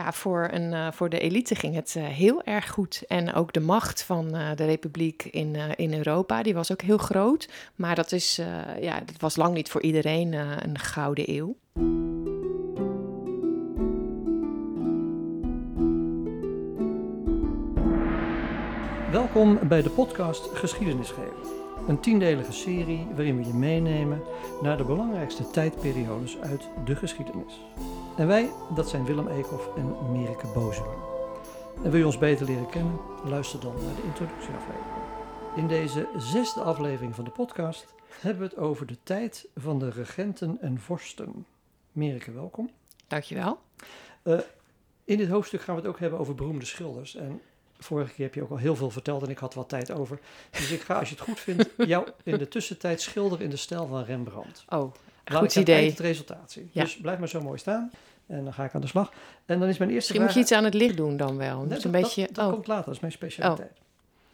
Ja, 0.00 0.12
voor, 0.12 0.48
een, 0.52 0.72
uh, 0.72 0.92
voor 0.92 1.08
de 1.08 1.18
elite 1.18 1.54
ging 1.54 1.74
het 1.74 1.94
uh, 1.96 2.04
heel 2.04 2.42
erg 2.42 2.70
goed. 2.70 3.02
En 3.08 3.34
ook 3.34 3.52
de 3.52 3.60
macht 3.60 4.02
van 4.02 4.36
uh, 4.36 4.48
de 4.54 4.64
republiek 4.64 5.24
in, 5.24 5.56
in 5.76 5.94
Europa, 5.94 6.42
die 6.42 6.54
was 6.54 6.72
ook 6.72 6.82
heel 6.82 6.98
groot. 6.98 7.48
Maar 7.74 7.94
dat, 7.94 8.12
is, 8.12 8.40
ja, 8.80 9.00
dat 9.00 9.20
was 9.20 9.36
lang 9.36 9.54
niet 9.54 9.70
voor 9.70 9.82
iedereen 9.82 10.32
een 10.32 10.78
gouden 10.78 11.30
eeuw. 11.30 11.56
Welkom 19.10 19.58
bij 19.68 19.82
de 19.82 19.90
podcast 19.90 20.48
Geschiedenisgeven. 20.52 21.69
Een 21.90 22.00
tiendelige 22.00 22.52
serie 22.52 23.06
waarin 23.14 23.36
we 23.36 23.44
je 23.44 23.54
meenemen 23.54 24.22
naar 24.62 24.76
de 24.76 24.84
belangrijkste 24.84 25.50
tijdperiodes 25.50 26.38
uit 26.38 26.68
de 26.84 26.96
geschiedenis. 26.96 27.60
En 28.16 28.26
wij, 28.26 28.50
dat 28.74 28.88
zijn 28.88 29.04
Willem 29.04 29.28
Eekhoff 29.28 29.76
en 29.76 30.12
Merike 30.12 30.46
Bozema. 30.46 30.94
En 31.84 31.90
wil 31.90 31.98
je 31.98 32.06
ons 32.06 32.18
beter 32.18 32.46
leren 32.46 32.70
kennen? 32.70 32.98
Luister 33.24 33.60
dan 33.60 33.74
naar 33.74 33.94
de 33.94 34.02
introductieaflevering. 34.02 35.04
In 35.56 35.68
deze 35.68 36.08
zesde 36.16 36.60
aflevering 36.60 37.14
van 37.14 37.24
de 37.24 37.30
podcast 37.30 37.94
hebben 38.20 38.42
we 38.42 38.48
het 38.48 38.58
over 38.58 38.86
de 38.86 38.98
tijd 39.02 39.48
van 39.56 39.78
de 39.78 39.90
regenten 39.90 40.58
en 40.60 40.78
vorsten. 40.78 41.46
Merike, 41.92 42.32
welkom. 42.32 42.70
Dankjewel. 43.06 43.58
Uh, 44.24 44.38
in 45.04 45.16
dit 45.16 45.28
hoofdstuk 45.28 45.60
gaan 45.60 45.74
we 45.74 45.80
het 45.80 45.90
ook 45.90 45.98
hebben 45.98 46.18
over 46.18 46.34
beroemde 46.34 46.64
schilders. 46.64 47.16
En 47.16 47.40
vorige 47.84 48.12
keer 48.12 48.24
heb 48.24 48.34
je 48.34 48.42
ook 48.42 48.50
al 48.50 48.56
heel 48.56 48.76
veel 48.76 48.90
verteld 48.90 49.22
en 49.22 49.30
ik 49.30 49.38
had 49.38 49.54
wat 49.54 49.68
tijd 49.68 49.90
over. 49.90 50.18
Dus 50.50 50.70
ik 50.70 50.80
ga, 50.80 50.98
als 50.98 51.08
je 51.08 51.14
het 51.14 51.24
goed 51.24 51.40
vindt, 51.40 51.68
jou 51.86 52.08
in 52.22 52.38
de 52.38 52.48
tussentijd 52.48 53.00
schilderen 53.00 53.44
in 53.44 53.50
de 53.50 53.56
stijl 53.56 53.86
van 53.86 54.04
Rembrandt. 54.04 54.64
Oh, 54.68 54.94
Laat 55.24 55.38
goed 55.38 55.56
idee. 55.56 55.90
het 55.90 55.98
resultaat 55.98 56.52
zien. 56.52 56.70
Ja. 56.72 56.82
Dus 56.82 56.96
blijf 56.96 57.18
maar 57.18 57.28
zo 57.28 57.40
mooi 57.40 57.58
staan. 57.58 57.90
En 58.26 58.44
dan 58.44 58.52
ga 58.52 58.64
ik 58.64 58.74
aan 58.74 58.80
de 58.80 58.86
slag. 58.86 59.12
En 59.46 59.60
dan 59.60 59.68
is 59.68 59.78
mijn 59.78 59.90
eerste 59.90 60.12
Misschien 60.12 60.22
moet 60.22 60.34
je 60.34 60.40
iets 60.40 60.52
aan 60.52 60.64
het 60.64 60.74
licht 60.74 60.96
doen 60.96 61.16
dan 61.16 61.36
wel. 61.36 61.62
Nee, 61.62 61.84
een 61.84 61.90
beetje... 61.90 62.28
dat, 62.32 62.46
oh. 62.46 62.52
komt 62.52 62.66
later, 62.66 62.84
dat 62.84 62.94
is 62.94 63.00
mijn 63.00 63.12
specialiteit. 63.12 63.70
Oh. 63.72 63.78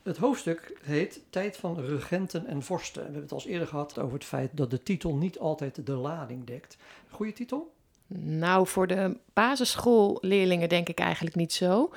Het 0.02 0.17
hoofdstuk 0.17 0.78
heet 0.83 1.20
Tijd 1.30 1.56
van 1.56 1.80
regenten 1.80 2.47
en 2.47 2.62
vorsten. 2.62 3.00
We 3.00 3.12
hebben 3.12 3.22
het 3.22 3.33
al 3.33 3.50
eerder 3.50 3.69
gehad 3.69 3.98
over 3.98 4.14
het 4.14 4.24
feit 4.24 4.50
dat 4.52 4.70
de 4.70 4.83
titel 4.83 5.14
niet 5.14 5.39
altijd 5.39 5.86
de 5.86 5.92
lading 5.92 6.47
dekt. 6.47 6.77
Goede 7.08 7.33
titel? 7.33 7.74
Nou, 8.06 8.67
voor 8.67 8.86
de 8.86 9.17
basisschoolleerlingen 9.33 10.69
denk 10.69 10.89
ik 10.89 10.98
eigenlijk 10.98 11.36
niet 11.36 11.52
zo. 11.52 11.91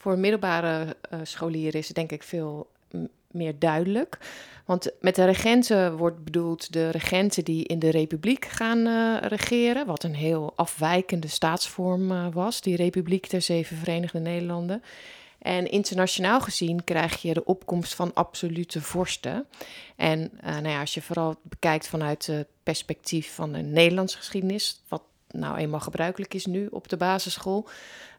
Voor 0.00 0.18
middelbare 0.18 0.96
uh, 1.12 1.20
scholieren 1.22 1.80
is 1.80 1.86
het 1.86 1.96
denk 1.96 2.12
ik 2.12 2.22
veel 2.22 2.70
meer 3.30 3.58
duidelijk. 3.58 4.18
Want 4.64 4.90
met 5.00 5.14
de 5.14 5.24
regenten 5.24 5.96
wordt 5.96 6.24
bedoeld 6.24 6.72
de 6.72 6.90
regenten 6.90 7.44
die 7.44 7.66
in 7.66 7.78
de 7.78 7.90
republiek 7.90 8.44
gaan 8.44 8.78
uh, 8.78 9.16
regeren, 9.20 9.86
wat 9.86 10.02
een 10.02 10.14
heel 10.14 10.52
afwijkende 10.56 11.28
staatsvorm 11.28 12.10
uh, 12.10 12.26
was, 12.32 12.60
die 12.60 12.76
Republiek 12.76 13.30
der 13.30 13.42
Zeven 13.42 13.76
Verenigde 13.76 14.18
Nederlanden. 14.18 14.82
En 15.38 15.70
internationaal 15.70 16.40
gezien 16.40 16.84
krijg 16.84 17.22
je 17.22 17.34
de 17.34 17.44
opkomst 17.44 17.94
van 17.94 18.14
absolute 18.14 18.80
vorsten. 18.80 19.46
En 19.96 20.30
nou 20.42 20.68
ja, 20.68 20.80
als 20.80 20.94
je 20.94 21.02
vooral 21.02 21.36
bekijkt 21.42 21.88
vanuit 21.88 22.26
het 22.26 22.48
perspectief 22.62 23.34
van 23.34 23.52
de 23.52 23.58
Nederlandse 23.58 24.16
geschiedenis, 24.16 24.82
wat 24.88 25.02
nou 25.30 25.56
eenmaal 25.56 25.80
gebruikelijk 25.80 26.34
is 26.34 26.46
nu 26.46 26.66
op 26.66 26.88
de 26.88 26.96
basisschool, 26.96 27.68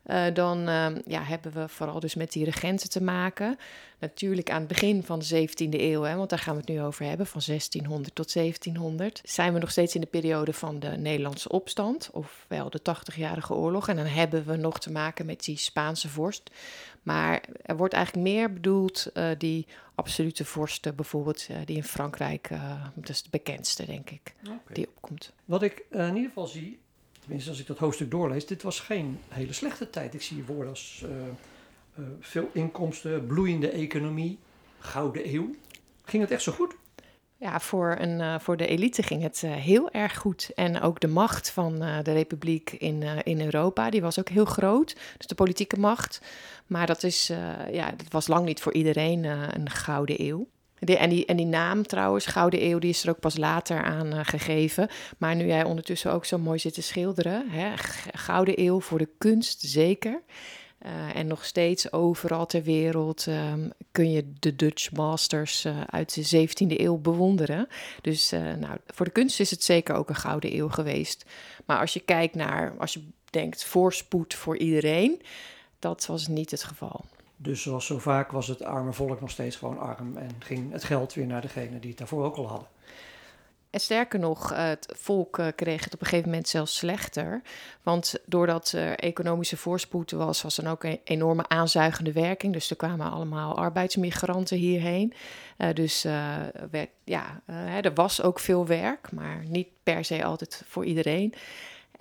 uh, 0.05 0.25
dan 0.33 0.69
uh, 0.69 0.87
ja, 1.05 1.23
hebben 1.23 1.51
we 1.51 1.67
vooral 1.67 1.99
dus 1.99 2.15
met 2.15 2.31
die 2.31 2.45
regenten 2.45 2.89
te 2.89 3.03
maken. 3.03 3.57
Natuurlijk 3.99 4.49
aan 4.49 4.59
het 4.59 4.67
begin 4.67 5.03
van 5.03 5.19
de 5.19 5.47
17e 5.47 5.79
eeuw, 5.79 6.01
hè, 6.01 6.15
want 6.15 6.29
daar 6.29 6.39
gaan 6.39 6.53
we 6.53 6.59
het 6.59 6.69
nu 6.69 6.81
over 6.81 7.05
hebben, 7.05 7.25
van 7.25 7.41
1600 7.45 8.15
tot 8.15 8.33
1700, 8.33 9.21
zijn 9.23 9.53
we 9.53 9.59
nog 9.59 9.71
steeds 9.71 9.95
in 9.95 10.01
de 10.01 10.07
periode 10.07 10.53
van 10.53 10.79
de 10.79 10.87
Nederlandse 10.87 11.49
opstand, 11.49 12.09
ofwel 12.11 12.69
de 12.69 12.79
80-jarige 12.79 13.53
oorlog. 13.53 13.87
En 13.87 13.95
dan 13.95 14.05
hebben 14.05 14.45
we 14.45 14.55
nog 14.55 14.79
te 14.79 14.91
maken 14.91 15.25
met 15.25 15.43
die 15.43 15.57
Spaanse 15.57 16.09
vorst. 16.09 16.51
Maar 17.01 17.43
er 17.61 17.77
wordt 17.77 17.93
eigenlijk 17.93 18.27
meer 18.27 18.53
bedoeld 18.53 19.07
uh, 19.13 19.29
die 19.37 19.67
absolute 19.95 20.45
vorsten, 20.45 20.95
bijvoorbeeld, 20.95 21.47
die 21.65 21.75
in 21.75 21.83
Frankrijk, 21.83 22.49
dat 22.95 23.09
is 23.09 23.23
de 23.23 23.29
bekendste, 23.29 23.85
denk 23.85 24.09
ik, 24.09 24.33
okay. 24.43 24.57
die 24.73 24.87
opkomt. 24.87 25.33
Wat 25.45 25.61
ik 25.61 25.85
in 25.89 26.15
ieder 26.15 26.29
geval 26.29 26.47
zie, 26.47 26.79
tenminste 27.21 27.49
als 27.49 27.59
ik 27.59 27.67
dat 27.67 27.77
hoofdstuk 27.77 28.11
doorlees, 28.11 28.45
dit 28.45 28.63
was 28.63 28.79
geen 28.79 29.19
hele 29.27 29.53
slechte 29.53 29.89
tijd. 29.89 30.13
Ik 30.13 30.21
zie 30.21 30.43
woorden 30.43 30.69
als 30.69 31.03
uh, 31.05 31.11
uh, 31.99 32.05
veel 32.19 32.49
inkomsten, 32.53 33.25
bloeiende 33.25 33.69
economie, 33.69 34.39
gouden 34.79 35.33
eeuw. 35.33 35.55
Ging 36.03 36.23
het 36.23 36.31
echt 36.31 36.41
zo 36.41 36.51
goed? 36.51 36.75
Ja, 37.37 37.59
voor, 37.59 37.95
een, 37.99 38.19
uh, 38.19 38.39
voor 38.39 38.57
de 38.57 38.67
elite 38.67 39.03
ging 39.03 39.21
het 39.21 39.41
heel 39.41 39.91
erg 39.91 40.17
goed. 40.17 40.51
En 40.55 40.81
ook 40.81 40.99
de 40.99 41.07
macht 41.07 41.49
van 41.49 41.79
de 41.79 42.11
republiek 42.11 42.71
in, 42.71 43.01
in 43.23 43.41
Europa, 43.41 43.89
die 43.89 44.01
was 44.01 44.19
ook 44.19 44.29
heel 44.29 44.45
groot. 44.45 44.95
Dus 45.17 45.27
de 45.27 45.35
politieke 45.35 45.79
macht. 45.79 46.21
Maar 46.67 46.87
dat, 46.87 47.03
is, 47.03 47.27
ja, 47.71 47.91
dat 47.91 48.09
was 48.09 48.27
lang 48.27 48.45
niet 48.45 48.61
voor 48.61 48.73
iedereen 48.73 49.23
een 49.23 49.69
gouden 49.69 50.21
eeuw 50.21 50.47
en, 50.81 51.09
die, 51.09 51.25
en 51.25 51.37
die 51.37 51.45
naam 51.45 51.87
trouwens, 51.87 52.25
Gouden 52.25 52.65
Eeuw, 52.65 52.79
die 52.79 52.89
is 52.89 53.03
er 53.03 53.09
ook 53.09 53.19
pas 53.19 53.37
later 53.37 53.83
aan 53.83 54.13
uh, 54.13 54.19
gegeven. 54.23 54.89
Maar 55.17 55.35
nu 55.35 55.45
jij 55.45 55.63
ondertussen 55.63 56.11
ook 56.11 56.25
zo 56.25 56.37
mooi 56.37 56.59
zit 56.59 56.73
te 56.73 56.81
schilderen, 56.81 57.49
hè, 57.49 57.71
Gouden 58.13 58.59
Eeuw 58.59 58.81
voor 58.81 58.97
de 58.97 59.09
kunst 59.17 59.61
zeker. 59.61 60.21
Uh, 60.85 61.15
en 61.15 61.27
nog 61.27 61.45
steeds 61.45 61.91
overal 61.91 62.45
ter 62.45 62.63
wereld 62.63 63.25
um, 63.25 63.71
kun 63.91 64.11
je 64.11 64.33
de 64.39 64.55
Dutch 64.55 64.91
Masters 64.91 65.65
uh, 65.65 65.81
uit 65.85 66.29
de 66.29 66.47
17e 66.47 66.79
eeuw 66.79 66.97
bewonderen. 66.97 67.67
Dus 68.01 68.29
nou, 68.31 68.77
voor 68.87 69.05
de 69.05 69.11
kunst 69.11 69.39
is 69.39 69.51
het 69.51 69.63
zeker 69.63 69.95
ook 69.95 70.09
een 70.09 70.15
gouden 70.15 70.55
eeuw 70.55 70.69
geweest. 70.69 71.25
Maar 71.65 71.79
als 71.79 71.93
je 71.93 71.99
kijkt 71.99 72.35
naar, 72.35 72.73
als 72.77 72.93
je 72.93 73.03
denkt 73.29 73.63
voorspoed 73.63 74.33
voor 74.33 74.57
iedereen, 74.57 75.21
dat 75.79 76.05
was 76.05 76.27
niet 76.27 76.51
het 76.51 76.63
geval. 76.63 77.05
Dus 77.41 77.61
zoals 77.61 77.85
zo 77.85 77.99
vaak 77.99 78.31
was 78.31 78.47
het 78.47 78.63
arme 78.63 78.93
volk 78.93 79.21
nog 79.21 79.29
steeds 79.29 79.55
gewoon 79.55 79.79
arm 79.79 80.17
en 80.17 80.29
ging 80.39 80.71
het 80.71 80.83
geld 80.83 81.13
weer 81.13 81.25
naar 81.25 81.41
degene 81.41 81.79
die 81.79 81.89
het 81.89 81.97
daarvoor 81.97 82.23
ook 82.25 82.35
al 82.35 82.47
hadden. 82.47 82.67
En 83.69 83.79
sterker 83.79 84.19
nog, 84.19 84.55
het 84.55 84.93
volk 84.97 85.37
eh, 85.37 85.47
kreeg 85.55 85.83
het 85.83 85.93
op 85.93 86.01
een 86.01 86.07
gegeven 86.07 86.29
moment 86.29 86.47
zelfs 86.47 86.77
slechter. 86.77 87.41
Want 87.83 88.15
doordat 88.25 88.71
er 88.71 88.95
economische 88.95 89.57
voorspoed 89.57 90.11
was, 90.11 90.41
was 90.41 90.57
er 90.57 90.69
ook 90.69 90.83
een 90.83 90.99
enorme 91.03 91.47
aanzuigende 91.47 92.11
werking. 92.11 92.53
Dus 92.53 92.69
er 92.69 92.75
kwamen 92.75 93.11
allemaal 93.11 93.57
arbeidsmigranten 93.57 94.57
hierheen. 94.57 95.13
Uh, 95.57 95.73
dus 95.73 96.03
werd, 96.71 96.89
ja, 97.03 97.41
er 97.81 97.93
was 97.93 98.21
ook 98.21 98.39
veel 98.39 98.65
werk, 98.65 99.11
maar 99.11 99.43
niet 99.47 99.67
per 99.83 100.05
se 100.05 100.23
altijd 100.23 100.63
voor 100.67 100.85
iedereen. 100.85 101.33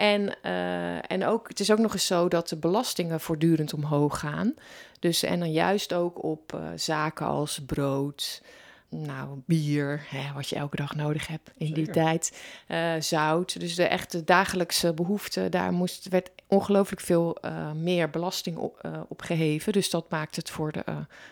En, 0.00 0.36
uh, 0.46 1.10
en 1.10 1.26
ook, 1.26 1.48
het 1.48 1.60
is 1.60 1.70
ook 1.70 1.78
nog 1.78 1.92
eens 1.92 2.06
zo 2.06 2.28
dat 2.28 2.48
de 2.48 2.56
belastingen 2.56 3.20
voortdurend 3.20 3.74
omhoog 3.74 4.18
gaan. 4.18 4.54
Dus, 4.98 5.22
en 5.22 5.38
dan 5.38 5.52
juist 5.52 5.92
ook 5.92 6.24
op 6.24 6.52
uh, 6.54 6.60
zaken 6.74 7.26
als 7.26 7.60
brood, 7.66 8.42
nou, 8.88 9.28
bier, 9.46 10.06
hè, 10.08 10.32
wat 10.34 10.48
je 10.48 10.56
elke 10.56 10.76
dag 10.76 10.94
nodig 10.94 11.26
hebt 11.26 11.50
in 11.56 11.72
die 11.72 11.90
tijd, 11.90 12.42
uh, 12.68 12.92
zout. 12.98 13.60
Dus 13.60 13.74
de 13.74 13.84
echte 13.84 14.24
dagelijkse 14.24 14.94
behoeften, 14.94 15.50
daar 15.50 15.72
moest, 15.72 16.08
werd 16.08 16.30
ongelooflijk 16.46 17.00
veel 17.00 17.38
uh, 17.44 17.72
meer 17.72 18.10
belasting 18.10 18.56
op, 18.56 18.80
uh, 18.86 19.00
op, 19.08 19.22
geheven. 19.22 19.72
Dus 19.72 19.90
dat 19.90 20.10
maakt 20.10 20.36
het 20.36 20.50
voor 20.50 20.72
de 20.72 20.84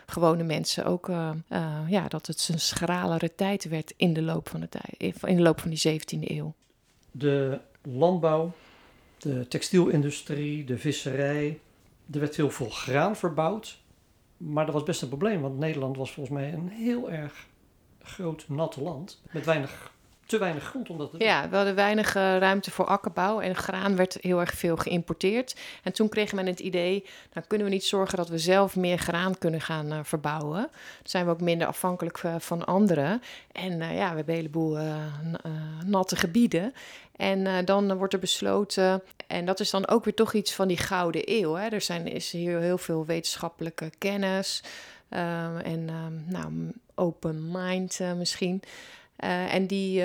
gewone 0.05 0.43
mensen 0.43 0.85
ook, 0.85 1.07
ja, 1.87 2.07
dat 2.07 2.27
het 2.27 2.49
een 2.51 2.59
schralere 2.59 3.35
tijd 3.35 3.63
werd 3.69 3.93
in 3.97 4.13
de 4.13 4.21
loop 4.21 4.49
van 4.49 4.59
de, 4.59 4.69
tijd, 4.69 5.23
in 5.23 5.35
de 5.35 5.41
loop 5.41 5.59
van 5.59 5.69
die 5.69 5.99
17e 5.99 6.29
eeuw. 6.31 6.53
De 7.11 7.59
landbouw, 7.93 8.51
de 9.17 9.47
textielindustrie, 9.47 10.65
de 10.65 10.77
visserij. 10.77 11.59
Er 12.11 12.19
werd 12.19 12.35
heel 12.35 12.49
veel 12.49 12.69
graan 12.69 13.15
verbouwd. 13.15 13.81
Maar 14.37 14.65
dat 14.65 14.73
was 14.73 14.83
best 14.83 15.01
een 15.01 15.07
probleem, 15.07 15.41
want 15.41 15.57
Nederland 15.57 15.97
was 15.97 16.11
volgens 16.11 16.35
mij 16.39 16.53
een 16.53 16.69
heel 16.69 17.11
erg 17.11 17.47
groot 18.01 18.45
nat 18.47 18.75
land. 18.75 19.21
Met 19.31 19.45
weinig, 19.45 19.93
te 20.29 20.37
weinig 20.37 20.63
grond 20.63 20.89
om 20.89 20.97
dat 20.97 21.11
te 21.11 21.17
doen. 21.17 21.27
Ja, 21.27 21.49
we 21.49 21.55
hadden 21.55 21.75
weinig 21.75 22.15
uh, 22.15 22.37
ruimte 22.37 22.71
voor 22.71 22.85
akkerbouw 22.85 23.41
en 23.41 23.55
graan 23.55 23.95
werd 23.95 24.17
heel 24.21 24.39
erg 24.39 24.53
veel 24.53 24.77
geïmporteerd. 24.77 25.55
En 25.83 25.93
toen 25.93 26.09
kreeg 26.09 26.33
men 26.33 26.45
het 26.45 26.59
idee, 26.59 27.05
nou 27.33 27.47
kunnen 27.47 27.67
we 27.67 27.73
niet 27.73 27.83
zorgen 27.83 28.17
dat 28.17 28.29
we 28.29 28.37
zelf 28.37 28.75
meer 28.75 28.97
graan 28.97 29.37
kunnen 29.37 29.61
gaan 29.61 29.93
uh, 29.93 29.99
verbouwen. 30.03 30.61
Dan 30.61 30.69
zijn 31.03 31.25
we 31.25 31.31
ook 31.31 31.41
minder 31.41 31.67
afhankelijk 31.67 32.23
uh, 32.23 32.35
van 32.37 32.65
anderen. 32.65 33.21
En 33.51 33.77
ja, 33.77 34.09
we 34.09 34.15
hebben 34.15 34.27
een 34.27 34.39
heleboel 34.39 34.77
natte 35.85 36.15
gebieden. 36.15 36.73
En 37.15 37.65
dan 37.65 37.97
wordt 37.97 38.13
er 38.13 38.19
besloten, 38.19 39.03
en 39.27 39.45
dat 39.45 39.59
is 39.59 39.69
dan 39.69 39.87
ook 39.87 40.03
weer 40.03 40.13
toch 40.13 40.33
iets 40.33 40.53
van 40.53 40.67
die 40.67 40.77
gouden 40.77 41.21
eeuw. 41.25 41.53
Hè? 41.53 41.67
Er 41.67 41.81
zijn, 41.81 42.07
is 42.07 42.31
hier 42.31 42.59
heel 42.59 42.77
veel 42.77 43.05
wetenschappelijke 43.05 43.91
kennis 43.97 44.63
en 45.09 45.89
um, 45.89 46.23
nou, 46.27 46.71
open 46.95 47.51
mind 47.51 47.99
misschien. 48.17 48.61
Uh, 49.23 49.53
en 49.53 49.67
die, 49.67 50.03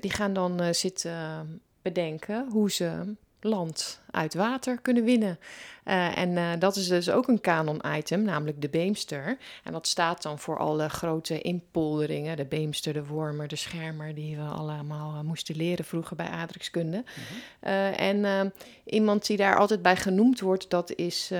die 0.00 0.10
gaan 0.10 0.32
dan 0.32 0.74
zitten 0.74 1.60
bedenken 1.82 2.48
hoe 2.50 2.70
ze 2.70 3.14
land 3.40 4.00
uit 4.10 4.34
water 4.34 4.80
kunnen 4.80 5.04
winnen. 5.04 5.38
En 5.84 6.58
dat 6.58 6.76
is 6.76 6.88
dus 6.88 7.10
ook 7.10 7.28
een 7.28 7.40
kanon-item, 7.40 8.22
namelijk 8.22 8.62
de 8.62 8.68
Beemster. 8.68 9.38
En 9.64 9.72
dat 9.72 9.86
staat 9.86 10.22
dan 10.22 10.38
voor 10.38 10.58
alle 10.58 10.88
grote 10.88 11.40
inpolderingen. 11.40 12.36
De 12.36 12.44
Beemster, 12.44 12.92
de 12.92 13.04
Wormer, 13.04 13.48
de 13.48 13.56
Schermer, 13.56 14.14
die 14.14 14.36
we 14.36 14.42
allemaal 14.42 15.24
moesten 15.24 15.56
leren 15.56 15.84
vroeger 15.84 16.16
bij 16.16 16.28
aardrijkskunde. 16.28 17.04
-hmm. 17.04 17.92
en 17.92 18.52
iemand 18.84 19.26
die 19.26 19.36
daar 19.36 19.58
altijd 19.58 19.82
bij 19.82 19.96
genoemd 19.96 20.40
wordt, 20.40 20.70
dat 20.70 20.94
is 20.94 21.30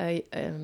uh, 0.00 0.14
uh, 0.14 0.20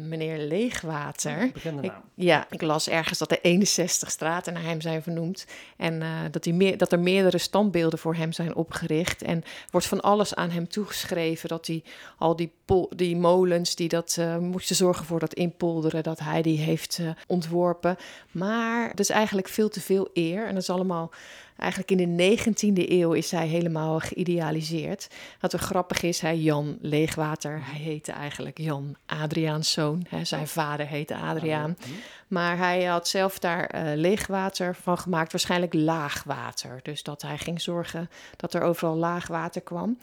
meneer 0.09 0.39
Leegwater. 0.39 1.51
Ik, 1.81 1.93
ja, 2.15 2.47
ik 2.51 2.63
las 2.63 2.89
ergens 2.89 3.19
dat 3.19 3.31
er 3.31 3.39
61 3.43 4.11
straten 4.11 4.53
naar 4.53 4.63
hem 4.63 4.81
zijn 4.81 5.03
vernoemd. 5.03 5.47
En 5.77 6.01
uh, 6.01 6.09
dat, 6.31 6.45
hij 6.45 6.55
meer, 6.55 6.79
dat 6.79 6.93
er 6.93 6.99
meerdere 6.99 7.39
standbeelden 7.39 7.99
voor 7.99 8.15
hem 8.15 8.33
zijn 8.33 8.55
opgericht. 8.55 9.23
En 9.23 9.45
wordt 9.71 9.87
van 9.87 10.01
alles 10.01 10.35
aan 10.35 10.51
hem 10.51 10.69
toegeschreven. 10.69 11.49
Dat 11.49 11.67
hij 11.67 11.83
al 12.19 12.37
die, 12.37 12.53
die 12.97 13.17
molens 13.17 13.75
die 13.75 13.89
dat 13.89 14.19
moesten 14.41 14.77
zorgen 14.77 15.05
voor 15.05 15.21
dat 15.21 15.35
inpolderen, 15.35 16.03
dat 16.03 16.19
hij 16.19 16.43
die 16.43 16.59
heeft 16.59 17.01
ontworpen. 17.27 17.97
Maar 18.31 18.89
dat 18.89 19.01
is 19.01 19.11
eigenlijk 19.11 19.49
veel 19.49 19.69
te 19.69 19.81
veel 19.81 20.09
eer. 20.13 20.47
En 20.47 20.55
dat 20.55 20.63
is 20.63 20.71
allemaal 20.71 21.11
Eigenlijk 21.57 21.91
in 21.91 22.17
de 22.17 22.37
19e 22.37 22.91
eeuw 22.91 23.13
is 23.13 23.31
hij 23.31 23.47
helemaal 23.47 23.99
geïdealiseerd. 23.99 25.09
Wat 25.41 25.53
er 25.53 25.59
grappig 25.59 26.03
is, 26.03 26.21
hij 26.21 26.37
Jan 26.37 26.79
Leegwater, 26.81 27.61
hij 27.63 27.81
heette 27.81 28.13
eigenlijk 28.13 28.59
Jan 28.59 28.97
Adriaanszoon. 29.07 30.07
Hè. 30.09 30.25
Zijn 30.25 30.49
vader 30.49 30.87
heette 30.87 31.17
Adriaan. 31.17 31.77
Maar 32.29 32.59
hij 32.59 32.85
had 32.85 33.09
zelf 33.09 33.39
daar 33.39 33.75
uh, 33.75 33.83
leegwater 33.95 34.75
van 34.75 34.99
gemaakt, 34.99 35.33
waarschijnlijk 35.33 35.75
laagwater. 35.75 36.81
Dus 36.83 37.03
dat 37.03 37.23
hij 37.23 37.39
ging 37.39 37.61
zorgen 37.61 38.11
dat 38.37 38.55
er 38.55 38.63
overal 38.63 38.97
laagwater 38.97 39.61
kwam. 39.61 39.99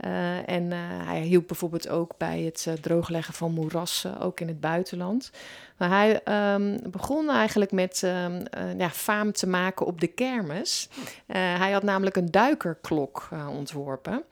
Uh, 0.00 0.48
en 0.48 0.62
uh, 0.62 0.78
hij 0.80 1.20
hielp 1.20 1.46
bijvoorbeeld 1.46 1.88
ook 1.88 2.14
bij 2.18 2.40
het 2.40 2.68
droogleggen 2.80 3.34
van 3.34 3.52
moerassen, 3.52 4.20
ook 4.20 4.40
in 4.40 4.48
het 4.48 4.60
buitenland. 4.60 5.30
Maar 5.76 5.88
hij 5.88 6.20
um, 6.54 6.78
begon 6.90 7.30
eigenlijk 7.30 7.72
met 7.72 8.02
um, 8.02 8.42
ja, 8.78 8.90
faam 8.90 9.32
te 9.32 9.46
maken 9.46 9.86
op 9.86 10.00
de 10.00 10.06
kermis. 10.06 10.88
hij 11.26 11.72
had 11.72 11.82
namelijk 11.82 12.16
een 12.16 12.30
duikerklok 12.30 13.28
ontworpen. 13.48 14.22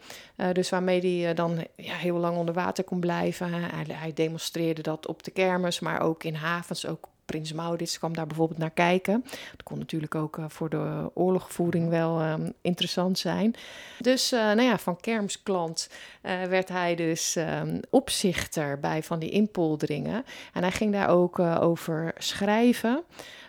dus 0.53 0.71
waarmee 0.71 1.23
hij 1.23 1.35
dan 1.35 1.67
ja, 1.77 1.95
heel 1.95 2.17
lang 2.17 2.37
onder 2.37 2.55
water 2.55 2.85
kon 2.85 3.01
blijven. 3.01 3.53
Hij, 3.53 3.85
hij 3.89 4.13
demonstreerde 4.13 4.83
dat 4.83 5.07
op 5.07 5.23
de 5.23 5.31
kermis, 5.31 5.81
maar 5.81 6.01
ook 6.01 6.25
in 6.25 6.35
havens, 6.35 6.87
ook 6.87 7.09
Prins 7.25 7.53
Maurits 7.53 7.99
kwam 7.99 8.15
daar 8.15 8.27
bijvoorbeeld 8.27 8.59
naar 8.59 8.71
kijken. 8.71 9.25
Dat 9.51 9.63
kon 9.63 9.79
natuurlijk 9.79 10.15
ook 10.15 10.37
uh, 10.37 10.45
voor 10.49 10.69
de 10.69 11.11
oorlogvoering 11.15 11.89
wel 11.89 12.23
um, 12.23 12.53
interessant 12.61 13.19
zijn. 13.19 13.55
Dus 13.99 14.33
uh, 14.33 14.41
nou 14.41 14.63
ja, 14.63 14.79
van 14.79 15.01
kermsklant 15.01 15.91
uh, 16.23 16.43
werd 16.43 16.69
hij 16.69 16.95
dus 16.95 17.37
um, 17.37 17.81
opzichter 17.91 18.81
bij 18.81 19.03
van 19.03 19.19
die 19.19 19.31
inpolderingen. 19.31 20.25
En 20.53 20.63
hij 20.63 20.73
ging 20.73 20.93
daar 20.93 21.09
ook 21.09 21.39
over 21.39 22.15
schrijven. 22.19 23.03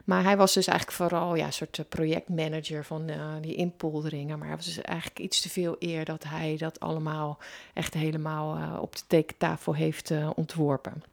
Maar 0.03 0.23
hij 0.23 0.37
was 0.37 0.53
dus 0.53 0.67
eigenlijk 0.67 0.97
vooral 0.97 1.35
ja, 1.35 1.45
een 1.45 1.53
soort 1.53 1.89
projectmanager 1.89 2.85
van 2.85 3.11
die 3.41 3.55
inpolderingen. 3.55 4.37
Maar 4.37 4.47
hij 4.47 4.55
was 4.55 4.65
dus 4.65 4.81
eigenlijk 4.81 5.19
iets 5.19 5.41
te 5.41 5.49
veel 5.49 5.75
eer 5.79 6.05
dat 6.05 6.23
hij 6.23 6.55
dat 6.57 6.79
allemaal 6.79 7.37
echt 7.73 7.93
helemaal 7.93 8.79
op 8.79 8.95
de 8.95 9.03
tekentafel 9.07 9.75
heeft 9.75 10.11
ontworpen. 10.35 11.03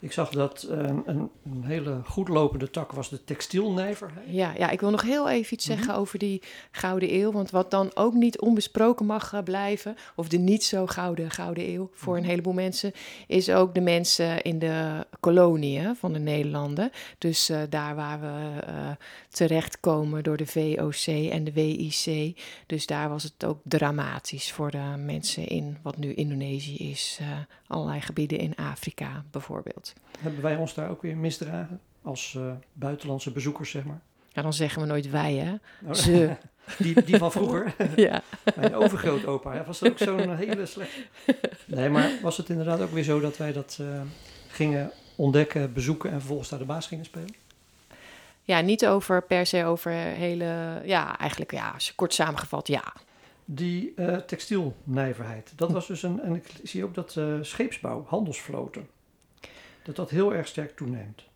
Ik 0.00 0.12
zag 0.12 0.30
dat 0.30 0.66
um, 0.70 1.02
een, 1.06 1.30
een, 1.44 1.64
hele 1.64 2.00
goed 2.04 2.28
lopende 2.28 2.70
tak 2.70 2.92
was 2.92 3.08
de 3.08 3.24
textielnijverheid. 3.24 4.26
Ja, 4.28 4.52
ja, 4.58 4.70
ik 4.70 4.80
wil 4.80 4.90
nog 4.90 5.02
heel 5.02 5.28
even 5.28 5.52
iets 5.52 5.64
zeggen 5.64 5.86
mm 5.86 5.92
-hmm. 5.92 6.00
over 6.00 6.18
die 6.18 6.42
Gouden 6.70 7.14
Eeuw. 7.14 7.32
Want 7.32 7.50
wat 7.50 7.70
dan 7.70 7.90
ook 7.94 8.14
niet 8.14 8.40
onbesproken 8.40 9.06
mag 9.06 9.42
blijven, 9.44 9.96
of 10.16 10.28
de 10.28 10.38
niet 10.38 10.64
zo 10.64 10.86
gouden 10.86 11.30
Gouden 11.30 11.68
Eeuw 11.68 11.90
voor 11.92 12.16
een 12.16 12.24
heleboel 12.24 12.52
mensen, 12.52 12.92
is 13.26 13.50
ook 13.50 13.74
de 13.74 13.80
mensen 13.80 14.42
in 14.42 14.58
de 14.58 15.06
koloniën 15.20 15.96
van 15.96 16.12
de 16.12 16.18
Nederlanden. 16.18 16.90
Dus 17.18 17.50
uh, 17.50 17.60
daar 17.68 17.94
waar 17.94 18.20
we 18.20 18.66
uh, 18.68 18.90
terechtkomen 19.28 20.22
door 20.22 20.36
de 20.36 20.46
VOC 20.46 21.30
en 21.30 21.44
de 21.44 21.52
WIC. 21.52 22.38
Dus 22.66 22.86
daar 22.86 23.08
was 23.08 23.22
het 23.22 23.44
ook 23.44 23.58
dramatisch 23.62 24.52
voor 24.52 24.70
de 24.70 24.94
mensen 24.96 25.46
in 25.46 25.78
wat 25.82 25.96
nu 25.96 26.14
Indonesië 26.14 26.76
is. 26.76 27.18
Uh, 27.22 27.28
allerlei 27.68 28.00
gebieden 28.00 28.38
in 28.38 28.54
Afrika 28.56 29.24
bijvoorbeeld. 29.30 29.92
Hebben 30.18 30.42
wij 30.42 30.56
ons 30.56 30.74
daar 30.74 30.90
ook 30.90 31.02
weer 31.02 31.16
misdragen 31.16 31.80
als 32.02 32.34
uh, 32.36 32.52
buitenlandse 32.72 33.30
bezoekers, 33.30 33.70
zeg 33.70 33.84
maar? 33.84 34.00
Ja, 34.28 34.42
dan 34.42 34.52
zeggen 34.52 34.82
we 34.82 34.88
nooit 34.88 35.10
wij, 35.10 35.34
hè? 35.34 35.54
Oh, 35.88 35.94
Ze. 35.94 36.30
Die, 36.78 37.02
die 37.02 37.16
van 37.16 37.32
vroeger. 37.32 37.74
ja. 37.96 38.22
Mijn 38.56 38.74
overgrootopa, 38.74 39.52
hè? 39.52 39.64
was 39.64 39.78
dat 39.78 39.90
ook 39.90 39.98
zo'n 39.98 40.36
hele 40.36 40.66
slechte... 40.66 41.04
Nee, 41.66 41.88
maar 41.88 42.10
was 42.22 42.36
het 42.36 42.48
inderdaad 42.48 42.80
ook 42.80 42.90
weer 42.90 43.02
zo 43.02 43.20
dat 43.20 43.36
wij 43.36 43.52
dat 43.52 43.78
uh, 43.80 44.00
gingen 44.48 44.90
ontdekken, 45.16 45.72
bezoeken 45.72 46.10
en 46.10 46.18
vervolgens 46.18 46.48
daar 46.48 46.58
de 46.58 46.64
baas 46.64 46.86
gingen 46.86 47.04
spelen? 47.04 47.34
Ja, 48.42 48.60
niet 48.60 48.86
over 48.86 49.22
per 49.22 49.46
se 49.46 49.64
over 49.64 49.92
hele... 49.92 50.80
Ja, 50.84 51.18
eigenlijk 51.18 51.52
ja, 51.52 51.74
kort 51.94 52.14
samengevat, 52.14 52.68
ja. 52.68 52.92
Die 53.50 53.92
uh, 53.96 54.16
textielnijverheid, 54.16 55.52
dat 55.56 55.72
was 55.72 55.86
dus 55.86 56.02
een, 56.02 56.20
en 56.20 56.34
ik 56.34 56.44
zie 56.62 56.84
ook 56.84 56.94
dat 56.94 57.14
uh, 57.18 57.38
scheepsbouw, 57.40 58.04
handelsvloten, 58.06 58.88
dat 59.82 59.96
dat 59.96 60.10
heel 60.10 60.34
erg 60.34 60.46
sterk 60.46 60.76
toeneemt. 60.76 61.27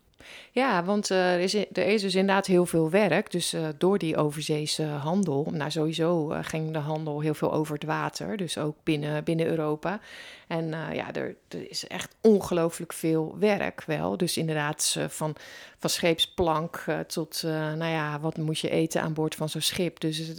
Ja, 0.51 0.83
want 0.83 1.11
uh, 1.11 1.33
er, 1.33 1.39
is, 1.39 1.53
er 1.53 1.87
is 1.87 2.01
dus 2.01 2.15
inderdaad 2.15 2.45
heel 2.45 2.65
veel 2.65 2.89
werk. 2.89 3.31
Dus 3.31 3.53
uh, 3.53 3.67
door 3.77 3.97
die 3.97 4.17
overzeese 4.17 4.83
handel, 4.83 5.47
nou 5.51 5.71
sowieso 5.71 6.31
uh, 6.31 6.39
ging 6.41 6.73
de 6.73 6.79
handel 6.79 7.19
heel 7.19 7.33
veel 7.33 7.53
over 7.53 7.73
het 7.73 7.83
water. 7.83 8.37
Dus 8.37 8.57
ook 8.57 8.75
binnen, 8.83 9.23
binnen 9.23 9.45
Europa. 9.45 9.99
En 10.47 10.67
ja, 10.93 11.13
er, 11.13 11.35
er, 11.47 11.69
is 11.69 11.87
echt 11.87 12.15
ongelooflijk 12.21 12.93
veel 12.93 13.35
werk 13.39 13.83
wel. 13.85 14.17
Dus 14.17 14.37
inderdaad 14.37 14.97
van, 15.07 15.35
van 15.77 15.89
scheepsplank 15.89 16.85
tot, 17.07 17.41
nou 17.43 17.85
ja, 17.85 18.19
wat 18.19 18.37
moet 18.37 18.59
je 18.59 18.69
eten 18.69 19.01
aan 19.01 19.13
boord 19.13 19.35
van 19.35 19.49
zo'n 19.49 19.61
schip. 19.61 19.99
Dus 19.99 20.35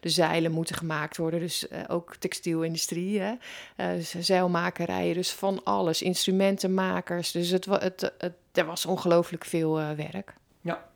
de 0.00 0.08
zeilen 0.08 0.52
moeten 0.52 0.76
gemaakt 0.76 1.16
worden. 1.16 1.40
Dus 1.40 1.66
ook 1.88 2.16
textielindustrie, 2.16 3.20
hè? 3.20 3.34
zeilmakerijen, 4.20 5.14
dus 5.14 5.32
van 5.32 5.60
alles. 5.64 6.02
Instrumentenmakers. 6.02 7.30
Dus 7.30 7.50
het, 7.50 7.64
het, 7.64 8.12
het 8.18 8.34
er 8.52 8.66
was 8.66 8.86
ongelooflijk 8.86 9.44
veel 9.44 9.80
uh, 9.80 9.90
werk. 9.90 10.34
Ja, 10.60 10.88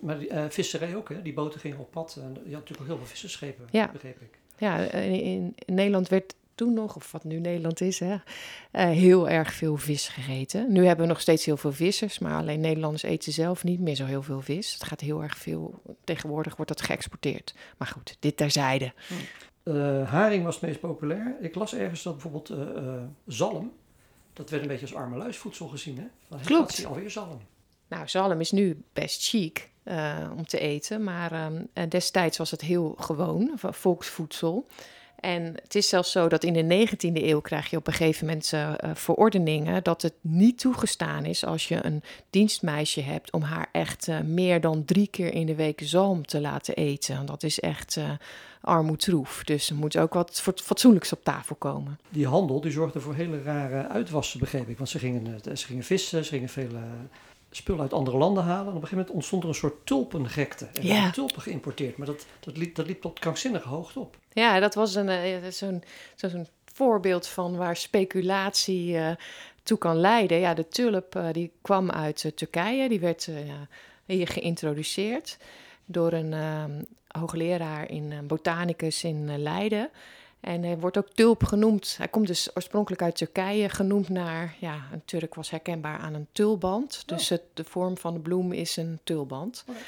maar 0.00 0.18
die, 0.18 0.30
uh, 0.30 0.44
visserij 0.48 0.96
ook, 0.96 1.08
hè? 1.08 1.22
Die 1.22 1.32
boten 1.32 1.60
gingen 1.60 1.78
op 1.78 1.90
pad. 1.90 2.18
En 2.20 2.32
je 2.32 2.40
had 2.40 2.50
natuurlijk 2.50 2.80
ook 2.80 2.86
heel 2.86 2.96
veel 2.96 3.06
visserschepen, 3.06 3.68
ja. 3.70 3.90
begreep 3.92 4.20
ik. 4.20 4.38
Ja, 4.56 4.78
in, 4.78 5.54
in, 5.64 5.74
Nederland 5.74 6.08
werd 6.08 6.34
toen 6.54 6.74
nog, 6.74 6.96
of 6.96 7.12
wat 7.12 7.24
nu 7.24 7.38
Nederland 7.38 7.80
is, 7.80 7.98
hè, 7.98 8.12
uh, 8.14 8.20
heel 8.72 9.28
erg 9.28 9.52
veel 9.52 9.76
vis 9.76 10.08
gegeten. 10.08 10.72
Nu 10.72 10.86
hebben 10.86 11.06
we 11.06 11.12
nog 11.12 11.20
steeds 11.20 11.44
heel 11.44 11.56
veel 11.56 11.72
vissers, 11.72 12.18
maar 12.18 12.36
alleen 12.36 12.60
Nederlanders 12.60 13.02
eten 13.02 13.32
zelf 13.32 13.64
niet 13.64 13.80
meer 13.80 13.94
zo 13.94 14.04
heel 14.04 14.22
veel 14.22 14.40
vis. 14.40 14.72
Het 14.72 14.84
gaat 14.84 15.00
heel 15.00 15.22
erg 15.22 15.36
veel, 15.36 15.82
tegenwoordig 16.04 16.56
wordt 16.56 16.70
dat 16.70 16.82
geëxporteerd. 16.82 17.54
Maar 17.76 17.88
goed, 17.88 18.16
dit 18.20 18.36
terzijde. 18.36 18.92
Uh, 19.64 20.10
haring 20.10 20.44
was 20.44 20.54
het 20.54 20.64
meest 20.64 20.80
populair. 20.80 21.36
Ik 21.40 21.54
las 21.54 21.74
ergens 21.74 22.02
dat 22.02 22.12
bijvoorbeeld 22.12 22.52
zalm, 23.26 23.72
dat 24.32 24.50
werd 24.50 24.62
een 24.62 24.68
beetje 24.68 24.86
als 24.86 24.94
armeluisvoedsel 24.94 25.68
gezien, 25.68 25.96
hè? 25.96 26.06
Dan 26.28 26.40
Klopt. 26.40 26.84
Alweer 26.84 27.10
zalm. 27.10 27.40
Nou, 27.88 28.08
zalm 28.08 28.40
is 28.40 28.50
nu 28.50 28.82
best 28.92 29.28
chic 29.28 29.70
uh, 29.84 30.30
om 30.36 30.46
te 30.46 30.58
eten, 30.58 31.04
maar 31.04 31.46
um, 31.46 31.68
destijds 31.88 32.38
was 32.38 32.50
het 32.50 32.60
heel 32.60 32.94
gewoon, 32.98 33.52
volksvoedsel. 33.56 34.66
En 35.20 35.54
het 35.62 35.74
is 35.74 35.88
zelfs 35.88 36.10
zo 36.10 36.28
dat 36.28 36.44
in 36.44 36.68
de 36.68 36.86
19e 36.88 37.22
eeuw 37.22 37.40
krijg 37.40 37.70
je 37.70 37.76
op 37.76 37.86
een 37.86 37.92
gegeven 37.92 38.26
moment 38.26 38.52
uh, 38.54 38.74
verordeningen 38.94 39.82
dat 39.82 40.02
het 40.02 40.14
niet 40.20 40.58
toegestaan 40.58 41.24
is 41.24 41.44
als 41.44 41.68
je 41.68 41.84
een 41.84 42.02
dienstmeisje 42.30 43.00
hebt 43.00 43.32
om 43.32 43.42
haar 43.42 43.68
echt 43.72 44.08
uh, 44.08 44.20
meer 44.20 44.60
dan 44.60 44.84
drie 44.84 45.08
keer 45.08 45.34
in 45.34 45.46
de 45.46 45.54
week 45.54 45.80
zalm 45.84 46.26
te 46.26 46.40
laten 46.40 46.74
eten. 46.74 47.26
Dat 47.26 47.42
is 47.42 47.60
echt 47.60 47.98
armoedroef. 48.62 49.44
Dus 49.44 49.70
er 49.70 49.76
moet 49.76 49.98
ook 49.98 50.14
wat 50.14 50.42
fatsoenlijks 50.54 51.12
op 51.12 51.24
tafel 51.24 51.56
komen. 51.56 51.98
Die 52.08 52.26
handel 52.26 52.60
die 52.60 52.72
zorgde 52.72 53.00
voor 53.00 53.14
hele 53.14 53.42
rare 53.42 53.88
uitwassen, 53.88 54.40
begreep 54.40 54.68
ik. 54.68 54.76
Want 54.76 54.88
ze 54.88 54.98
gingen, 54.98 55.40
ze 55.56 55.66
gingen 55.66 55.84
vissen, 55.84 56.24
ze 56.24 56.30
gingen 56.30 56.48
veel 56.48 56.70
spullen 57.56 57.80
uit 57.80 57.92
andere 57.92 58.16
landen 58.16 58.44
halen. 58.44 58.60
En 58.60 58.76
op 58.76 58.82
een 58.82 58.88
gegeven 58.88 58.96
moment 58.96 59.14
ontstond 59.14 59.42
er 59.42 59.48
een 59.48 59.54
soort 59.54 59.86
tulpengekte. 59.86 60.68
Er 60.74 60.84
ja. 60.84 61.10
tulpen 61.10 61.42
geïmporteerd, 61.42 61.96
maar 61.96 62.06
dat, 62.06 62.26
dat, 62.40 62.56
liep, 62.56 62.74
dat 62.74 62.86
liep 62.86 63.00
tot 63.00 63.18
krankzinnige 63.18 63.68
hoogte 63.68 64.00
op. 64.00 64.16
Ja, 64.32 64.60
dat 64.60 64.74
was 64.74 64.94
een, 64.94 65.08
uh, 65.08 65.50
zo'n, 65.50 65.82
zo'n 66.16 66.46
voorbeeld 66.72 67.26
van 67.26 67.56
waar 67.56 67.76
speculatie 67.76 68.92
uh, 68.92 69.10
toe 69.62 69.78
kan 69.78 69.96
leiden. 69.96 70.38
Ja, 70.38 70.54
de 70.54 70.68
tulp 70.68 71.16
uh, 71.16 71.28
die 71.32 71.52
kwam 71.62 71.90
uit 71.90 72.32
Turkije, 72.34 72.88
die 72.88 73.00
werd 73.00 73.28
hier 74.06 74.28
geïntroduceerd 74.28 75.38
door 75.84 76.12
een 76.12 76.32
ehm, 76.32 76.82
hoogleraar 77.18 77.90
in 77.90 78.26
botanicus 78.26 79.04
in 79.04 79.38
Leiden. 79.38 79.90
En 80.40 80.62
hij 80.62 80.78
wordt 80.78 80.98
ook 80.98 81.08
tulp 81.08 81.44
genoemd. 81.44 81.94
Hij 81.96 82.08
komt 82.08 82.26
dus 82.26 82.56
oorspronkelijk 82.56 83.02
uit 83.02 83.16
Turkije, 83.16 83.68
genoemd 83.68 84.08
naar, 84.08 84.54
ja, 84.58 84.80
een 84.92 85.02
Turk 85.04 85.34
was 85.34 85.50
herkenbaar 85.50 85.98
aan 85.98 86.14
een 86.14 86.26
tulband. 86.32 87.02
Dus 87.06 87.28
het, 87.28 87.42
de 87.54 87.64
vorm 87.64 87.98
van 87.98 88.14
de 88.14 88.20
bloem 88.20 88.52
is 88.52 88.76
een 88.76 89.00
tulband. 89.04 89.64
Okay. 89.68 89.82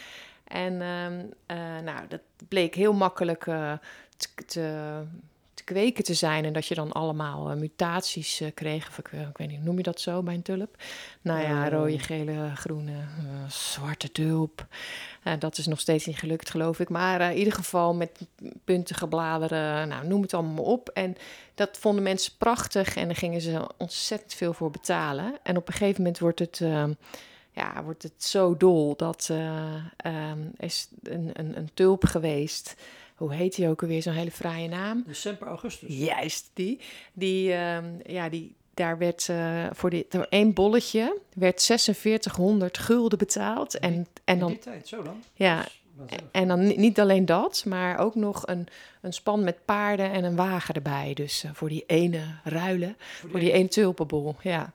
En 0.45 0.73
uh, 0.73 1.59
uh, 1.59 1.83
nou, 1.85 2.09
dat 2.09 2.21
bleek 2.49 2.75
heel 2.75 2.93
makkelijk 2.93 3.47
uh, 3.47 3.73
te, 4.17 4.29
te, 4.47 5.03
te 5.55 5.65
kweken 5.65 6.05
te 6.05 6.15
zijn. 6.15 6.45
En 6.45 6.53
dat 6.53 6.67
je 6.67 6.75
dan 6.75 6.93
allemaal 6.93 7.51
eh, 7.51 7.57
mutaties 7.57 8.41
uh, 8.41 8.49
kreeg. 8.55 8.89
Of 8.89 8.99
ik, 8.99 9.13
ik, 9.13 9.37
weet 9.37 9.49
niet, 9.49 9.65
noem 9.65 9.77
je 9.77 9.83
dat 9.83 10.01
zo 10.01 10.23
bij 10.23 10.35
een 10.35 10.43
tulp? 10.43 10.77
Nou 11.21 11.41
ja, 11.41 11.69
rode, 11.69 11.99
gele, 11.99 12.51
groene, 12.55 12.97
zwarte 13.49 14.13
tulp. 14.13 14.67
dat 15.39 15.59
is 15.59 15.67
nog 15.67 15.81
steeds 15.81 16.07
niet 16.07 16.19
gelukt, 16.19 16.51
geloof 16.51 16.81
ik. 16.81 16.89
Maar 16.89 17.21
in 17.21 17.37
ieder 17.37 17.53
geval 17.53 17.95
met 17.95 18.21
puntige 18.65 19.09
bladeren, 19.09 19.89
nou, 19.89 20.07
noem 20.07 20.23
het 20.23 20.35
allemaal 20.35 20.65
op. 20.65 20.89
En 20.89 21.17
dat 21.55 21.79
vonden 21.79 22.03
mensen 22.03 22.33
prachtig 22.39 22.97
en 22.97 23.07
daar 23.07 23.17
gingen 23.17 23.41
ze 23.41 23.71
ontzettend 23.77 24.35
veel 24.35 24.53
voor 24.53 24.71
betalen. 24.71 25.39
En 25.43 25.57
op 25.57 25.69
een 25.69 25.75
gegeven 25.75 26.03
moment 26.03 26.19
wordt 26.19 26.39
het 26.39 26.61
ja, 27.55 27.83
wordt 27.85 28.03
het 28.03 28.25
zo 28.25 28.57
dol 28.57 28.97
dat 28.97 29.29
uh, 29.31 30.33
is 30.57 30.89
een, 31.03 31.31
een, 31.33 31.57
een 31.57 31.71
tulp 31.75 32.05
geweest. 32.05 32.75
Hoe 33.15 33.35
heet 33.35 33.55
die 33.55 33.69
ook 33.69 33.83
alweer? 33.83 34.03
Zo'n 34.03 34.13
hele 34.13 34.31
fraaie 34.31 34.69
naam. 34.69 35.03
De 35.07 35.15
Semper 35.15 35.47
Augustus. 35.47 35.97
Juist, 35.97 36.51
die. 36.55 36.81
Die, 37.13 37.53
ehm, 37.53 37.85
ja, 38.07 38.29
die, 38.29 38.55
daar 38.75 38.99
werd 38.99 39.29
uh, 39.31 39.67
voor, 39.73 39.91
die, 39.91 40.07
voor 40.09 40.27
één 40.29 40.53
bolletje 40.53 41.19
werd 41.35 41.63
4600 41.63 42.79
gulden 42.79 43.19
betaald. 43.19 43.79
En, 43.79 44.07
en 44.25 44.39
dan, 44.39 44.49
In 44.49 44.55
die 44.55 44.65
tijd, 44.65 44.89
zo 44.89 45.03
dan? 45.03 45.23
Ja, 45.35 45.67
en 46.31 46.49
dan 46.49 46.67
niet 46.67 47.01
alleen 47.01 47.27
dat, 47.27 47.65
maar 47.67 47.99
ook 47.99 48.15
nog 48.15 48.47
een, 48.47 48.67
een 49.05 49.13
span 49.13 49.45
met 49.45 49.65
paarden 49.65 50.13
en 50.13 50.25
een 50.25 50.37
wagen 50.37 50.75
erbij. 50.75 51.15
Dus 51.15 51.45
uh, 51.45 51.51
voor 51.55 51.69
die 51.69 51.85
ene 51.87 52.21
ruilen, 52.45 52.97
voor 52.99 53.21
die, 53.21 53.31
voor 53.31 53.41
die 53.41 53.53
ene 53.53 53.69
tulpenbol, 53.69 54.37
ja. 54.43 54.73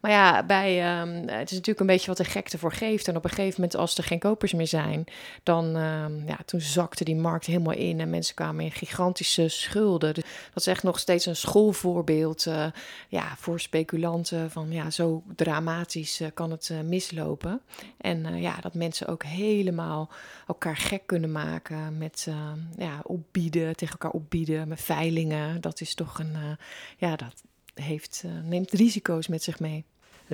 Maar 0.00 0.10
ja, 0.10 0.42
bij, 0.42 1.00
um, 1.00 1.28
het 1.28 1.50
is 1.50 1.56
natuurlijk 1.56 1.80
een 1.80 1.86
beetje 1.86 2.06
wat 2.06 2.16
de 2.16 2.24
gekte 2.24 2.58
voor 2.58 2.72
geeft. 2.72 3.08
En 3.08 3.16
op 3.16 3.24
een 3.24 3.30
gegeven 3.30 3.60
moment, 3.60 3.76
als 3.76 3.98
er 3.98 4.04
geen 4.04 4.18
kopers 4.18 4.52
meer 4.52 4.66
zijn, 4.66 5.04
dan 5.42 5.76
um, 5.76 6.22
ja, 6.26 6.38
toen 6.44 6.60
zakte 6.60 7.04
die 7.04 7.16
markt 7.16 7.46
helemaal 7.46 7.74
in 7.74 8.00
en 8.00 8.10
mensen 8.10 8.34
kwamen 8.34 8.64
in 8.64 8.70
gigantische 8.70 9.48
schulden. 9.48 10.14
Dus 10.14 10.24
dat 10.24 10.56
is 10.56 10.66
echt 10.66 10.82
nog 10.82 10.98
steeds 10.98 11.26
een 11.26 11.36
schoolvoorbeeld 11.36 12.46
uh, 12.46 12.66
ja, 13.08 13.34
voor 13.36 13.60
speculanten 13.60 14.50
van 14.50 14.72
ja, 14.72 14.90
zo 14.90 15.22
dramatisch 15.36 16.20
uh, 16.20 16.28
kan 16.34 16.50
het 16.50 16.68
uh, 16.72 16.80
mislopen. 16.80 17.60
En 18.00 18.40
ja, 18.40 18.56
dat 18.60 18.74
mensen 18.74 19.06
ook 19.06 19.24
helemaal 19.24 20.10
elkaar 20.46 20.76
gek 20.76 21.02
kunnen 21.06 21.32
maken 21.32 21.98
met 21.98 22.28
ja, 22.76 23.00
opbieden, 23.02 23.65
tegen 23.74 23.98
elkaar 23.98 24.10
opbieden, 24.20 24.68
met 24.68 24.80
veilingen. 24.80 25.60
Dat 25.60 25.80
is 25.80 25.94
toch 25.94 26.18
een, 26.18 26.36
ja, 26.96 27.16
dat 27.16 27.42
heeft, 27.74 28.24
neemt 28.44 28.70
risico's 28.70 29.26
met 29.26 29.42
zich 29.42 29.60
mee 29.60 29.84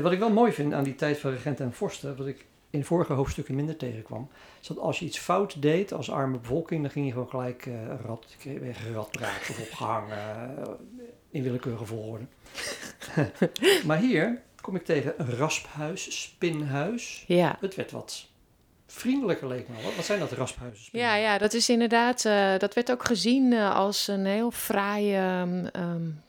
wat 0.01 0.13
ik 0.13 0.19
wel 0.19 0.31
mooi 0.31 0.53
vind 0.53 0.73
aan 0.73 0.85
die 0.85 0.95
tijd 0.95 1.19
van 1.19 1.31
regenten 1.31 1.65
en 1.65 1.73
vorsten, 1.73 2.17
wat 2.17 2.27
ik 2.27 2.47
in 2.71 2.85
vorige 2.85 3.13
hoofdstukken 3.13 3.55
minder 3.55 3.77
tegenkwam, 3.77 4.29
is 4.61 4.67
dat 4.67 4.79
als 4.79 4.99
je 4.99 5.05
iets 5.05 5.19
fout 5.19 5.63
deed 5.63 5.93
als 5.93 6.11
arme 6.11 6.39
bevolking, 6.39 6.83
dan 6.83 6.91
ging 6.91 7.07
je 7.07 7.13
gewoon 7.13 7.29
gelijk 7.29 7.67
uh, 7.67 7.75
rat, 8.05 8.37
geradbraakt 8.73 9.51
of 9.51 9.61
opgehangen 9.61 10.79
in 11.31 11.43
willekeurige 11.43 11.85
volgorde. 11.85 12.25
maar 13.87 13.99
hier 13.99 14.43
kom 14.61 14.77
ik 14.77 14.85
tegen 14.85 15.15
een 15.17 15.31
rasphuis, 15.31 16.23
spinhuis. 16.23 17.25
Ja. 17.27 17.57
Het 17.61 17.75
werd 17.75 17.91
wat 17.91 18.29
vriendelijker 18.93 19.49
leek 19.49 19.69
me 19.69 19.83
Wat, 19.83 19.95
wat 19.95 20.05
zijn 20.05 20.19
dat 20.19 20.33
rasphuizen? 20.33 20.89
Ja, 20.93 21.15
ja, 21.15 21.39
dat 21.39 21.55
is 21.55 21.69
inderdaad, 21.69 22.25
uh, 22.25 22.59
dat 22.59 22.75
werd 22.75 22.91
ook 22.91 23.05
gezien 23.05 23.53
uh, 23.53 23.75
als 23.75 24.09
een 24.09 24.27
heel 24.27 24.51
fraai 24.51 25.17
um, 25.41 26.21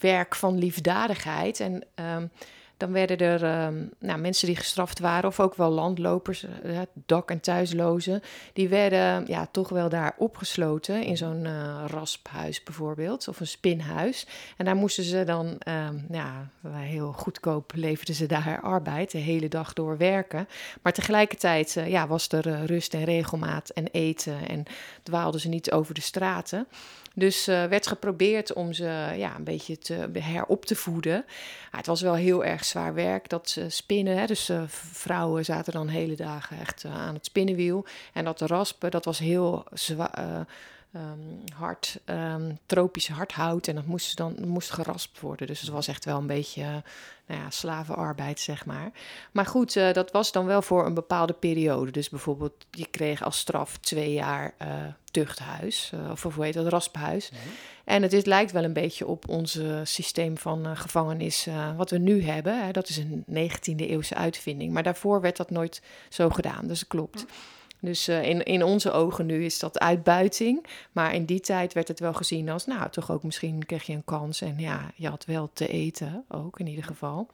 werk 0.00 0.34
van 0.34 0.58
liefdadigheid. 0.58 1.60
En 1.60 1.84
um, 2.14 2.30
dan 2.80 2.92
werden 2.92 3.18
er 3.18 3.66
um, 3.66 3.90
nou, 3.98 4.18
mensen 4.18 4.46
die 4.46 4.56
gestraft 4.56 4.98
waren, 4.98 5.28
of 5.28 5.40
ook 5.40 5.54
wel 5.54 5.70
landlopers, 5.70 6.44
uh, 6.64 6.80
dak- 7.06 7.30
en 7.30 7.40
thuislozen, 7.40 8.22
die 8.52 8.68
werden 8.68 9.26
ja, 9.26 9.48
toch 9.50 9.68
wel 9.68 9.88
daar 9.88 10.14
opgesloten 10.18 11.02
in 11.02 11.16
zo'n 11.16 11.44
uh, 11.44 11.84
rasphuis 11.86 12.62
bijvoorbeeld, 12.62 13.28
of 13.28 13.40
een 13.40 13.46
spinhuis. 13.46 14.26
En 14.56 14.64
daar 14.64 14.76
moesten 14.76 15.04
ze 15.04 15.24
dan, 15.24 15.46
um, 15.46 16.06
ja, 16.10 16.48
heel 16.68 17.12
goedkoop 17.12 17.72
leverden 17.74 18.14
ze 18.14 18.26
daar 18.26 18.60
arbeid, 18.60 19.10
de 19.10 19.18
hele 19.18 19.48
dag 19.48 19.72
door 19.72 19.96
werken. 19.96 20.48
Maar 20.82 20.92
tegelijkertijd 20.92 21.76
uh, 21.76 21.88
ja, 21.88 22.06
was 22.06 22.28
er 22.28 22.64
rust 22.64 22.94
en 22.94 23.04
regelmaat 23.04 23.68
en 23.68 23.86
eten 23.86 24.48
en 24.48 24.64
dwaalden 25.02 25.40
ze 25.40 25.48
niet 25.48 25.72
over 25.72 25.94
de 25.94 26.00
straten. 26.00 26.66
Dus 27.14 27.48
uh, 27.48 27.64
werd 27.64 27.86
geprobeerd 27.86 28.52
om 28.52 28.72
ze 28.72 29.12
ja, 29.16 29.36
een 29.36 29.44
beetje 29.44 29.78
te 29.78 30.08
herop 30.12 30.64
te 30.64 30.76
voeden. 30.76 31.24
Het 31.70 31.86
was 31.86 32.00
wel 32.00 32.14
heel 32.14 32.44
erg 32.44 32.64
zwaar 32.64 32.94
werk, 32.94 33.28
dat 33.28 33.56
uh, 33.58 33.64
spinnen. 33.68 34.18
Hè. 34.18 34.26
Dus 34.26 34.50
uh, 34.50 34.62
vrouwen 34.92 35.44
zaten 35.44 35.72
dan 35.72 35.88
hele 35.88 36.16
dagen 36.16 36.58
echt 36.58 36.84
aan 36.84 37.14
het 37.14 37.24
spinnenwiel. 37.24 37.86
En 38.12 38.24
dat 38.24 38.40
raspen, 38.40 38.90
dat 38.90 39.04
was 39.04 39.18
heel 39.18 39.64
zwaar 39.72 40.46
um, 40.94 41.42
hard, 41.54 42.00
um, 42.06 42.58
tropisch 42.66 43.08
hardhout. 43.08 43.66
En 43.66 43.74
dat 43.74 43.86
moest 43.86 44.16
dan 44.16 44.36
moest 44.46 44.70
geraspt 44.70 45.20
worden. 45.20 45.46
Dus 45.46 45.60
het 45.60 45.70
was 45.70 45.88
echt 45.88 46.04
wel 46.04 46.18
een 46.18 46.26
beetje 46.26 46.82
nou 47.26 47.40
ja, 47.40 47.50
slavenarbeid, 47.50 48.40
zeg 48.40 48.66
maar. 48.66 48.90
Maar 49.32 49.46
goed, 49.46 49.76
uh, 49.76 49.92
dat 49.92 50.10
was 50.10 50.32
dan 50.32 50.46
wel 50.46 50.62
voor 50.62 50.86
een 50.86 50.94
bepaalde 50.94 51.32
periode. 51.32 51.90
Dus 51.90 52.08
bijvoorbeeld, 52.08 52.66
je 52.70 52.86
kreeg 52.86 53.22
als 53.22 53.38
straf 53.38 53.78
twee 53.78 54.12
jaar 54.12 54.54
uh, 54.62 54.68
tuchthuis. 55.10 55.92
Of 56.10 56.22
hoe 56.22 56.44
heet 56.44 56.54
dat, 56.54 56.66
rasphuis. 56.66 57.30
Nee. 57.30 57.40
En 57.84 58.02
het 58.02 58.12
is, 58.12 58.24
lijkt 58.24 58.52
wel 58.52 58.64
een 58.64 58.72
beetje 58.72 59.06
op 59.06 59.28
ons 59.28 59.60
systeem 59.82 60.38
van 60.38 60.76
gevangenis 60.76 61.46
wat 61.76 61.90
we 61.90 61.98
nu 61.98 62.22
hebben. 62.22 62.64
Hè. 62.64 62.70
Dat 62.70 62.88
is 62.88 62.96
een 62.96 63.24
19e 63.28 63.76
eeuwse 63.76 64.14
uitvinding. 64.14 64.72
Maar 64.72 64.82
daarvoor 64.82 65.20
werd 65.20 65.36
dat 65.36 65.50
nooit 65.50 65.82
zo 66.08 66.30
gedaan. 66.30 66.66
Dus 66.66 66.78
dat 66.78 66.88
klopt. 66.88 67.20
Ja. 67.20 67.34
Dus 67.80 68.08
uh, 68.08 68.22
in, 68.22 68.42
in 68.42 68.62
onze 68.62 68.92
ogen 68.92 69.26
nu 69.26 69.44
is 69.44 69.58
dat 69.58 69.78
uitbuiting. 69.78 70.66
Maar 70.92 71.14
in 71.14 71.24
die 71.24 71.40
tijd 71.40 71.72
werd 71.72 71.88
het 71.88 72.00
wel 72.00 72.14
gezien 72.14 72.48
als, 72.48 72.66
nou, 72.66 72.90
toch 72.90 73.10
ook 73.10 73.22
misschien 73.22 73.66
kreeg 73.66 73.82
je 73.82 73.92
een 73.92 74.04
kans. 74.04 74.40
En 74.40 74.58
ja, 74.58 74.90
je 74.94 75.08
had 75.08 75.24
wel 75.24 75.50
te 75.52 75.68
eten, 75.68 76.24
ook 76.28 76.58
in 76.58 76.66
ieder 76.66 76.84
geval. 76.84 77.28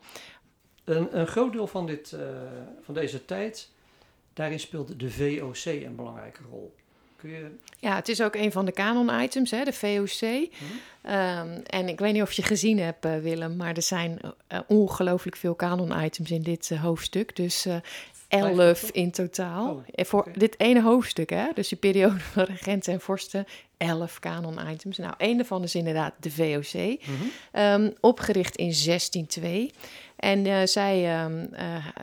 Een, 0.84 1.18
een 1.18 1.26
groot 1.26 1.52
deel 1.52 1.66
van, 1.66 1.86
dit, 1.86 2.12
uh, 2.12 2.20
van 2.82 2.94
deze 2.94 3.24
tijd, 3.24 3.70
daarin 4.32 4.60
speelde 4.60 4.96
de 4.96 5.10
VOC 5.10 5.64
een 5.64 5.96
belangrijke 5.96 6.40
rol. 6.50 6.74
Kun 7.16 7.30
je... 7.30 7.50
Ja, 7.78 7.94
het 7.94 8.08
is 8.08 8.22
ook 8.22 8.34
een 8.34 8.52
van 8.52 8.64
de 8.64 8.72
canon-items, 8.72 9.50
hè, 9.50 9.64
de 9.64 9.72
VOC. 9.72 10.20
Hmm. 10.20 11.14
Um, 11.14 11.62
en 11.62 11.88
ik 11.88 11.98
weet 11.98 12.12
niet 12.12 12.22
of 12.22 12.32
je 12.32 12.42
gezien 12.42 12.78
hebt, 12.78 13.04
uh, 13.04 13.18
Willem, 13.18 13.56
maar 13.56 13.76
er 13.76 13.82
zijn 13.82 14.20
uh, 14.22 14.60
ongelooflijk 14.66 15.36
veel 15.36 15.56
canon-items 15.56 16.30
in 16.30 16.42
dit 16.42 16.70
uh, 16.72 16.82
hoofdstuk. 16.82 17.36
Dus 17.36 17.66
elf 18.28 18.90
in 18.90 19.10
totaal. 19.10 19.70
Oh, 19.70 19.78
okay. 19.88 20.04
Voor 20.04 20.28
dit 20.36 20.60
ene 20.60 20.82
hoofdstuk, 20.82 21.30
hè? 21.30 21.46
dus 21.54 21.68
die 21.68 21.78
periode 21.78 22.20
van 22.32 22.44
regenten 22.44 22.92
en 22.92 23.00
vorsten, 23.00 23.46
elf 23.76 24.18
canon-items. 24.18 24.98
Nou, 24.98 25.14
een 25.18 25.36
daarvan 25.36 25.62
is 25.62 25.74
inderdaad 25.74 26.14
de 26.20 26.30
VOC, 26.30 26.74
mm 26.74 26.98
-hmm. 27.52 27.62
um, 27.62 27.94
opgericht 28.00 28.56
in 28.56 28.72
1602. 28.84 29.70
En 30.16 30.46
uh, 30.46 30.58
zij 30.64 31.24
um, 31.24 31.48
uh, 31.52 31.58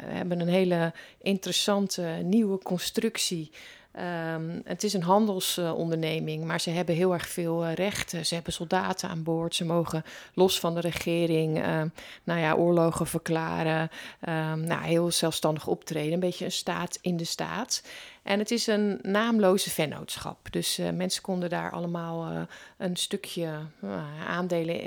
hebben 0.05 0.39
een 0.39 0.47
hele 0.47 0.93
interessante 1.21 2.01
nieuwe 2.23 2.57
constructie 2.57 3.51
Um, 3.99 4.61
het 4.65 4.83
is 4.83 4.93
een 4.93 5.03
handelsonderneming, 5.03 6.43
maar 6.43 6.61
ze 6.61 6.69
hebben 6.69 6.95
heel 6.95 7.13
erg 7.13 7.27
veel 7.27 7.65
uh, 7.65 7.73
rechten. 7.73 8.25
Ze 8.25 8.33
hebben 8.33 8.53
soldaten 8.53 9.09
aan 9.09 9.23
boord. 9.23 9.55
Ze 9.55 9.65
mogen 9.65 10.03
los 10.33 10.59
van 10.59 10.73
de 10.73 10.79
regering, 10.79 11.57
uh, 11.65 11.81
nou 12.23 12.39
ja, 12.39 12.53
oorlogen 12.53 13.07
verklaren. 13.07 13.89
Um, 14.29 14.59
nou, 14.59 14.83
heel 14.83 15.11
zelfstandig 15.11 15.67
optreden. 15.67 16.13
Een 16.13 16.19
beetje 16.19 16.45
een 16.45 16.51
staat 16.51 16.97
in 17.01 17.17
de 17.17 17.23
staat. 17.23 17.83
En 18.23 18.39
het 18.39 18.51
is 18.51 18.67
een 18.67 18.99
naamloze 19.01 19.69
vennootschap. 19.69 20.51
Dus 20.51 20.79
uh, 20.79 20.89
mensen 20.89 21.21
konden 21.21 21.49
daar 21.49 21.71
allemaal 21.71 22.31
uh, 22.31 22.41
een 22.77 22.95
stukje 22.95 23.59
uh, 23.83 24.27
aandelen 24.27 24.81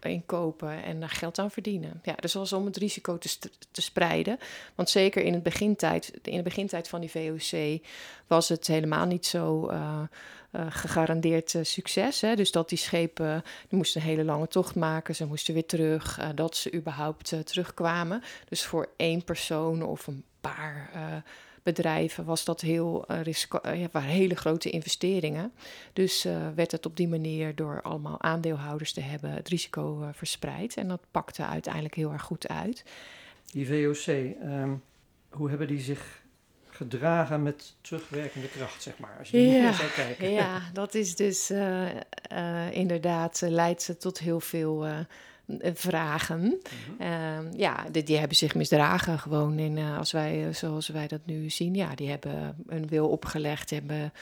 in 0.00 0.22
kopen 0.26 0.82
en 0.82 1.00
daar 1.00 1.10
geld 1.10 1.38
aan 1.38 1.50
verdienen. 1.50 2.00
Ja, 2.02 2.14
dus 2.14 2.34
was 2.34 2.52
om 2.52 2.64
het 2.64 2.76
risico 2.76 3.18
te, 3.18 3.38
te 3.70 3.82
spreiden. 3.82 4.38
Want 4.74 4.90
zeker 4.90 5.22
in, 5.22 5.32
het 5.32 5.42
begintijd, 5.42 6.12
in 6.22 6.36
de 6.36 6.42
begintijd 6.42 6.88
van 6.88 7.00
die 7.00 7.10
VOC 7.10 7.80
was 8.26 8.48
het 8.48 8.66
helemaal 8.66 9.06
niet 9.06 9.26
zo. 9.26 9.72
Gegarandeerd 10.68 11.54
succes. 11.62 12.20
Hè? 12.20 12.36
Dus 12.36 12.50
dat 12.50 12.68
die 12.68 12.78
schepen 12.78 13.42
die 13.68 13.78
moesten 13.78 14.00
een 14.00 14.06
hele 14.06 14.24
lange 14.24 14.48
tocht 14.48 14.74
maken, 14.74 15.14
ze 15.14 15.26
moesten 15.26 15.54
weer 15.54 15.66
terug, 15.66 16.20
dat 16.34 16.56
ze 16.56 16.74
überhaupt 16.74 17.34
terugkwamen. 17.44 18.22
Dus 18.48 18.64
voor 18.64 18.88
één 18.96 19.24
persoon 19.24 19.82
of 19.82 20.06
een 20.06 20.24
paar 20.40 20.90
bedrijven 21.64 22.24
was 22.24 22.44
dat 22.44 22.60
heel 22.60 23.04
uh, 23.10 23.32
ja, 23.62 23.88
waren 23.92 24.08
hele 24.08 24.34
grote 24.34 24.70
investeringen. 24.70 25.52
Dus 25.92 26.26
uh, 26.26 26.48
werd 26.54 26.72
het 26.72 26.86
op 26.86 26.96
die 26.96 27.08
manier 27.08 27.54
door 27.54 27.82
allemaal 27.82 28.20
aandeelhouders 28.20 28.92
te 28.92 29.00
hebben 29.00 29.30
het 29.30 29.48
risico 29.48 30.08
verspreid. 30.12 30.76
En 30.76 30.88
dat 30.88 31.00
pakte 31.10 31.46
uiteindelijk 31.46 31.94
heel 31.94 32.12
erg 32.12 32.22
goed 32.22 32.48
uit. 32.48 32.84
Die 33.52 33.66
VOC, 33.66 34.06
um, 34.06 34.82
hoe 35.30 35.48
hebben 35.48 35.66
die 35.66 35.80
zich 35.80 36.22
gedragen 36.68 37.42
met 37.42 37.74
terugwerkende 37.80 38.48
kracht, 38.48 38.82
zeg 38.82 38.98
maar, 38.98 39.16
als 39.18 39.30
je 39.30 39.40
ja, 39.40 39.72
zou 39.82 39.90
kijken. 39.90 40.30
Ja, 40.30 40.62
dat 40.72 40.94
is 40.94 41.16
dus 41.16 41.50
inderdaad, 42.70 43.40
leidt 43.40 43.82
ze 43.82 43.96
tot 43.96 44.18
heel 44.18 44.40
veel 44.40 44.86
eh, 44.86 44.98
vragen. 45.74 46.40
Mm 46.40 46.58
-hmm. 46.98 47.06
uh, 47.06 47.58
ja, 47.58 47.84
die, 47.90 48.02
die, 48.02 48.18
hebben 48.18 48.36
zich 48.36 48.54
misdragen 48.54 49.18
gewoon. 49.18 49.58
in 49.58 49.76
uh, 49.76 49.98
als 49.98 50.12
wij, 50.12 50.52
zoals 50.52 50.88
wij 50.88 51.08
dat 51.08 51.20
nu 51.24 51.50
zien, 51.50 51.74
ja, 51.74 51.94
die 51.94 52.10
hebben 52.10 52.64
een 52.66 52.88
wil 52.88 53.08
opgelegd, 53.08 53.70
hebben 53.70 54.12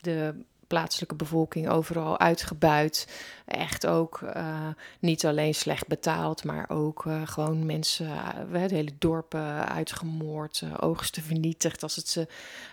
de 0.00 0.34
plaatselijke 0.66 1.14
bevolking 1.14 1.68
overal 1.68 2.18
uitgebuit. 2.18 3.08
Echt 3.44 3.86
ook 3.86 4.20
uh, 4.20 4.68
niet 4.98 5.26
alleen 5.26 5.54
slecht 5.54 5.86
betaald, 5.86 6.44
maar 6.44 6.64
ook 6.68 7.04
uh, 7.04 7.22
gewoon 7.24 7.66
mensen, 7.66 8.06
uh, 8.06 8.60
het 8.60 8.70
hele 8.70 8.92
dorpen 8.98 9.68
uitgemoord, 9.68 10.62
oogsten 10.80 11.22
vernietigd 11.22 11.82
als 11.82 11.96
het 11.96 12.08
ze 12.08 12.28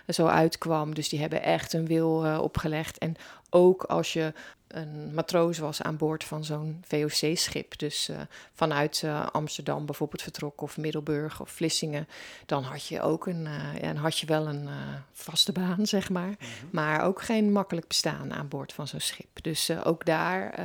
zo 0.08 0.26
uitkwam. 0.26 0.94
Dus 0.94 1.08
die 1.08 1.20
hebben 1.20 1.42
echt 1.42 1.72
een 1.72 1.86
wil 1.86 2.40
opgelegd. 2.40 2.98
En 2.98 3.16
ook 3.54 3.82
als 3.82 4.12
je 4.12 4.32
een 4.68 5.14
matroos 5.14 5.58
was 5.58 5.82
aan 5.82 5.96
boord 5.96 6.24
van 6.24 6.44
zo'n 6.44 6.82
VOC-schip. 6.86 7.78
Dus 7.78 8.08
uh, 8.08 8.20
vanuit 8.52 9.02
uh, 9.04 9.26
Amsterdam 9.32 9.86
bijvoorbeeld 9.86 10.22
vertrok 10.22 10.60
of 10.60 10.76
Middelburg 10.76 11.40
of 11.40 11.50
Vlissingen. 11.50 12.08
Dan 12.46 12.62
had 12.62 12.86
je 12.86 13.00
ook 13.00 13.26
een, 13.26 13.44
uh, 13.44 13.80
ja, 13.80 13.94
had 13.94 14.18
je 14.18 14.26
wel 14.26 14.48
een 14.48 14.68
vaste 15.12 15.52
baan, 15.52 15.86
zeg 15.96 16.10
maar. 16.10 16.26
Mm 16.26 16.36
-hmm. 16.38 16.68
Maar 16.72 17.04
ook 17.04 17.22
geen 17.22 17.52
makkelijk 17.52 17.88
bestaan 17.88 18.32
aan 18.32 18.48
boord 18.48 18.72
van 18.72 18.88
zo'n 18.88 19.00
schip. 19.00 19.42
Dus 19.42 19.70
ook 19.84 20.04
daar 20.04 20.60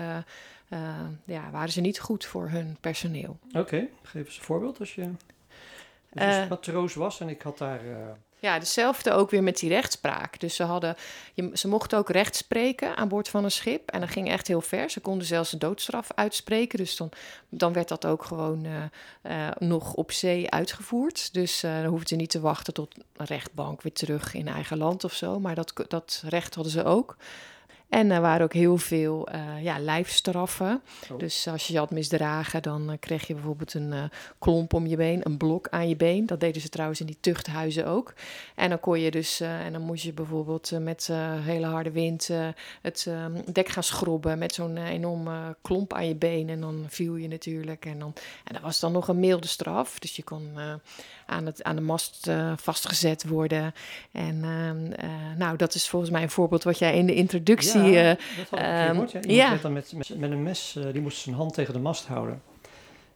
ja, 1.26 1.50
waren 1.52 1.72
ze 1.72 1.82
niet 1.82 2.00
goed 2.00 2.26
voor 2.26 2.50
hun 2.50 2.78
personeel. 2.80 3.40
Oké, 3.48 3.60
okay. 3.60 3.90
geef 4.04 4.26
eens 4.26 4.38
een 4.38 4.44
voorbeeld 4.44 4.80
als 4.80 4.96
je, 4.96 5.10
je 6.12 6.46
matroos 6.50 6.94
was 6.94 7.20
en 7.20 7.30
ik 7.30 7.42
had 7.42 7.58
daar... 7.58 7.82
Ja, 8.42 8.54
hetzelfde 8.54 9.12
ook 9.12 9.30
weer 9.30 9.44
met 9.44 9.58
die 9.60 9.70
rechtspraak. 9.70 10.40
Dus 10.40 10.56
ze, 10.56 10.64
hadden, 10.64 10.96
je, 11.34 11.50
ze 11.54 11.68
mochten 11.68 11.98
ook 11.98 12.10
recht 12.10 12.36
spreken 12.36 12.96
aan 12.96 13.08
boord 13.08 13.30
van 13.30 13.44
een 13.44 13.52
schip. 13.52 13.90
En 13.92 14.00
dat 14.00 14.10
ging 14.10 14.30
echt 14.30 14.48
heel 14.48 14.62
ver. 14.62 14.90
Ze 14.90 15.00
konden 15.00 15.28
zelfs 15.28 15.52
de 15.52 15.58
doodstraf 15.58 16.08
uitspreken. 16.16 16.78
Dus 16.78 16.98
dan, 16.98 17.10
dan 17.50 17.74
werd 17.74 17.88
dat 17.88 18.06
ook 18.06 18.24
gewoon 18.24 18.66
uh, 18.66 18.84
uh, 19.24 19.48
nog 19.58 19.94
op 19.94 20.12
zee 20.12 20.50
uitgevoerd. 20.50 21.34
Dus 21.34 21.64
uh, 21.64 21.82
dan 21.82 21.86
hoefden 21.86 22.08
ze 22.08 22.16
niet 22.16 22.30
te 22.30 22.40
wachten 22.40 22.74
tot 22.74 22.96
een 23.18 23.26
rechtbank 23.26 23.82
weer 23.82 23.94
terug 23.94 24.34
in 24.34 24.48
eigen 24.48 24.78
land 24.78 25.04
of 25.04 25.14
zo. 25.14 25.40
Maar 25.40 25.56
dat, 25.56 25.74
dat 25.88 26.24
recht 26.28 26.56
hadden 26.56 26.74
ze 26.74 26.84
ook. 26.84 27.16
En 27.90 28.12
er 28.12 28.22
waren 28.22 28.44
ook 28.44 28.54
heel 28.54 28.78
veel 28.78 29.28
uh, 29.32 29.64
ja, 29.64 29.80
lijfstraffen. 29.80 30.82
Oh. 31.12 31.20
Dus 31.20 31.48
als 31.48 31.68
je 31.68 31.74
je 31.74 31.80
had 31.80 31.92
misdragen, 31.92 32.62
dan 32.62 32.92
uh, 32.92 32.98
kreeg 33.00 33.28
je 33.28 33.34
bijvoorbeeld 33.34 33.74
een 33.74 33.92
uh, 33.92 34.04
klomp 34.40 34.74
om 34.74 34.88
je 34.88 34.96
been, 34.96 35.22
een 35.24 35.38
blok 35.38 35.68
aan 35.70 35.90
je 35.90 35.96
been. 35.96 36.26
Dat 36.26 36.40
deden 36.40 36.62
ze 36.62 36.70
trouwens 36.70 37.00
in 37.00 37.06
die 37.06 37.18
tuchthuizen 37.20 37.86
ook. 37.88 38.14
En 38.56 38.70
dan 38.70 38.80
kon 38.80 39.00
je 39.00 39.12
dus, 39.12 39.40
en 39.40 39.74
dan 39.74 39.82
moest 39.82 40.04
je 40.04 40.14
bijvoorbeeld 40.14 40.72
met 40.80 41.10
hele 41.40 41.66
harde 41.66 41.92
wind 41.92 42.30
het 42.82 43.10
dek 43.54 43.68
gaan 43.68 43.84
schrobben 43.84 44.38
met 44.38 44.54
zo'n 44.54 44.78
enorme 44.78 45.56
klomp 45.62 45.94
aan 45.94 46.08
je 46.08 46.16
been. 46.16 46.50
En 46.50 46.62
dan 46.62 46.86
viel 46.88 47.16
je 47.16 47.28
natuurlijk. 47.28 47.86
En, 47.86 48.00
dan, 48.00 48.14
en 48.44 48.54
dat 48.54 48.62
was 48.62 48.80
dan 48.80 48.92
nog 48.92 49.08
een 49.08 49.20
milde 49.20 49.48
straf. 49.48 50.00
Dus 50.00 50.16
je 50.16 50.24
kon 50.24 50.58
aan, 51.30 51.46
het, 51.46 51.64
aan 51.64 51.76
de 51.76 51.82
mast 51.82 52.30
vastgezet 52.56 53.28
worden. 53.28 53.74
En 54.12 54.40
nou, 55.38 55.58
dat 55.58 55.76
is 55.76 55.90
volgens 55.90 56.12
mij 56.12 56.22
een 56.22 56.30
voorbeeld 56.30 56.64
wat 56.64 56.80
jij 56.80 56.96
in 56.96 57.06
de 57.06 57.14
introductie. 57.14 57.82
Ja 57.82 58.00
ja, 58.02 58.18
dat 58.38 58.50
had 58.50 58.60
ik 58.60 58.90
um, 58.90 59.08
gehoord. 59.08 59.26
Ja. 59.26 59.50
Werd 59.50 59.62
dan 59.62 59.74
met, 59.74 59.94
met, 59.94 60.18
met 60.18 60.32
een 60.32 60.44
mes, 60.44 60.76
uh, 60.78 60.86
die 60.92 61.02
moest 61.02 61.18
zijn 61.18 61.36
hand 61.36 61.54
tegen 61.54 61.74
de 61.74 61.80
mast 61.80 62.08
houden. 62.08 62.42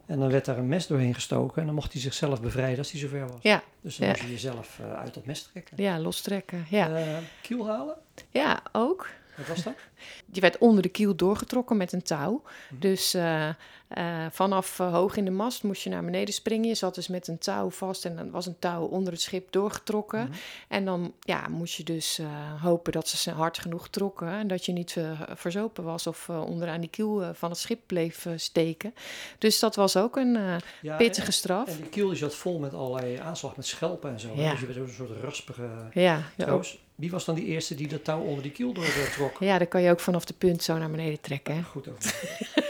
En 0.05 0.19
dan 0.19 0.31
werd 0.31 0.45
daar 0.45 0.57
een 0.57 0.67
mes 0.67 0.87
doorheen 0.87 1.13
gestoken 1.13 1.59
en 1.59 1.65
dan 1.65 1.75
mocht 1.75 1.91
hij 1.91 2.01
zichzelf 2.01 2.41
bevrijden 2.41 2.77
als 2.77 2.91
hij 2.91 2.99
zover 2.99 3.27
was. 3.27 3.41
Ja. 3.41 3.63
Dus 3.81 3.95
dan 3.95 4.07
ja. 4.07 4.13
moest 4.13 4.25
je 4.25 4.31
jezelf 4.31 4.79
uh, 4.81 4.93
uit 4.93 5.13
dat 5.13 5.25
mes 5.25 5.43
trekken. 5.43 5.83
Ja, 5.83 5.99
lostrekken. 5.99 6.65
Ja. 6.69 6.89
Uh, 6.89 7.17
kiel 7.41 7.67
halen? 7.67 7.95
Ja, 8.31 8.61
ook. 8.71 9.09
Wat 9.37 9.47
was 9.47 9.63
dat? 9.63 9.73
Die 10.25 10.41
werd 10.41 10.57
onder 10.57 10.81
de 10.81 10.89
kiel 10.89 11.15
doorgetrokken 11.15 11.77
met 11.77 11.93
een 11.93 12.03
touw. 12.03 12.41
Mm. 12.69 12.79
Dus 12.79 13.15
uh, 13.15 13.49
uh, 13.97 14.25
vanaf 14.31 14.79
uh, 14.79 14.91
hoog 14.93 15.15
in 15.15 15.25
de 15.25 15.31
mast 15.31 15.63
moest 15.63 15.83
je 15.83 15.89
naar 15.89 16.03
beneden 16.03 16.33
springen. 16.33 16.67
Je 16.67 16.75
zat 16.75 16.95
dus 16.95 17.07
met 17.07 17.27
een 17.27 17.37
touw 17.37 17.69
vast 17.69 18.05
en 18.05 18.15
dan 18.15 18.31
was 18.31 18.45
een 18.45 18.59
touw 18.59 18.83
onder 18.83 19.13
het 19.13 19.21
schip 19.21 19.51
doorgetrokken. 19.51 20.25
Mm. 20.25 20.33
En 20.67 20.85
dan 20.85 21.13
ja, 21.19 21.47
moest 21.47 21.75
je 21.75 21.83
dus 21.83 22.19
hopen 22.61 22.91
dat 22.91 23.07
ze 23.07 23.31
hard 23.31 23.57
genoeg 23.57 23.89
trokken 23.89 24.27
en 24.27 24.47
dat 24.47 24.65
je 24.65 24.71
niet 24.71 24.97
verzopen 25.35 25.83
was 25.83 26.07
of 26.07 26.29
onderaan 26.29 26.79
die 26.79 26.89
kiel 26.89 27.33
van 27.33 27.49
het 27.49 27.59
schip 27.59 27.79
bleef 27.85 28.27
steken. 28.35 28.93
Dus 29.37 29.59
dat 29.59 29.75
was 29.75 29.97
ook 29.97 30.15
een 30.15 30.61
ja, 30.81 30.97
pittige 30.97 31.31
straf. 31.31 31.67
En 31.67 31.77
die 31.77 31.89
kiel 31.89 32.15
zat 32.15 32.35
vol 32.35 32.59
met 32.59 32.73
allerlei 32.73 33.17
aanslag 33.17 33.55
met 33.55 33.65
schelpen 33.65 34.11
en 34.11 34.19
zo. 34.19 34.31
Ja. 34.35 34.51
Dus 34.51 34.59
je 34.59 34.65
werd 34.65 34.79
een 34.79 34.89
soort 34.89 35.21
raspige 35.21 35.69
ja, 35.93 36.23
trouwens. 36.37 36.81
Wie 36.95 37.11
was 37.11 37.25
dan 37.25 37.35
die 37.35 37.45
eerste 37.45 37.75
die 37.75 37.87
dat 37.87 38.03
touw 38.03 38.21
onder 38.21 38.43
die 38.43 38.51
kiel 38.51 38.73
doortrok? 38.73 39.37
Ja, 39.39 39.57
dan 39.57 39.67
kan 39.67 39.81
je 39.81 39.91
ook 39.91 39.99
vanaf 39.99 40.25
de 40.25 40.33
punt 40.33 40.63
zo 40.63 40.77
naar 40.77 40.91
beneden 40.91 41.21
trekken. 41.21 41.55
Hè? 41.55 41.63
Goed 41.63 41.87
over. 41.89 42.15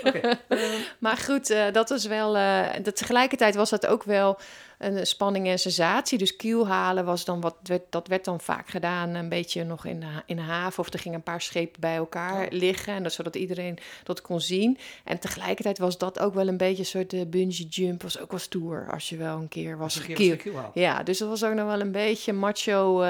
okay. 0.04 0.40
maar 1.00 1.18
goed, 1.18 1.50
uh, 1.52 1.72
dat 1.72 1.92
is 1.92 2.06
wel. 2.06 2.38
Uh, 2.38 2.66
dat 2.82 2.96
tegelijkertijd 2.96 3.56
was 3.56 3.70
dat 3.70 3.86
ook 3.86 4.04
wel 4.04 4.40
een 4.86 5.08
spanning 5.08 5.48
en 5.48 5.60
sensatie. 5.60 6.18
Dus 6.18 6.36
kiel 6.36 6.68
halen 6.68 7.06
was 7.06 7.26
dan 7.26 7.42
wat. 7.42 7.56
Werd, 7.64 7.82
dat 7.90 8.08
werd 8.08 8.26
dan 8.26 8.40
vaak 8.40 8.70
gedaan, 8.70 9.14
een 9.14 9.30
beetje 9.30 9.64
nog 9.64 9.86
in 9.86 10.00
de, 10.00 10.06
in 10.26 10.36
de 10.36 10.42
haven. 10.42 10.80
Of 10.80 10.94
er 10.94 11.00
gingen 11.00 11.18
een 11.18 11.24
paar 11.24 11.42
schepen 11.42 11.82
bij 11.82 11.96
elkaar 11.96 12.48
liggen. 12.50 12.94
En 12.94 13.04
dat, 13.04 13.14
zodat 13.14 13.36
iedereen 13.36 13.78
dat 14.04 14.22
kon 14.22 14.42
zien. 14.42 14.78
En 15.04 15.20
tegelijkertijd 15.20 15.78
was 15.78 15.98
dat 15.98 16.20
ook 16.20 16.34
wel 16.34 16.48
een 16.48 16.58
beetje 16.58 16.80
een 16.80 16.86
soort 16.86 17.14
uh, 17.14 17.22
bungee 17.28 17.68
jump. 17.68 18.02
Was 18.02 18.20
ook 18.20 18.32
wel 18.32 18.40
stoer 18.40 18.88
als 18.92 19.10
je 19.10 19.18
wel 19.18 19.38
een 19.38 19.48
keer 19.48 19.78
was 19.78 20.02
kiel. 20.02 20.38
Ja, 20.74 21.04
dus 21.04 21.18
dat 21.18 21.30
was 21.30 21.44
ook 21.44 21.54
nog 21.54 21.68
wel 21.68 21.82
een 21.82 21.92
beetje 21.92 22.34
macho 22.34 23.06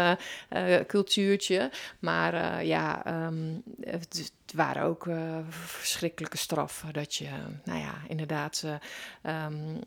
cultuurtje. 0.87 1.71
Maar 1.99 2.65
ja, 2.65 3.03
um, 3.27 3.63
het, 3.81 4.31
het 4.53 4.61
waren 4.61 4.83
ook 4.83 5.05
uh, 5.05 5.37
verschrikkelijke 5.49 6.37
straffen. 6.37 6.93
Dat 6.93 7.15
je, 7.15 7.29
nou 7.63 7.79
ja, 7.79 7.93
inderdaad 8.07 8.63
uh, 8.65 9.45
um, 9.45 9.79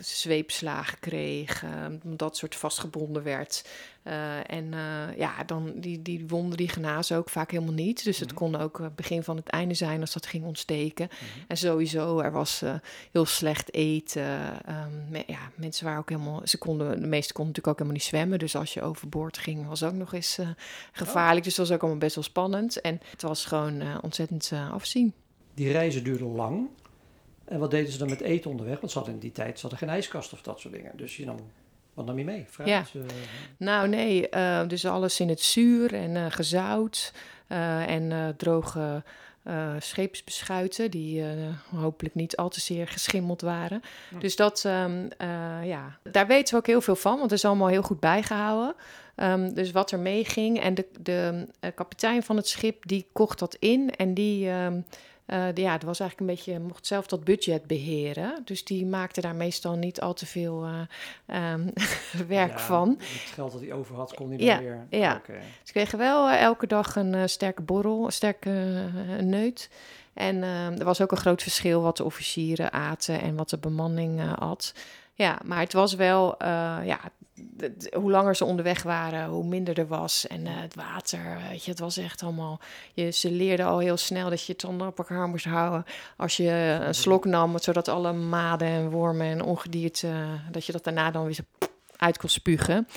zweepslagen 0.00 0.98
kreeg, 0.98 1.62
uh, 1.62 1.70
dat 2.02 2.36
soort 2.36 2.56
vastgebonden 2.56 3.22
werd. 3.22 3.64
Uh, 4.04 4.50
en 4.50 4.64
uh, 4.72 5.16
ja, 5.16 5.44
dan 5.44 5.72
die, 5.76 6.02
die 6.02 6.28
wonden 6.28 6.56
die 6.56 6.68
genazen 6.68 7.16
ook 7.16 7.30
vaak 7.30 7.50
helemaal 7.50 7.74
niet. 7.74 8.04
Dus 8.04 8.18
het 8.18 8.32
mm 8.32 8.38
-hmm. 8.38 8.50
kon 8.52 8.60
ook 8.60 8.78
het 8.78 8.96
begin 8.96 9.22
van 9.22 9.36
het 9.36 9.48
einde 9.48 9.74
zijn 9.74 10.00
als 10.00 10.12
dat 10.12 10.26
ging 10.26 10.44
ontsteken. 10.44 11.08
Mm 11.10 11.18
-hmm. 11.18 11.44
En 11.48 11.56
sowieso, 11.56 12.18
er 12.18 12.32
was 12.32 12.62
uh, 12.62 12.74
heel 13.12 13.24
slecht 13.24 13.74
eten. 13.74 14.22
Um, 14.68 15.04
me, 15.08 15.24
ja, 15.26 15.50
mensen 15.54 15.84
waren 15.84 16.00
ook 16.00 16.08
helemaal, 16.08 16.40
ze 16.44 16.58
konden, 16.58 17.00
de 17.00 17.06
meesten 17.06 17.34
konden 17.34 17.54
natuurlijk 17.54 17.66
ook 17.66 17.78
helemaal 17.78 17.92
niet 17.92 18.02
zwemmen. 18.02 18.38
Dus 18.38 18.56
als 18.56 18.74
je 18.74 18.82
overboord 18.82 19.38
ging, 19.38 19.66
was 19.66 19.82
ook 19.82 19.92
nog 19.92 20.12
eens 20.12 20.38
gevaarlijk. 20.92 21.38
Oh. 21.38 21.44
Dus 21.44 21.54
dat 21.54 21.66
was 21.66 21.74
ook 21.74 21.82
allemaal 21.82 22.00
best 22.00 22.14
wel 22.14 22.24
spannend. 22.24 22.80
En 22.80 23.00
het 23.10 23.22
was 23.22 23.44
gewoon 23.44 24.02
ontzettend 24.02 24.52
afzien. 24.72 25.14
Die 25.54 25.72
reizen 25.72 26.04
duurden 26.04 26.34
lang. 26.34 26.68
En 27.44 27.58
wat 27.58 27.70
deden 27.70 27.92
ze 27.92 27.98
dan 27.98 28.08
met 28.08 28.20
eten 28.20 28.50
onderweg? 28.50 28.80
Want 28.80 28.92
ze 28.92 28.98
hadden 28.98 29.14
in 29.16 29.20
die 29.20 29.32
tijd 29.32 29.54
ze 29.54 29.60
hadden 29.60 29.78
geen 29.78 29.88
ijskast 29.88 30.32
of 30.32 30.42
dat 30.42 30.60
soort 30.60 30.74
dingen. 30.74 30.96
Dus 30.96 31.16
je 31.16 31.24
nam 31.24 31.36
wat 32.00 32.08
nam 32.08 32.18
je 32.18 32.24
mee? 32.24 32.46
Fruit, 32.48 32.68
ja. 32.68 32.84
Uh, 32.94 33.02
nou 33.56 33.88
nee, 33.88 34.28
uh, 34.30 34.68
dus 34.68 34.86
alles 34.86 35.20
in 35.20 35.28
het 35.28 35.40
zuur 35.40 35.94
en 35.94 36.10
uh, 36.10 36.26
gezout 36.28 37.12
en 37.86 38.34
droge 38.36 39.02
scheepsbeschuiten 39.78 40.90
die 40.90 41.24
hopelijk 41.74 42.14
niet 42.14 42.36
al 42.36 42.48
te 42.48 42.60
zeer 42.60 42.88
geschimmeld 42.88 43.40
waren. 43.40 43.82
Ja. 44.10 44.18
Dus 44.18 44.36
dat, 44.36 44.64
um, 44.66 45.08
ja, 45.62 45.98
daar 46.02 46.26
weten 46.26 46.54
we 46.54 46.60
ook 46.60 46.66
heel 46.66 46.80
veel 46.80 46.96
van, 46.96 47.18
want 47.18 47.30
het 47.30 47.38
is 47.38 47.44
allemaal 47.44 47.68
heel 47.68 47.82
goed 47.82 48.00
bijgehouden. 48.00 48.74
Um, 49.16 49.54
dus 49.54 49.70
wat 49.70 49.90
er 49.90 49.98
meeging 49.98 50.60
en 50.60 50.74
de, 50.74 50.86
de 51.00 51.46
kapitein 51.74 52.22
van 52.22 52.36
het 52.36 52.48
schip 52.48 52.86
die 52.86 53.06
kocht 53.12 53.38
dat 53.38 53.54
in 53.54 53.90
en 53.96 54.14
die... 54.14 54.50
Um, 54.50 54.84
uh, 55.32 55.54
ja, 55.54 55.72
het 55.72 55.82
was 55.82 56.00
eigenlijk 56.00 56.20
een 56.20 56.36
beetje, 56.36 56.60
mocht 56.60 56.86
zelf 56.86 57.06
dat 57.06 57.24
budget 57.24 57.66
beheren. 57.66 58.42
Dus 58.44 58.64
die 58.64 58.86
maakte 58.86 59.20
daar 59.20 59.34
meestal 59.34 59.76
niet 59.76 60.00
al 60.00 60.14
te 60.14 60.26
veel 60.26 60.66
uh, 60.66 61.52
um, 61.52 61.72
werk 62.28 62.50
ja, 62.50 62.58
van. 62.58 62.96
Het 62.98 63.32
geld 63.34 63.52
dat 63.52 63.60
hij 63.60 63.72
over 63.72 63.96
had, 63.96 64.14
kon 64.14 64.28
hij 64.28 64.38
ja, 64.38 64.54
dan 64.54 64.64
weer... 64.64 64.86
Ja, 64.90 65.16
okay. 65.16 65.42
ze 65.62 65.72
kregen 65.72 65.98
wel 65.98 66.28
uh, 66.28 66.40
elke 66.40 66.66
dag 66.66 66.96
een 66.96 67.28
sterke 67.28 67.62
borrel, 67.62 68.04
een 68.04 68.12
sterke 68.12 68.50
neut. 69.20 69.70
En 70.12 70.42
er 70.78 70.84
was 70.84 71.00
ook 71.00 71.10
een 71.10 71.16
groot 71.16 71.42
verschil 71.42 71.82
wat 71.82 71.96
de 71.96 72.04
officieren 72.04 72.72
aten 72.72 73.20
en 73.20 73.36
wat 73.36 73.50
de 73.50 73.58
bemanning 73.58 74.34
at. 74.38 74.74
Ja, 75.14 75.38
maar 75.44 75.60
het 75.60 75.72
was 75.72 75.94
wel, 75.94 76.34
ja, 76.84 77.00
hoe 77.92 78.10
langer 78.10 78.36
ze 78.36 78.44
onderweg 78.44 78.82
waren, 78.82 79.28
hoe 79.28 79.44
minder 79.44 79.78
er 79.78 79.86
was. 79.86 80.26
En 80.26 80.40
uh, 80.40 80.50
het 80.52 80.74
water, 80.74 81.38
weet 81.48 81.64
je, 81.64 81.70
het 81.70 81.80
was 81.80 81.96
echt 81.96 82.22
allemaal... 82.22 82.60
Je, 82.94 83.10
ze 83.10 83.30
leerden 83.30 83.66
al 83.66 83.78
heel 83.78 83.96
snel 83.96 84.30
dat 84.30 84.44
je 84.44 84.54
dan 84.56 84.86
op 84.86 84.98
elkaar 84.98 85.28
moest 85.28 85.44
houden 85.44 85.84
als 86.16 86.36
je 86.36 86.78
een 86.86 86.94
slok 86.94 87.24
nam, 87.24 87.58
zodat 87.58 87.88
alle 87.88 88.12
maden 88.12 88.68
en 88.68 88.90
wormen 88.90 89.26
en 89.26 89.42
ongedierte, 89.42 90.06
uh, 90.06 90.28
dat 90.50 90.66
je 90.66 90.72
dat 90.72 90.84
daarna 90.84 91.10
dan 91.10 91.24
weer 91.24 91.38
uit 92.00 92.18
kon 92.18 92.28
spugen. 92.28 92.88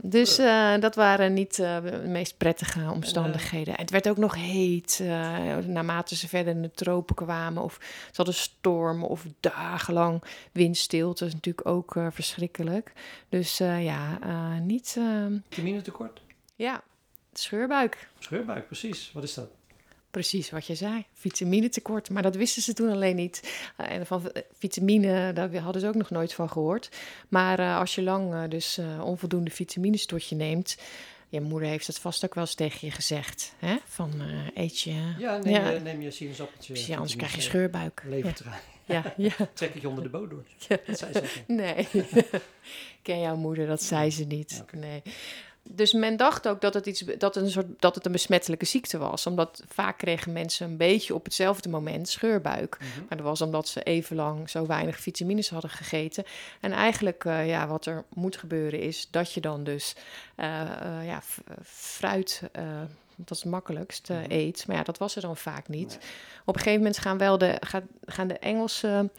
Dus 0.00 0.38
uh, 0.38 0.78
dat 0.78 0.94
waren 0.94 1.32
niet 1.32 1.58
uh, 1.58 1.82
de 1.82 2.02
meest 2.06 2.36
prettige 2.36 2.90
omstandigheden. 2.90 3.74
En 3.74 3.80
het 3.80 3.90
werd 3.90 4.08
ook 4.08 4.16
nog 4.16 4.34
heet 4.34 4.98
uh, 5.02 5.08
naarmate 5.56 6.16
ze 6.16 6.28
verder 6.28 6.54
in 6.54 6.62
de 6.62 6.70
tropen 6.70 7.14
kwamen. 7.14 7.62
Of 7.62 7.78
ze 7.80 8.16
hadden 8.16 8.34
stormen 8.34 9.08
of 9.08 9.26
dagenlang 9.40 10.22
windstilte. 10.52 11.18
Dat 11.18 11.28
is 11.28 11.34
natuurlijk 11.34 11.66
ook 11.66 11.96
verschrikkelijk. 12.10 12.92
Dus 13.28 13.58
ja, 13.58 14.18
niet... 14.58 14.98
Vitamine 15.48 15.82
tekort? 15.82 16.20
Ja, 16.56 16.82
scheurbuik. 17.32 18.08
Scheurbuik, 18.18 18.66
precies. 18.66 19.10
Wat 19.12 19.22
is 19.22 19.34
dat? 19.34 19.48
Precies 20.10 20.50
wat 20.50 20.66
je 20.66 20.74
zei, 20.74 21.04
vitaminetekort. 21.12 22.10
Maar 22.10 22.22
dat 22.22 22.36
wisten 22.36 22.62
ze 22.62 22.72
toen 22.72 22.90
alleen 22.90 23.16
niet. 23.16 23.64
Uh, 23.80 23.90
en 23.90 24.06
van 24.06 24.32
vitamine, 24.58 25.32
daar 25.32 25.56
hadden 25.56 25.82
ze 25.82 25.88
ook 25.88 25.94
nog 25.94 26.10
nooit 26.10 26.34
van 26.34 26.50
gehoord. 26.50 26.90
Maar 27.28 27.60
uh, 27.60 27.78
als 27.78 27.94
je 27.94 28.02
lang 28.02 28.34
uh, 28.34 28.42
dus 28.48 28.80
onvoldoende 29.02 29.50
vitamines 29.50 30.06
tot 30.06 30.28
je 30.28 30.34
neemt, 30.34 30.76
Je 31.28 31.40
moeder 31.40 31.68
heeft 31.68 31.86
het 31.86 31.98
vast 31.98 32.24
ook 32.24 32.34
wel 32.34 32.44
eens 32.44 32.54
tegen 32.54 32.86
je 32.86 32.92
gezegd. 32.92 33.54
Hè? 33.58 33.76
Van 33.84 34.12
eh, 34.20 34.62
eet 34.64 34.80
je... 34.80 35.14
Ja, 35.18 35.36
neem, 35.36 35.54
Ja. 35.54 35.70
Je, 35.70 35.80
neem 35.80 36.00
je 36.02 36.10
sinaasappeltje. 36.10 36.94
Anders 36.94 37.16
krijg 37.16 37.34
je 37.34 37.40
scheurbuik. 37.40 38.02
Levertrui. 38.06 38.54
Ja, 38.84 39.14
ja. 39.16 39.32
Trek 39.54 39.72
het 39.72 39.82
je 39.82 39.88
onder 39.88 40.04
de 40.04 40.10
boot 40.10 40.30
door. 40.30 40.44
Dat 40.86 40.98
zei 40.98 41.12
ze. 41.12 41.22
Nee, 41.46 41.88
ken 43.02 43.20
jouw 43.20 43.36
moeder, 43.36 43.66
dat 43.66 43.82
zei 43.82 44.10
ze 44.10 44.24
niet. 44.24 44.64
Nee. 44.72 45.02
Dus 45.62 45.92
men 45.92 46.16
dacht 46.16 46.48
ook 46.48 46.60
dat 46.60 46.74
het, 46.74 46.86
iets, 46.86 47.04
dat, 47.18 47.36
een 47.36 47.50
soort, 47.50 47.66
dat 47.78 47.94
het 47.94 48.06
een 48.06 48.12
besmettelijke 48.12 48.64
ziekte 48.64 48.98
was. 48.98 49.26
Omdat 49.26 49.62
vaak 49.68 49.98
kregen 49.98 50.32
mensen 50.32 50.70
een 50.70 50.76
beetje 50.76 51.14
op 51.14 51.24
hetzelfde 51.24 51.68
moment 51.68 52.08
scheurbuik. 52.08 52.76
Mhm. 52.78 52.88
Maar 53.08 53.16
dat 53.16 53.26
was 53.26 53.40
omdat 53.40 53.68
ze 53.68 53.82
even 53.82 54.16
lang 54.16 54.50
zo 54.50 54.66
weinig 54.66 55.00
vitamines 55.00 55.50
hadden 55.50 55.70
gegeten. 55.70 56.24
En 56.60 56.72
eigenlijk, 56.72 57.24
eh, 57.24 57.48
ja, 57.48 57.66
wat 57.66 57.86
er 57.86 58.04
moet 58.14 58.36
gebeuren 58.36 58.80
is 58.80 59.08
dat 59.10 59.32
je 59.32 59.40
dan 59.40 59.64
dus 59.64 59.94
eh, 60.34 60.60
eh, 60.60 61.06
ja, 61.06 61.22
fruit, 61.64 62.42
dat 63.16 63.36
is 63.36 63.42
het 63.42 63.52
makkelijkst, 63.52 64.08
Mhm. 64.08 64.24
eet. 64.28 64.66
Maar 64.66 64.76
ja, 64.76 64.82
dat 64.82 64.98
was 64.98 65.16
er 65.16 65.22
dan 65.22 65.36
vaak 65.36 65.68
niet. 65.68 65.88
Nee. 65.88 66.08
Op 66.44 66.54
een 66.54 66.62
gegeven 66.62 66.82
moment 66.82 66.98
gaan 66.98 67.18
wel 67.18 67.38
de, 67.38 67.56
gaan, 67.60 67.88
gaan 68.04 68.28
de 68.28 68.38
Engelse... 68.38 69.10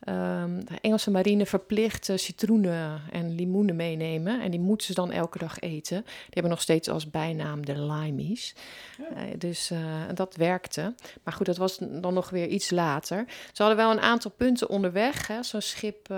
ehm, 0.00 0.60
de 0.64 0.78
Engelse 0.80 1.10
marine 1.10 1.46
verplicht 1.46 2.08
eh, 2.08 2.16
citroenen 2.16 3.00
en 3.12 3.34
limoenen 3.34 3.76
meenemen. 3.76 4.40
En 4.40 4.50
die 4.50 4.60
moeten 4.60 4.86
ze 4.86 4.94
dan 4.94 5.12
elke 5.12 5.38
dag 5.38 5.58
eten. 5.58 6.02
Die 6.04 6.30
hebben 6.30 6.52
nog 6.52 6.60
steeds 6.60 6.88
als 6.88 7.10
bijnaam 7.10 7.66
de 7.66 7.82
limeys. 7.82 8.54
Ja. 8.98 9.16
Eh, 9.16 9.22
dus 9.38 9.70
eh, 9.70 9.78
dat 10.14 10.36
werkte. 10.36 10.94
Maar 11.22 11.34
goed, 11.34 11.46
dat 11.46 11.56
was 11.56 11.78
dan 11.78 12.14
nog 12.14 12.30
weer 12.30 12.46
iets 12.46 12.70
later. 12.70 13.24
Ze 13.52 13.62
hadden 13.62 13.76
wel 13.76 13.90
een 13.90 14.00
aantal 14.00 14.30
punten 14.30 14.68
onderweg. 14.68 15.26
hè. 15.26 15.42
Zo'n 15.42 15.60
schip 15.60 16.08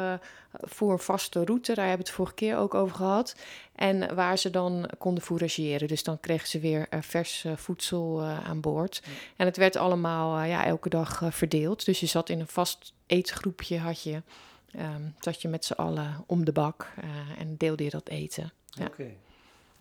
voer 0.60 0.92
een 0.92 0.98
vaste 0.98 1.44
route. 1.44 1.74
Daar 1.74 1.86
hebben 1.86 2.04
we 2.04 2.10
het 2.10 2.16
vorige 2.20 2.34
keer 2.34 2.56
ook 2.56 2.74
over 2.74 2.96
gehad. 2.96 3.36
En 3.74 4.14
waar 4.14 4.38
ze 4.38 4.50
dan 4.50 4.90
konden 4.98 5.22
fourageren. 5.22 5.88
Dus 5.88 6.02
dan 6.02 6.20
kregen 6.20 6.48
ze 6.48 6.60
weer 6.60 6.86
eh, 6.90 7.02
vers 7.02 7.44
eh, 7.44 7.52
voedsel 7.56 8.20
eh, 8.20 8.48
aan 8.48 8.60
boord. 8.60 9.02
En 9.36 9.46
het 9.46 9.56
werd 9.56 9.76
allemaal 9.76 10.42
ja, 10.42 10.64
elke 10.64 10.88
dag 10.88 11.22
verdeeld. 11.30 11.84
Dus 11.84 12.00
je 12.00 12.06
zat 12.06 12.28
in 12.28 12.40
een 12.40 12.46
vast 12.48 12.92
eetgroepje, 13.06 13.78
had 13.78 14.02
je, 14.02 14.22
ehm, 14.72 15.02
zat 15.20 15.42
je 15.42 15.48
met 15.48 15.64
z'n 15.64 15.72
allen 15.72 16.24
om 16.26 16.44
de 16.44 16.52
bak 16.52 16.92
en 17.38 17.56
deelde 17.56 17.84
je 17.84 17.90
dat 17.90 18.08
eten. 18.08 18.52
Ja. 18.66 18.86
Oké. 18.86 19.02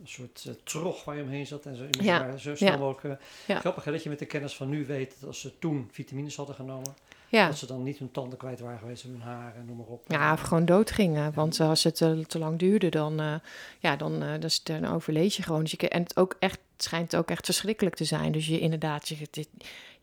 Een 0.02 0.08
soort 0.08 0.44
eh, 0.48 0.54
trog 0.64 1.04
waar 1.04 1.16
je 1.16 1.24
omheen 1.24 1.48
zat 1.48 1.66
en 1.66 1.76
zo, 1.76 1.86
Ja. 1.90 2.38
zo 2.38 2.56
snel 2.56 2.72
Ja. 2.72 2.78
mogelijk. 2.78 3.22
Ja. 3.48 3.60
Grappig 3.60 3.84
hè, 3.84 3.92
dat 3.92 4.04
je 4.04 4.10
met 4.10 4.20
de 4.20 4.26
kennis 4.26 4.56
van 4.56 4.70
nu 4.70 4.86
weet 4.86 5.16
dat 5.20 5.28
als 5.28 5.40
ze 5.40 5.60
toen 5.60 5.90
vitamines 5.92 6.36
hadden 6.36 6.56
genomen, 6.56 6.94
Ja, 7.32 7.48
dat 7.48 7.58
ze 7.58 7.66
dan 7.66 7.84
niet 7.84 7.98
hun 7.98 8.12
tanden 8.12 8.38
kwijt 8.38 8.60
waren 8.60 8.80
geweest, 8.80 9.04
hun 9.04 9.22
haar 9.22 9.56
en 9.56 9.66
noem 9.66 9.78
maar 9.78 9.86
op. 9.86 10.04
ja 10.08 10.34
of 10.34 10.42
gewoon 10.42 10.66
dood 10.66 10.92
gingen. 10.92 11.34
Want 11.34 11.60
eh, 11.60 11.70
als 11.70 11.84
het 11.84 11.96
te, 11.96 12.24
te 12.28 12.40
lang 12.40 12.60
duurde, 12.60 12.90
dan, 12.90 13.20
eh, 13.20 13.34
ja, 13.80 13.96
dan, 13.96 14.22
eh, 14.24 14.40
dus, 14.40 14.64
dan 14.64 14.86
overleed 14.86 15.36
je 15.36 15.44
gewoon. 15.44 15.62
Dus 15.62 15.72
je, 15.78 15.90
en 15.90 16.02
het, 16.02 16.18
ook 16.18 16.36
echt, 16.40 16.60
het 16.74 16.84
schijnt 16.84 17.16
ook 17.16 17.30
echt 17.30 17.46
verschrikkelijk 17.46 17.96
te 17.96 18.04
zijn. 18.04 18.32
Dus 18.32 18.48
je 18.48 18.60
inderdaad, 18.60 19.08
je, 19.08 19.16
dit- 19.32 19.50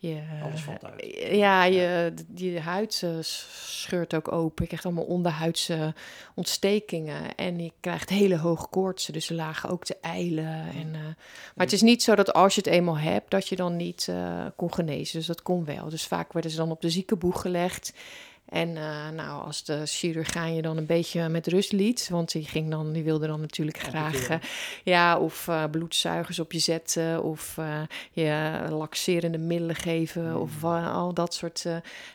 je, 0.00 0.20
Alles 0.42 0.60
valt 0.60 0.84
uit. 0.84 1.16
Ja, 1.30 1.64
je, 1.64 2.12
je 2.34 2.60
huid 2.60 3.00
eh, 3.04 3.10
scheurt 3.20 4.14
ook 4.14 4.32
open. 4.32 4.62
Je 4.62 4.66
krijgt 4.66 4.84
allemaal 4.84 5.04
onderhuidse 5.04 5.94
ontstekingen. 6.34 7.34
En 7.34 7.58
je 7.58 7.72
krijgt 7.80 8.08
hele 8.08 8.36
hoge 8.36 8.66
koortsen. 8.68 9.12
Dus 9.12 9.28
lagen 9.28 9.70
ook 9.70 9.86
de 9.86 9.96
eilen. 10.00 10.70
En, 10.74 10.94
eh, 10.94 11.00
maar 11.54 11.66
het 11.66 11.72
is 11.72 11.82
niet 11.82 12.02
zo 12.02 12.14
dat 12.14 12.32
als 12.32 12.54
je 12.54 12.60
het 12.60 12.70
eenmaal 12.70 12.98
hebt, 12.98 13.30
dat 13.30 13.48
je 13.48 13.56
dan 13.56 13.76
niet 13.76 14.06
eh, 14.10 14.46
kon 14.56 14.74
genezen. 14.74 15.18
Dus 15.18 15.26
dat 15.26 15.42
kon 15.42 15.64
wel. 15.64 15.88
Dus 15.88 16.06
vaak 16.06 16.32
werden 16.32 16.50
ze 16.50 16.56
dan 16.56 16.70
op 16.70 16.80
de 16.80 16.90
ziekenboeg 16.90 17.40
gelegd. 17.40 17.92
En 18.48 18.76
eh, 18.76 19.08
nou, 19.14 19.44
als 19.44 19.64
de 19.64 19.82
chirurgijn 19.84 20.54
je 20.54 20.62
dan 20.62 20.76
een 20.76 20.86
beetje 20.86 21.28
met 21.28 21.46
rust 21.46 21.72
liet, 21.72 22.08
want 22.10 22.32
die, 22.32 22.44
ging 22.44 22.70
dan, 22.70 22.92
die 22.92 23.02
wilde 23.02 23.26
dan 23.26 23.40
natuurlijk 23.40 23.78
graag 23.78 24.28
eh, 24.28 24.36
ja, 24.84 25.18
of 25.18 25.48
eh, 25.48 25.64
bloedzuigers 25.70 26.38
op 26.38 26.52
je 26.52 26.58
zetten, 26.58 27.22
of 27.22 27.56
je 28.12 28.58
laxerende 28.70 29.38
middelen 29.38 29.76
geven, 29.76 30.26
Mm. 30.28 30.36
of 30.36 30.64
al 30.64 31.14
dat 31.14 31.34
soort, 31.34 31.64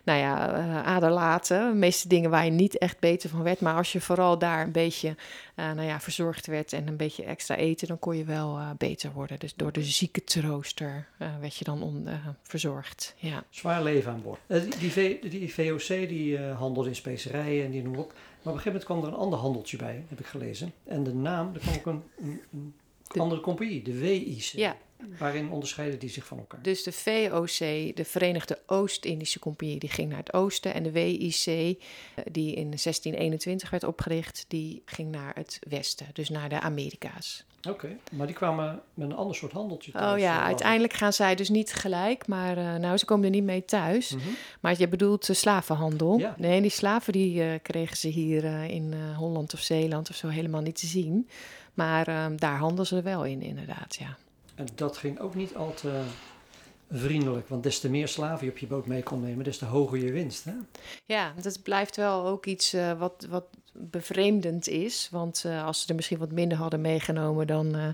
nou 0.04 0.20
ja, 0.20 0.48
aderlaten. 0.84 1.70
De 1.70 1.78
meeste 1.78 2.08
dingen 2.08 2.30
waar 2.30 2.46
je 2.46 2.52
niet 2.52 2.78
echt 2.78 3.00
beter 3.00 3.30
van 3.30 3.44
werd. 3.44 3.60
Maar 3.60 3.76
als 3.76 3.92
je 3.92 4.02
vooral 4.02 4.38
daar 4.38 4.62
een 4.62 4.72
beetje, 4.72 5.16
eh, 5.56 5.66
nou 5.72 5.82
ja, 5.88 6.00
verzorgd 6.00 6.48
werd 6.48 6.74
en 6.74 6.88
een 6.88 6.98
beetje 6.98 7.24
extra 7.24 7.56
eten, 7.56 7.88
dan 7.88 8.00
kon 8.00 8.18
je 8.18 8.24
wel 8.24 8.58
eh, 8.58 8.70
beter 8.78 9.12
worden. 9.12 9.40
Dus 9.40 9.54
door 9.56 9.72
de 9.72 9.84
ziekentrooster 9.84 11.08
eh 11.18 11.28
werd 11.40 11.56
je 11.56 11.64
dan 11.64 11.82
on, 11.84 12.08
verzorgd. 12.42 13.16
Ja. 13.18 13.44
Zwaar 13.50 13.84
leven 13.84 14.12
aan 14.12 14.22
boord. 14.22 14.40
Die, 14.80 14.92
V- 14.92 15.22
die 15.22 15.54
VOC 15.54 15.88
die 15.88 16.40
handelde 16.40 16.90
in 16.90 16.96
specerijen 16.96 17.66
en 17.66 17.72
die 17.72 17.84
noem 17.84 17.96
op. 17.96 18.14
Maar 18.14 18.54
op 18.54 18.60
een 18.60 18.64
gegeven 18.64 18.72
moment 18.72 18.84
kwam 18.86 19.02
er 19.02 19.08
een 19.08 19.14
ander 19.26 19.40
handeltje 19.40 19.78
bij, 19.78 20.04
heb 20.08 20.20
ik 20.20 20.26
gelezen. 20.26 20.74
En 20.84 21.04
de 21.04 21.14
naam, 21.14 21.54
er 21.54 21.60
kwam 21.60 21.74
ook 21.76 21.86
een, 21.86 22.04
een, 22.24 22.42
een 22.54 22.74
De- 23.08 23.20
andere 23.20 23.42
compagnie, 23.42 23.82
de 23.82 23.98
WIC. 24.00 24.38
Ja. 24.42 24.76
Waarin 25.18 25.50
onderscheiden 25.50 26.00
die 26.00 26.10
zich 26.10 26.26
van 26.26 26.38
elkaar? 26.38 26.62
Dus 26.62 26.84
de 26.84 26.92
VOC, 26.92 27.58
de 27.96 28.06
Verenigde 28.06 28.60
Oost-Indische 28.66 29.40
Compagnie, 29.40 29.80
die 29.80 29.90
ging 29.90 30.10
naar 30.10 30.18
het 30.18 30.34
oosten. 30.34 30.74
En 30.74 30.84
de 30.84 30.92
WIC, 30.92 31.46
eh, 31.46 31.76
die 32.32 32.56
in 32.56 32.70
1621 32.70 33.70
werd 33.70 33.84
opgericht, 33.84 34.46
die 34.48 34.82
ging 34.86 35.12
naar 35.12 35.32
het 35.36 35.60
westen. 35.70 36.08
Dus 36.14 36.30
naar 36.30 36.50
de 36.50 36.60
Amerika's. 36.60 37.46
Oké, 37.70 37.98
maar 38.12 38.28
die 38.28 38.36
kwamen 38.36 38.82
met 38.94 39.10
een 39.10 39.16
ander 39.16 39.36
soort 39.36 39.52
handeltje 39.52 39.94
Oh 39.94 40.00
thuis, 40.00 40.22
ja, 40.22 40.40
eh, 40.40 40.46
uiteindelijk 40.46 40.94
gaan 40.94 41.14
zij 41.14 41.36
dus 41.36 41.50
niet 41.50 41.74
gelijk, 41.74 42.28
maar 42.28 42.58
eh, 42.58 42.76
nou, 42.76 42.98
ze 42.98 43.06
komen 43.06 43.26
er 43.26 43.32
niet 43.32 43.44
mee 43.44 43.66
thuis. 43.66 44.12
Mhm. 44.12 44.28
Maar 44.60 44.76
je 44.78 44.88
bedoelt 44.88 45.26
de 45.26 45.34
slavenhandel. 45.34 46.18
Ja. 46.18 46.36
Nee, 46.38 46.62
die 46.62 46.70
slaven 46.70 47.14
die 47.14 47.60
kregen 47.60 47.98
ze 47.98 48.08
hier 48.08 48.44
in 48.70 48.94
Holland 49.16 49.54
of 49.54 49.60
Zeeland 49.60 50.10
of 50.10 50.16
zo 50.16 50.28
helemaal 50.28 50.62
niet 50.62 50.80
te 50.80 50.88
zien. 50.88 51.28
Maar 51.74 52.08
eh, 52.08 52.26
daar 52.36 52.58
handelden 52.58 52.86
ze 52.86 52.96
er 52.96 53.04
wel 53.04 53.26
in, 53.26 53.42
inderdaad, 53.42 53.96
ja. 54.00 54.18
En 54.56 54.68
dat 54.76 54.98
ging 54.98 55.20
ook 55.20 55.36
niet 55.36 55.56
al 55.56 55.74
te 55.74 56.02
vriendelijk, 56.92 57.48
want 57.48 57.64
des 57.64 57.80
te 57.80 57.90
meer 57.90 58.08
slaven 58.08 58.46
je 58.46 58.52
op 58.52 58.58
je 58.58 58.68
boot 58.68 58.86
mee 58.86 59.04
kon 59.04 59.22
nemen, 59.22 59.44
des 59.44 59.58
te 59.58 59.66
hoger 59.66 59.98
je 59.98 60.12
winst. 60.12 60.46
Hè? 60.46 60.52
Ja, 61.06 61.34
dat 61.42 61.64
blijft 61.64 61.96
wel 61.96 62.26
ook 62.26 62.46
iets 62.46 62.74
eh, 62.74 63.00
wat, 63.00 63.26
wat 63.30 63.46
bevreemdend 63.74 64.68
is. 64.68 65.08
Want 65.12 65.44
eh, 65.46 65.66
als 65.66 65.82
ze 65.82 65.88
er 65.88 65.96
misschien 65.96 66.18
wat 66.18 66.32
minder 66.32 66.58
hadden 66.58 66.82
meegenomen, 66.82 67.48
dan 67.48 67.76
eh, 67.76 67.88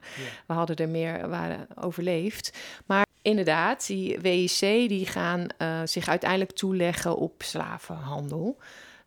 we 0.47 0.53
hadden 0.53 0.75
er 0.75 0.89
meer 0.89 1.29
waren 1.29 1.67
overleefd. 1.75 2.57
Maar 2.85 3.05
inderdaad, 3.21 3.87
die 3.87 4.19
WIC 4.19 4.59
die 4.89 5.05
gaan 5.05 5.47
zich 5.85 6.07
uiteindelijk 6.07 6.51
toeleggen 6.51 7.17
op 7.17 7.33
slavenhandel. 7.37 8.57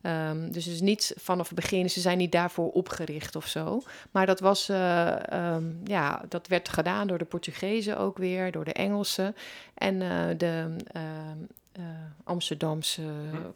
Ehm, 0.03 0.51
dus 0.51 0.65
het 0.65 0.75
is 0.75 0.81
niet 0.81 1.15
vanaf 1.17 1.47
het 1.47 1.57
begin, 1.61 1.91
ze 1.91 2.01
zijn 2.01 2.19
niet 2.19 2.33
daarvoor 2.33 2.71
opgericht 2.71 3.37
of 3.37 3.47
zo. 3.47 3.83
Maar 4.11 4.27
dat, 4.27 4.41
was, 4.41 4.69
eh, 4.69 5.33
ehm, 5.33 5.65
ja, 5.85 6.23
dat 6.29 6.47
werd 6.47 6.69
gedaan 6.69 7.07
door 7.07 7.19
de 7.19 7.25
Portugezen 7.25 7.99
ook 7.99 8.19
weer, 8.19 8.53
door 8.53 8.65
de 8.65 8.73
Engelsen. 8.73 9.37
En 9.75 10.03
eh, 10.03 10.39
de 10.39 10.77
ehm, 10.87 11.39
eh, 11.73 11.83
Amsterdamse 12.25 13.03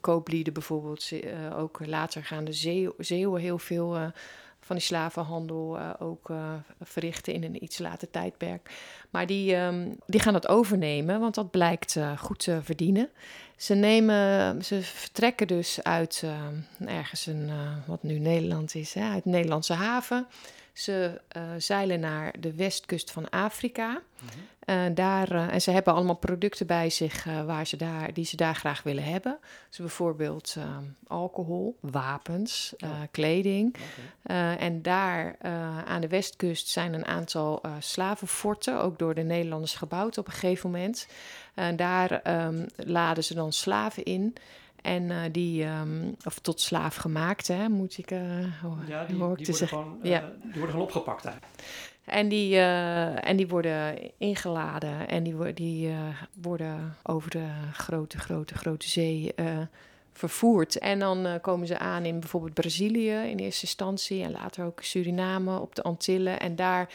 kooplieden 0.00 0.52
bijvoorbeeld. 0.52 1.10
ook 1.56 1.86
later 1.86 2.24
gaan 2.24 2.44
de 2.44 2.52
Zeeuw- 2.52 2.94
Zeeuwen 2.98 3.40
heel 3.40 3.58
veel 3.58 4.12
van 4.60 4.76
die 4.76 4.84
slavenhandel 4.84 5.78
ook 5.98 6.30
verrichten 6.80 7.32
in 7.32 7.44
een 7.44 7.62
iets 7.62 7.78
later 7.78 8.10
tijdperk. 8.10 8.70
Maar 9.10 9.26
die, 9.26 9.56
die 10.06 10.20
gaan 10.20 10.32
dat 10.32 10.48
overnemen, 10.48 11.20
want 11.20 11.34
dat 11.34 11.50
blijkt 11.50 11.96
goed 12.18 12.38
te 12.38 12.60
verdienen. 12.62 13.08
Ze, 13.56 13.74
nemen, 13.74 14.64
ze 14.64 14.82
vertrekken 14.82 15.46
dus 15.46 15.82
uit 15.82 16.22
eh, 16.24 16.96
ergens 16.96 17.26
een, 17.26 17.48
eh, 17.48 17.72
wat 17.86 18.02
nu 18.02 18.18
Nederland 18.18 18.74
is, 18.74 18.94
hè, 18.94 19.10
uit 19.10 19.24
de 19.24 19.30
Nederlandse 19.30 19.72
haven. 19.72 20.26
Ze 20.76 21.20
eh, 21.28 21.42
zeilen 21.58 22.00
naar 22.00 22.34
de 22.40 22.54
westkust 22.54 23.10
van 23.10 23.30
Afrika. 23.30 24.00
Eh, 24.58 24.84
daar, 24.94 25.30
eh, 25.30 25.52
en 25.52 25.62
ze 25.62 25.70
hebben 25.70 25.94
allemaal 25.94 26.16
producten 26.16 26.66
bij 26.66 26.90
zich 26.90 27.24
waar 27.24 27.66
ze 27.66 27.76
daar, 27.76 28.12
die 28.12 28.24
ze 28.24 28.36
daar 28.36 28.54
graag 28.54 28.82
willen 28.82 29.04
hebben. 29.04 29.38
Dus 29.68 29.78
bijvoorbeeld 29.78 30.56
alcohol, 31.06 31.76
wapens, 31.80 32.74
Oh. 32.84 32.90
kleding. 33.10 33.76
En 34.58 34.82
daar 34.82 35.36
aan 35.86 36.00
de 36.00 36.08
westkust 36.08 36.68
zijn 36.68 36.94
een 36.94 37.06
aantal 37.06 37.62
slavenforten, 37.78 38.80
ook 38.80 38.98
door 38.98 39.14
de 39.14 39.22
Nederlanders 39.22 39.74
gebouwd 39.74 40.18
op 40.18 40.26
een 40.26 40.32
gegeven 40.32 40.70
moment. 40.70 41.06
En 41.54 41.76
daar 41.76 42.10
ehm, 42.10 42.66
laden 42.76 43.24
ze 43.24 43.34
dan 43.34 43.52
slaven 43.52 44.04
in. 44.04 44.36
En 44.86 45.10
eh, 45.10 45.16
die, 45.32 45.64
ehm, 45.64 46.10
of 46.24 46.38
tot 46.38 46.60
slaaf 46.60 46.96
gemaakt, 46.96 47.48
hè, 47.48 47.68
moet 47.68 47.98
ik, 47.98 48.10
eh 48.10 48.20
ho- 48.62 48.76
Ja, 48.88 49.04
die, 49.04 49.16
hoor 49.16 49.30
ik 49.30 49.36
die, 49.36 49.46
te 49.46 49.52
zeggen. 49.52 49.78
gewoon, 49.78 49.98
eh, 50.02 50.10
Ja. 50.10 50.20
die 50.42 50.50
worden 50.52 50.70
gewoon 50.70 50.86
opgepakt 50.86 51.24
eigenlijk. 51.24 51.54
En 52.04 52.28
die, 52.28 52.54
eh, 52.56 53.28
en 53.28 53.36
die 53.36 53.48
worden 53.48 53.98
ingeladen 54.18 55.08
en 55.08 55.22
die, 55.22 55.52
die 55.52 55.88
eh, 55.88 55.94
worden 56.42 56.96
over 57.02 57.30
de 57.30 57.46
grote, 57.72 58.18
grote, 58.18 58.54
grote 58.54 58.88
zee 58.88 59.34
eh, 59.34 59.58
vervoerd. 60.12 60.78
En 60.78 60.98
dan 60.98 61.26
eh, 61.26 61.34
komen 61.40 61.66
ze 61.66 61.78
aan 61.78 62.04
in 62.04 62.20
bijvoorbeeld 62.20 62.54
Brazilië 62.54 63.10
in 63.12 63.38
eerste 63.38 63.62
instantie 63.64 64.22
en 64.22 64.30
later 64.30 64.64
ook 64.64 64.80
Suriname 64.82 65.58
op 65.60 65.74
de 65.74 65.82
Antillen. 65.82 66.40
En 66.40 66.56
daar 66.56 66.88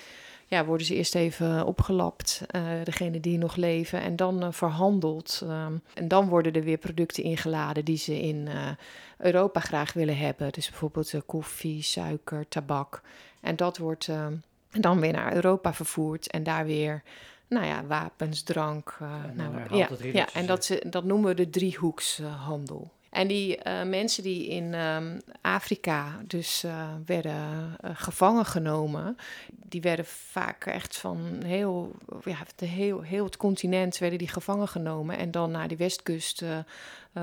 ja, 0.52 0.66
worden 0.66 0.86
ze 0.86 0.96
eerst 0.96 1.16
even 1.16 1.66
opgelapt, 1.66 2.42
eh 2.48 2.64
degene 2.84 3.20
die 3.20 3.38
nog 3.38 3.56
leven, 3.56 4.02
en 4.02 4.16
dan 4.16 4.44
eh, 4.44 4.52
verhandeld. 4.52 5.42
Ehm, 5.44 5.78
en 5.94 6.08
dan 6.08 6.28
worden 6.28 6.54
er 6.54 6.64
weer 6.64 6.78
producten 6.78 7.24
ingeladen 7.24 7.86
die 7.86 7.98
ze 7.98 8.22
in 8.22 8.48
eh, 8.48 8.70
Europa 9.18 9.60
graag 9.60 9.94
willen 9.94 10.18
hebben. 10.18 10.52
Dus 10.52 10.70
bijvoorbeeld 10.70 11.26
koffie, 11.26 11.82
suiker, 11.82 12.48
tabak. 12.48 13.02
En 13.42 13.56
dat 13.56 13.78
wordt... 13.78 14.08
ehm, 14.08 14.34
dan 14.80 15.00
weer 15.00 15.12
naar 15.12 15.34
Europa 15.34 15.74
vervoerd 15.74 16.28
en 16.28 16.44
daar 16.44 16.66
weer, 16.66 17.04
nou 17.48 17.66
ja, 17.66 17.86
wapens, 17.86 18.42
drank. 18.44 18.98
Uh, 19.02 19.10
nou, 19.34 19.78
ja, 19.78 19.90
ja, 20.14 20.28
en 20.34 20.46
dat, 20.46 20.66
ze, 20.66 20.84
dat 20.90 21.04
noemen 21.04 21.30
we 21.30 21.36
de 21.36 21.50
driehoekshandel. 21.50 22.92
En 23.12 23.28
die 23.28 23.58
eh, 23.58 23.84
mensen 23.84 24.24
die 24.24 24.48
in 24.48 24.74
ehm, 24.74 25.20
Afrika 25.42 26.22
dus 26.28 26.64
eh, 26.64 26.88
werden 27.06 27.76
eh, 27.82 27.92
gevangen 27.94 28.46
genomen, 28.46 29.18
die 29.52 29.82
werden 29.82 30.06
vaak 30.06 30.66
echt 30.66 30.98
van 30.98 31.42
heel, 31.46 31.92
ja, 32.24 32.38
de 32.56 32.66
heel, 32.66 33.02
heel 33.02 33.26
het 33.26 33.38
continent 33.38 33.98
werden 33.98 34.20
die 34.20 34.28
gevangen 34.28 34.68
genomen 34.68 35.18
en 35.18 35.32
dan 35.32 35.52
naar 35.52 35.68
die 35.68 35.78
westkust 35.78 36.44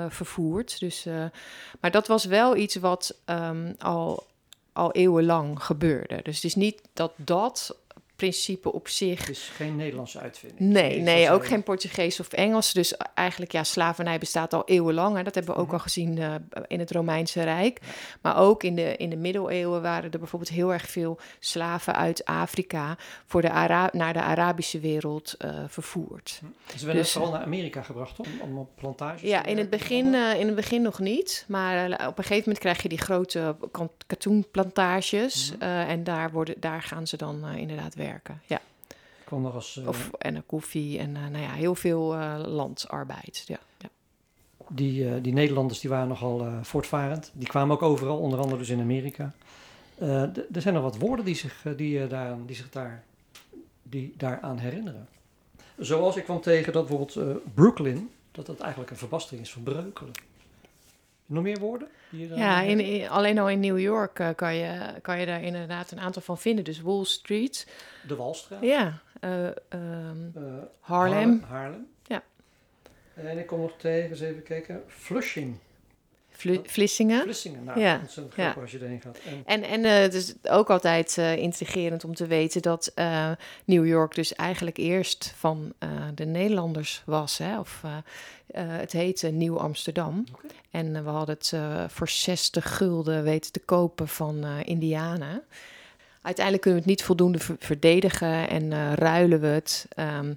vervoerd. 0.08 0.80
Dus, 0.80 1.06
maar 1.80 1.90
dat 1.90 2.06
was 2.06 2.24
wel 2.24 2.56
iets 2.56 2.76
wat 2.76 3.16
ehm, 3.24 3.72
al, 3.78 4.26
al 4.72 4.92
eeuwenlang 4.92 5.62
gebeurde. 5.62 6.20
Dus 6.22 6.34
het 6.34 6.44
is 6.44 6.54
niet 6.54 6.82
dat 6.92 7.12
dat 7.16 7.76
principe 8.18 8.72
op 8.72 8.88
zich 8.88 9.28
is 9.30 9.50
geen 9.54 9.76
Nederlandse 9.76 10.18
uitvinding. 10.18 10.70
Nee, 10.70 11.00
nee, 11.00 11.30
ook 11.30 11.46
geen 11.46 11.62
Portugees 11.62 12.20
of 12.20 12.32
Engels. 12.32 12.72
Dus 12.72 12.96
eigenlijk, 13.14 13.52
ja, 13.52 13.64
slavernij 13.64 14.18
bestaat 14.18 14.52
al 14.54 14.62
eeuwenlang. 14.66 15.16
Hè. 15.16 15.22
Dat 15.22 15.34
hebben 15.34 15.54
we 15.54 15.60
ook 15.60 15.66
Mhm. 15.66 15.74
al 15.74 15.80
gezien 15.82 16.18
eh, 16.18 16.34
in 16.66 16.78
het 16.78 16.90
Romeinse 16.90 17.42
Rijk. 17.42 17.80
Maar 18.22 18.36
ook 18.38 18.62
in 18.62 18.74
de, 18.74 18.96
in 18.96 19.10
de 19.10 19.16
middeleeuwen 19.16 19.82
waren 19.82 20.10
er 20.10 20.18
bijvoorbeeld 20.18 20.50
heel 20.50 20.72
erg 20.72 20.88
veel 20.88 21.18
slaven 21.38 21.94
uit 21.94 22.24
Afrika 22.24 22.96
voor 23.26 23.42
de 23.42 23.50
Ara 23.50 23.88
naar 23.92 24.12
de 24.12 24.22
Arabische 24.22 24.80
wereld 24.80 25.34
eh, 25.38 25.50
vervoerd. 25.68 26.40
Ze 26.76 26.84
werden 26.84 27.02
dus- 27.02 27.12
vooral 27.12 27.30
naar 27.32 27.42
Amerika 27.42 27.82
gebracht, 27.82 28.14
toch? 28.16 28.26
Om, 28.26 28.50
om 28.50 28.58
op 28.58 28.68
plantages 28.76 29.20
Ja, 29.28 29.44
in 29.44 29.58
het, 29.58 29.70
begin, 29.70 30.14
eh, 30.14 30.40
in 30.40 30.46
het 30.46 30.54
begin 30.56 30.82
nog 30.82 30.98
niet. 30.98 31.44
Maar 31.48 31.84
op 32.08 32.18
een 32.18 32.24
gegeven 32.24 32.36
moment 32.38 32.58
krijg 32.58 32.82
je 32.82 32.88
die 32.88 32.98
grote 32.98 33.56
katoenplantages. 34.06 35.52
Mhm. 35.52 35.62
en 35.68 36.04
daar, 36.04 36.30
worden, 36.30 36.54
daar 36.60 36.82
gaan 36.82 37.06
ze 37.06 37.16
dan 37.16 37.46
inderdaad 37.46 37.94
werken. 37.94 38.06
Ja. 38.46 38.60
kwam 39.24 39.42
nog 39.42 39.54
als... 39.54 39.76
eh, 39.76 39.88
Of, 39.88 40.10
en 40.18 40.36
eh, 40.36 40.42
koffie 40.46 40.98
en 40.98 41.16
eh, 41.16 41.22
nou 41.26 41.42
ja, 41.42 41.52
heel 41.52 41.74
veel 41.74 42.14
eh, 42.14 42.42
landarbeid. 42.46 43.44
Ja, 43.46 43.58
ja. 43.78 43.88
die, 44.68 45.08
eh, 45.08 45.22
die 45.22 45.32
Nederlanders 45.32 45.80
die 45.80 45.90
waren 45.90 46.08
nogal 46.08 46.40
eh, 46.40 46.62
voortvarend. 46.62 47.30
Die 47.34 47.48
kwamen 47.48 47.74
ook 47.76 47.82
overal, 47.82 48.18
onder 48.18 48.38
andere 48.38 48.58
dus 48.58 48.68
in 48.68 48.80
Amerika. 48.80 49.32
Eh, 49.98 50.22
er 50.22 50.60
zijn 50.62 50.74
nog 50.74 50.82
wat 50.82 50.96
woorden 50.98 51.24
die 51.24 51.34
zich, 51.34 51.64
eh, 51.66 51.72
die, 51.76 52.02
eh, 52.02 52.08
daaraan, 52.10 52.46
die 52.46 52.56
zich 52.56 52.70
daar, 52.70 53.04
die 53.82 54.14
daaraan 54.16 54.58
herinneren. 54.58 55.08
Zoals 55.78 56.16
ik 56.16 56.24
kwam 56.24 56.40
tegen 56.40 56.72
dat 56.72 56.86
bijvoorbeeld 56.88 57.16
eh, 57.28 57.34
Brooklyn, 57.54 58.10
dat 58.32 58.46
dat 58.46 58.60
eigenlijk 58.60 58.90
een 58.90 58.96
verbastering 58.96 59.42
is 59.42 59.52
van 59.52 59.62
Breukelen. 59.62 60.12
Nog 61.28 61.42
meer 61.42 61.58
woorden? 61.58 61.88
Die 62.10 62.34
Ja, 62.34 62.60
in, 62.60 63.08
alleen 63.08 63.38
al 63.38 63.48
in 63.48 63.60
New 63.60 63.78
York 63.78 64.18
eh, 64.18 64.28
kan, 64.36 64.54
je, 64.54 64.94
kan 65.02 65.20
je 65.20 65.26
daar 65.26 65.42
inderdaad 65.42 65.90
een 65.90 66.00
aantal 66.00 66.22
van 66.22 66.38
vinden. 66.38 66.64
Dus 66.64 66.80
Wall 66.80 67.04
Street, 67.04 67.66
De 68.06 68.16
Walstraat. 68.16 68.62
ja, 68.62 68.98
eh, 69.20 69.48
Harlem, 70.80 71.42
Haarlem. 71.48 71.86
Ja. 72.06 72.22
En 73.14 73.38
ik 73.38 73.46
kom 73.46 73.60
nog 73.60 73.76
tegen, 73.76 74.10
eens 74.10 74.20
even 74.20 74.42
kijken, 74.42 74.82
Flushing. 74.86 75.58
Vlu- 76.38 76.60
Vlissingen. 76.64 77.22
Vlissingen, 77.22 77.64
nou, 77.64 77.80
Ja, 77.80 78.00
ja. 78.36 78.54
als 78.60 78.70
je 78.70 78.78
erheen 78.78 79.00
gaat. 79.00 79.18
En, 79.26 79.42
En, 79.44 79.62
en 79.62 79.84
eh, 79.84 80.00
het 80.00 80.14
is 80.14 80.34
ook 80.42 80.70
altijd 80.70 81.18
eh, 81.18 81.36
intrigerend 81.36 82.04
om 82.04 82.14
te 82.14 82.26
weten 82.26 82.62
dat 82.62 82.92
eh, 82.94 83.30
New 83.64 83.86
York 83.86 84.14
dus 84.14 84.34
eigenlijk 84.34 84.76
eerst 84.76 85.32
van 85.36 85.72
de 86.14 86.24
Nederlanders 86.24 87.02
was. 87.06 87.38
Hè? 87.38 87.58
Of, 87.58 87.82
het 88.52 88.92
heette 88.92 89.28
Nieuw 89.28 89.58
Amsterdam. 89.58 90.24
En 90.70 91.04
we 91.04 91.10
hadden 91.10 91.34
het 91.38 91.52
voor 91.92 92.08
60 92.08 92.76
gulden 92.76 93.22
weten 93.22 93.52
te 93.52 93.60
kopen 93.60 94.08
van 94.08 94.44
Indianen. 94.64 95.42
Uiteindelijk 96.22 96.64
kunnen 96.64 96.82
we 96.82 96.88
het 96.90 96.98
niet 96.98 97.06
voldoende 97.06 97.38
ver- 97.38 97.56
verdedigen 97.58 98.48
en 98.48 98.94
ruilen 98.94 99.40
we 99.40 99.46
het 99.46 99.86
ehm, 99.88 100.32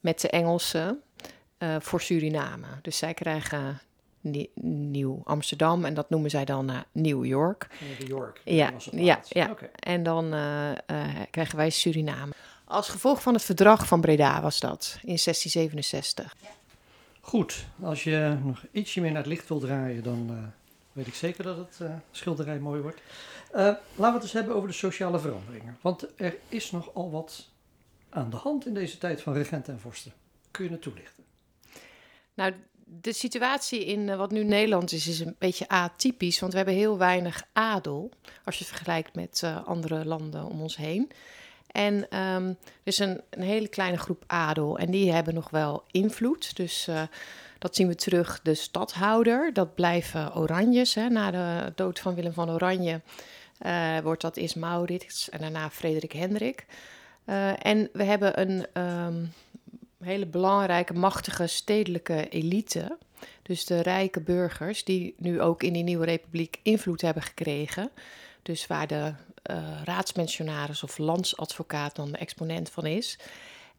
met 0.00 0.20
de 0.20 0.28
Engelsen 0.28 1.00
voor 1.78 2.00
Suriname. 2.00 2.66
Dus 2.82 2.98
zij 2.98 3.14
krijgen 3.14 3.80
Nieuw 4.54 5.20
Amsterdam 5.24 5.84
en 5.84 5.94
dat 5.94 6.10
noemen 6.10 6.30
zij 6.30 6.44
dan 6.44 6.70
eh, 6.70 6.78
New 6.92 7.24
York. 7.24 7.68
New 7.98 8.08
York. 8.08 8.40
Ja, 8.44 8.72
ja, 8.90 9.20
ja. 9.28 9.56
En 9.74 10.02
dan 10.02 10.32
eh, 10.32 10.70
eh, 10.70 10.76
krijgen 11.30 11.56
wij 11.56 11.70
Suriname. 11.70 12.32
Als 12.64 12.88
gevolg 12.88 13.22
van 13.22 13.34
het 13.34 13.42
verdrag 13.42 13.86
van 13.86 14.00
Breda 14.00 14.42
was 14.42 14.60
dat 14.60 14.92
in 15.00 15.18
1667. 15.24 16.36
Goed, 17.20 17.66
als 17.82 18.04
je 18.04 18.36
nog 18.44 18.64
ietsje 18.70 19.00
meer 19.00 19.10
naar 19.10 19.22
het 19.22 19.30
licht 19.30 19.48
wil 19.48 19.58
draaien, 19.58 20.02
dan 20.02 20.52
weet 20.92 21.06
ik 21.06 21.14
zeker 21.14 21.44
dat 21.44 21.56
het 21.56 21.90
schilderij 22.10 22.58
mooi 22.58 22.80
wordt. 22.80 23.00
Laten 23.52 23.82
we 23.94 24.04
het 24.06 24.22
eens 24.22 24.32
hebben 24.32 24.54
over 24.54 24.68
de 24.68 24.74
sociale 24.74 25.18
veranderingen. 25.18 25.78
Want 25.80 26.06
er 26.16 26.36
is 26.48 26.70
nogal 26.70 27.10
wat 27.10 27.48
aan 28.08 28.30
de 28.30 28.36
hand 28.36 28.66
in 28.66 28.74
deze 28.74 28.98
tijd 28.98 29.22
van 29.22 29.32
regenten 29.32 29.72
en 29.72 29.80
vorsten. 29.80 30.12
Kun 30.50 30.64
je 30.64 30.70
het 30.70 30.82
toelichten? 30.82 31.24
Nou, 32.34 32.54
de 33.00 33.12
situatie 33.12 33.84
in 33.84 34.08
eh, 34.08 34.16
wat 34.16 34.30
nu 34.30 34.44
Nederland 34.44 34.92
is, 34.92 35.08
is 35.08 35.20
een 35.20 35.36
beetje 35.38 35.68
atypisch. 35.68 36.40
Want 36.40 36.52
we 36.52 36.58
hebben 36.58 36.76
heel 36.76 36.98
weinig 36.98 37.44
adel. 37.52 38.10
Als 38.44 38.58
je 38.58 38.64
het 38.64 38.72
vergelijkt 38.72 39.14
met 39.14 39.40
eh, 39.44 39.66
andere 39.66 40.04
landen 40.04 40.44
om 40.44 40.60
ons 40.60 40.76
heen. 40.76 41.10
En 41.66 42.08
ehm, 42.08 42.46
er 42.46 42.56
is 42.82 42.98
een, 42.98 43.20
hele 43.30 43.68
kleine 43.68 43.98
groep 43.98 44.24
adel. 44.26 44.78
En 44.78 44.90
die 44.90 45.12
hebben 45.12 45.34
nog 45.34 45.50
wel 45.50 45.84
invloed. 45.90 46.56
Dus 46.56 46.88
eh, 46.88 47.02
dat 47.58 47.76
zien 47.76 47.88
we 47.88 47.94
terug. 47.94 48.40
De 48.42 48.54
stadhouder, 48.54 49.52
dat 49.52 49.74
blijven 49.74 50.34
Oranjes. 50.34 50.94
Hè. 50.94 51.08
Na 51.08 51.30
de 51.30 51.72
dood 51.74 51.98
van 51.98 52.14
Willem 52.14 52.32
van 52.32 52.50
Oranje 52.50 53.00
wordt 54.02 54.22
dat 54.22 54.36
eerst 54.36 54.56
Maurits 54.56 55.30
en 55.30 55.40
daarna 55.40 55.70
Frederik 55.70 56.12
Hendrik. 56.12 56.66
En 57.58 57.88
we 57.92 58.04
hebben 58.04 58.40
een 58.40 58.66
ehm, 58.72 59.24
hele 60.02 60.26
belangrijke, 60.26 60.94
machtige 60.94 61.46
stedelijke 61.46 62.28
elite. 62.28 62.98
Dus 63.42 63.64
de 63.64 63.80
rijke 63.80 64.20
burgers, 64.20 64.84
die 64.84 65.14
nu 65.18 65.40
ook 65.40 65.62
in 65.62 65.72
die 65.72 65.82
nieuwe 65.82 66.04
republiek 66.04 66.60
invloed 66.62 67.00
hebben 67.00 67.22
gekregen. 67.22 67.90
Dus 68.42 68.66
waar 68.66 68.86
de 68.86 69.12
eh, 69.42 69.82
raadspensionaris 69.84 70.82
of 70.82 70.98
landsadvocaat 70.98 71.96
dan 71.96 72.12
de 72.12 72.18
exponent 72.18 72.70
van 72.70 72.86
is. 72.86 73.18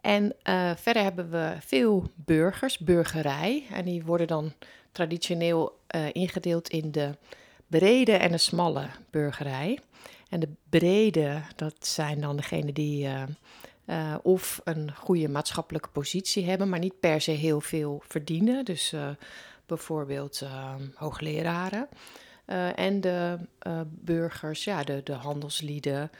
En 0.01 0.33
eh, 0.43 0.71
verder 0.75 1.03
hebben 1.03 1.29
we 1.29 1.55
veel 1.59 2.12
burgers, 2.15 2.77
burgerij. 2.77 3.63
En 3.71 3.86
die 3.86 4.03
worden 4.03 4.27
dan 4.27 4.53
traditioneel 4.91 5.79
eh, 5.88 6.05
ingedeeld 6.12 6.69
in 6.69 6.91
de 6.91 7.15
brede 7.67 8.12
en 8.13 8.31
de 8.31 8.38
smalle 8.38 8.88
burgerij. 9.09 9.79
En 10.29 10.39
de 10.39 10.49
brede, 10.69 11.41
dat 11.55 11.88
zijn 11.88 12.21
dan 12.21 12.36
degenen 12.36 12.73
die 12.73 13.07
eh, 13.86 14.15
of 14.22 14.62
een 14.63 14.91
goede 14.96 15.30
maatschappelijke 15.30 15.89
positie 15.89 16.46
hebben, 16.46 16.69
maar 16.69 16.80
niet 16.80 17.00
per 17.00 17.22
se 17.22 17.32
heel 17.32 17.62
veel 17.62 18.04
verdienen. 18.08 18.65
Dus 18.65 18.93
eh, 18.93 19.10
bijvoorbeeld 19.65 20.41
eh, 20.41 20.74
hoogleraren. 20.96 21.88
En 22.76 23.02
de 23.02 23.38
burgers, 23.89 24.63
ja, 24.63 24.84
de, 24.84 25.02
de 25.04 25.13
handelslieden. 25.13 26.12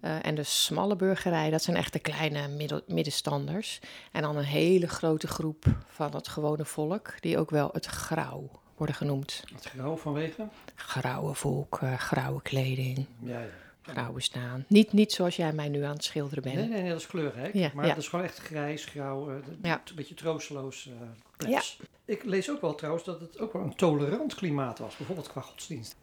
en 0.00 0.34
de 0.34 0.42
smalle 0.42 0.96
burgerij, 0.96 1.50
dat 1.50 1.62
zijn 1.62 1.76
echt 1.76 1.92
de 1.92 1.98
kleine 1.98 2.48
middel- 2.48 2.82
middenstanders. 2.86 3.78
En 4.12 4.22
dan 4.22 4.36
een 4.36 4.44
hele 4.44 4.86
grote 4.88 5.26
groep 5.26 5.64
van 5.86 6.14
het 6.14 6.28
gewone 6.28 6.64
volk, 6.64 7.14
die 7.20 7.38
ook 7.38 7.50
wel 7.50 7.68
het 7.72 7.86
grauw 7.86 8.50
worden 8.76 8.94
genoemd. 8.96 9.44
Het 9.54 9.64
grauw 9.64 9.96
vanwege? 9.96 10.48
Grauwe 10.74 11.34
volk, 11.34 11.80
grauwe 11.96 12.42
kleding, 12.42 13.06
Ja, 13.20 13.40
ja. 13.40 13.46
Grauwe 13.90 14.20
staan. 14.20 14.64
Niet, 14.68 14.92
niet 14.92 15.12
zoals 15.12 15.36
jij 15.36 15.52
mij 15.52 15.68
nu 15.68 15.82
aan 15.82 15.92
het 15.94 16.04
schilderen 16.04 16.42
bent. 16.42 16.54
Nee, 16.56 16.68
nee, 16.68 16.80
nee, 16.80 16.90
dat 16.90 17.00
is 17.00 17.06
kleurrijk. 17.06 17.54
Ja, 17.54 17.70
maar 17.74 17.84
ja. 17.84 17.90
het 17.90 18.00
is 18.00 18.08
gewoon 18.08 18.24
echt 18.24 18.38
grijs, 18.38 18.84
grauw, 18.84 19.30
eh, 19.30 19.36
Ja. 19.62 19.82
een 19.88 19.94
beetje 19.94 20.14
troosteloos. 20.14 20.88
plets. 21.36 21.80
Ik 22.04 22.24
lees 22.24 22.50
ook 22.50 22.60
wel 22.60 22.74
trouwens 22.74 23.04
dat 23.04 23.20
het 23.20 23.38
ook 23.38 23.52
wel 23.52 23.62
een 23.62 23.74
tolerant 23.74 24.34
klimaat 24.34 24.78
was, 24.78 24.96
bijvoorbeeld 24.96 25.28
qua 25.28 25.40
godsdienst. 25.40 25.96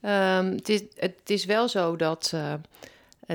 Ehm, 0.00 0.44
het, 0.44 0.68
is, 0.68 0.82
het 0.96 1.20
is 1.30 1.44
wel 1.44 1.68
zo 1.68 1.96
dat 1.96 2.30
eh, 2.34 2.54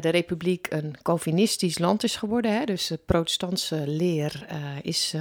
de 0.02 0.10
republiek 0.10 0.68
een 0.70 0.96
Calvinistisch 1.02 1.80
land 1.80 2.04
is 2.04 2.16
geworden. 2.16 2.54
Hè? 2.54 2.66
Dus 2.66 2.88
de 2.88 3.00
protestantse 3.06 3.88
leer 3.88 4.48
is 4.82 5.16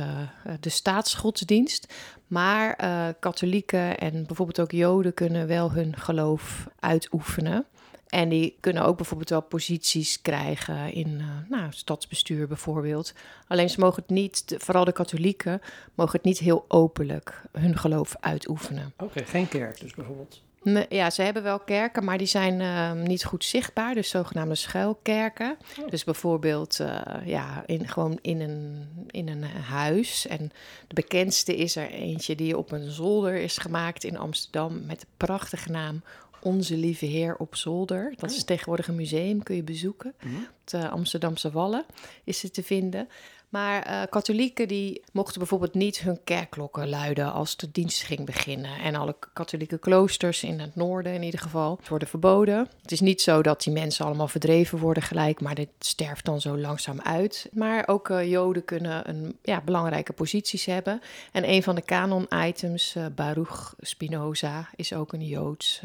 de 0.61 0.69
staatsgodsdienst. 0.69 1.95
Maar 2.27 2.77
katholieken 3.21 3.99
en 3.99 4.27
bijvoorbeeld 4.27 4.61
ook 4.61 4.71
joden 4.71 5.15
kunnen 5.15 5.47
wel 5.47 5.73
hun 5.73 5.97
geloof 5.97 6.67
uitoefenen. 6.79 7.67
En 8.13 8.29
die 8.29 8.57
kunnen 8.61 8.85
ook 8.85 8.97
bijvoorbeeld 8.97 9.31
wel 9.31 9.43
posities 9.43 10.23
krijgen 10.23 10.93
in 10.93 11.21
eh, 11.21 11.51
nou, 11.51 11.73
stadsbestuur 11.73 12.49
bijvoorbeeld. 12.49 13.13
Alleen 13.49 13.71
ze 13.71 13.81
mogen 13.81 14.03
het 14.03 14.11
niet, 14.11 14.55
vooral 14.59 14.85
de 14.85 14.93
katholieken, 14.93 15.61
mogen 15.95 16.13
het 16.13 16.25
niet 16.25 16.39
heel 16.39 16.65
openlijk 16.69 17.43
hun 17.53 17.79
geloof 17.79 18.17
uitoefenen. 18.21 18.93
Oké, 18.99 19.25
geen 19.25 19.49
kerk 19.49 19.81
dus 19.81 19.95
bijvoorbeeld. 19.95 20.43
Nee, 20.63 20.87
ja, 20.89 21.11
ze 21.11 21.23
hebben 21.23 21.43
wel 21.43 21.59
kerken, 21.59 22.05
maar 22.05 22.19
die 22.19 22.27
zijn 22.27 22.61
ehm, 22.61 23.03
niet 23.03 23.25
goed 23.25 23.45
zichtbaar. 23.45 23.95
Dus 23.95 24.09
zogenaamde 24.09 24.55
schuilkerken. 24.55 25.57
Oh. 25.81 25.89
Dus 25.89 26.05
bijvoorbeeld 26.05 26.81
eh, 26.81 26.99
ja, 27.25 27.63
in, 27.67 27.89
gewoon 27.89 28.19
in 28.23 28.41
een, 28.41 28.89
in 29.11 29.29
een 29.29 29.45
huis. 29.45 30.27
En 30.27 30.53
de 30.89 30.95
bekendste 30.95 31.57
is 31.57 31.77
er 31.77 31.91
eentje 31.91 32.35
die 32.35 32.59
op 32.59 32.73
een 32.73 32.91
zolder 32.91 33.35
is 33.35 33.59
gemaakt 33.59 34.05
in 34.05 34.19
Amsterdam 34.19 34.87
met 34.87 35.01
de 35.01 35.07
prachtige 35.17 35.71
naam 35.71 36.03
Onze 36.43 36.77
Lieve 36.77 37.07
Heer 37.07 37.37
op 37.37 37.57
Zolder. 37.57 38.13
Dat 38.17 38.31
is 38.31 38.39
Oh. 38.39 38.43
tegenwoordig 38.45 38.89
een 38.89 38.95
museum, 38.95 39.43
kun 39.43 39.57
je 39.57 39.63
bezoeken. 39.63 40.15
Mhm. 40.23 40.35
Op 40.37 40.43
de 40.65 40.89
Amsterdamse 40.89 41.51
Wallen 41.51 41.85
is 42.25 42.43
het 42.43 42.55
te 42.55 42.63
vinden. 42.63 43.09
Maar 43.53 43.83
eh, 43.83 44.03
katholieken 44.11 44.69
die 44.69 45.03
mochten 45.13 45.39
bijvoorbeeld 45.39 45.75
niet 45.75 45.99
hun 45.99 46.25
kerkklokken 46.25 46.89
luiden 46.89 47.33
als 47.33 47.57
de 47.57 47.71
dienst 47.71 48.03
ging 48.03 48.25
beginnen. 48.25 48.79
En 48.79 48.95
alle 48.95 49.17
katholieke 49.33 49.79
kloosters 49.79 50.43
in 50.43 50.61
het 50.61 50.77
noorden 50.77 51.15
in 51.15 51.23
ieder 51.23 51.41
geval 51.41 51.79
worden 51.89 52.09
verboden. 52.09 52.69
Het 52.83 52.93
is 52.93 53.01
niet 53.01 53.23
zo 53.23 53.43
dat 53.43 53.63
die 53.63 53.73
mensen 53.73 54.05
allemaal 54.05 54.29
verdreven 54.29 54.79
worden 54.79 55.03
gelijk, 55.03 55.41
maar 55.41 55.55
dit 55.55 55.69
sterft 55.79 56.25
dan 56.25 56.41
zo 56.41 56.59
langzaam 56.59 57.01
uit. 57.01 57.49
Maar 57.53 57.89
ook 57.89 58.11
eh, 58.11 58.31
joden 58.31 58.65
kunnen 58.65 59.09
een, 59.09 59.39
ja, 59.43 59.61
belangrijke 59.61 60.13
posities 60.13 60.65
hebben. 60.65 61.01
En 61.33 61.49
een 61.49 61.63
van 61.63 61.75
de 61.75 61.83
canon-items, 61.83 62.95
eh, 62.95 63.07
Baruch 63.15 63.75
Spinoza, 63.79 64.69
is 64.77 64.93
ook 64.93 65.13
een 65.13 65.27
Joods 65.27 65.83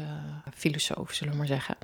filosoof, 0.54 1.12
zullen 1.12 1.32
we 1.32 1.38
maar 1.38 1.46
zeggen. 1.46 1.76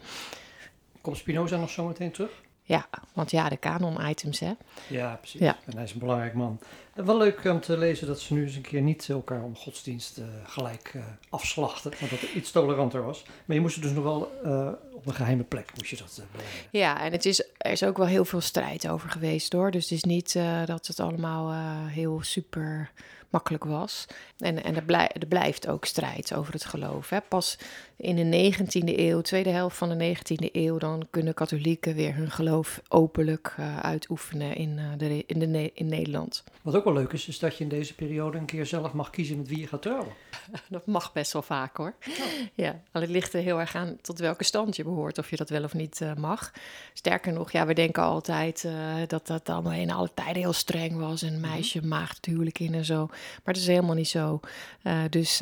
Komt 1.01 1.17
Spinoza 1.17 1.57
nog 1.57 1.71
zo 1.71 1.87
meteen 1.87 2.13
terug? 2.13 2.43
Ja, 2.67 2.89
want 3.13 3.31
ja, 3.31 3.49
de 3.49 3.59
canon-items, 3.59 4.41
hè. 4.41 4.53
Ja, 4.89 5.15
precies. 5.15 5.41
Ja. 5.41 5.57
En 5.65 5.75
hij 5.75 5.85
is 5.85 5.93
een 5.93 5.99
belangrijk 5.99 6.35
man. 6.35 6.61
En 6.95 7.05
wel 7.05 7.19
leuk 7.19 7.45
om 7.45 7.61
te 7.61 7.79
lezen 7.79 8.07
dat 8.07 8.21
ze 8.21 8.35
nu 8.35 8.43
eens 8.43 8.57
een 8.57 8.63
keer 8.63 8.81
niet 8.81 9.09
elkaar 9.09 9.43
om 9.43 9.57
godsdienst 9.57 10.19
eh, 10.19 10.25
gelijk 10.45 10.91
eh, 10.95 11.03
afslachten. 11.29 11.93
Want 11.99 12.11
dat 12.11 12.21
het 12.21 12.33
iets 12.33 12.51
toleranter 12.51 13.05
was. 13.05 13.25
Maar 13.45 13.57
je 13.57 13.63
moest 13.63 13.75
het 13.75 13.85
dus 13.85 13.93
nog 13.93 14.05
wel 14.05 14.33
eh, 14.45 14.69
op 14.93 15.07
een 15.07 15.15
geheime 15.15 15.43
plek 15.43 15.71
moest 15.77 15.91
je 15.91 15.97
dat. 15.97 16.23
Ja, 16.71 17.01
en 17.01 17.13
het 17.13 17.25
is, 17.25 17.45
er 17.59 17.71
is 17.71 17.85
ook 17.85 17.97
wel 17.97 18.07
heel 18.07 18.25
veel 18.25 18.41
strijd 18.41 18.89
over 18.89 19.11
geweest 19.11 19.53
hoor. 19.53 19.71
Dus 19.71 19.83
het 19.83 19.93
is 19.93 20.05
niet 20.05 20.39
dat 20.67 20.87
het 20.87 21.01
allemaal 21.01 21.53
heel 21.89 22.23
super 22.23 22.91
makkelijk 23.35 23.65
was. 23.65 24.07
En, 24.39 24.65
en 24.65 24.77
er, 24.77 24.85
blij, 24.85 25.09
er 25.09 25.27
blijft 25.27 25.69
ook 25.69 25.85
strijd 25.85 26.35
over 26.35 26.53
het 26.53 26.65
geloof. 26.65 27.11
Hè. 27.11 27.21
Pas 27.21 27.59
in 27.97 28.31
de 28.31 28.53
19e 28.53 28.99
eeuw, 28.99 29.21
tweede 29.21 29.51
helft 29.51 29.77
van 29.77 29.99
de 29.99 30.17
19e 30.17 30.53
eeuw, 30.53 30.79
dan 30.79 31.07
kunnen 31.11 31.35
katholieken 31.35 31.95
weer 31.95 32.15
hun 32.15 32.31
geloof 32.31 32.81
openlijk 32.89 33.55
uh, 33.61 33.79
uitoefenen 33.79 34.57
in, 34.57 34.81
de, 34.97 35.25
in, 35.27 35.39
de, 35.39 35.71
in 35.75 35.87
Nederland. 35.87 36.45
Wat 36.63 36.75
ook 36.75 36.85
wel 36.85 36.93
leuk 36.93 37.13
is, 37.13 37.29
is 37.29 37.39
dat 37.39 37.57
je 37.57 37.65
in 37.65 37.71
deze 37.71 37.95
periode 37.95 38.39
een 38.39 38.45
keer 38.45 38.67
zelf 38.67 38.93
mag 38.93 39.11
kiezen 39.11 39.37
met 39.37 39.49
wie 39.49 39.61
je 39.61 39.67
gaat 39.67 39.83
trouwen. 39.83 40.13
Dat 40.69 40.87
mag 40.87 41.13
best 41.13 41.33
wel 41.33 41.43
vaak 41.43 41.77
hoor. 41.77 41.95
Oh. 42.09 42.15
Ja, 42.55 42.81
het 42.93 43.09
ligt 43.09 43.33
er 43.33 43.43
heel 43.43 43.61
erg 43.61 43.75
aan 43.75 43.97
tot 44.01 44.19
welke 44.19 44.45
stand 44.45 44.77
je 44.77 44.85
behoort, 44.85 45.19
of 45.19 45.31
je 45.31 45.37
dat 45.37 45.49
wel 45.49 45.65
of 45.65 45.75
niet 45.75 46.01
uh, 46.01 46.15
mag. 46.15 46.53
Sterker 46.93 47.33
nog, 47.33 47.53
ja, 47.53 47.67
we 47.67 47.75
denken 47.75 48.03
altijd 48.03 48.69
dat 49.07 49.27
dat 49.27 49.49
allemaal 49.49 49.73
in 49.73 49.91
alle 49.91 50.11
tijden 50.15 50.43
heel 50.43 50.53
streng 50.53 50.97
was. 50.97 51.23
En 51.23 51.35
een 51.35 51.41
meisje 51.41 51.83
maagd 51.83 52.27
huwelijk 52.27 52.59
in 52.59 52.75
en 52.75 52.85
zo. 52.85 53.09
Maar 53.45 53.55
dat 53.55 53.63
is 53.63 53.67
helemaal 53.67 53.95
niet 53.95 54.09
zo. 54.09 54.41
Uh, 54.83 55.03
dus 55.11 55.39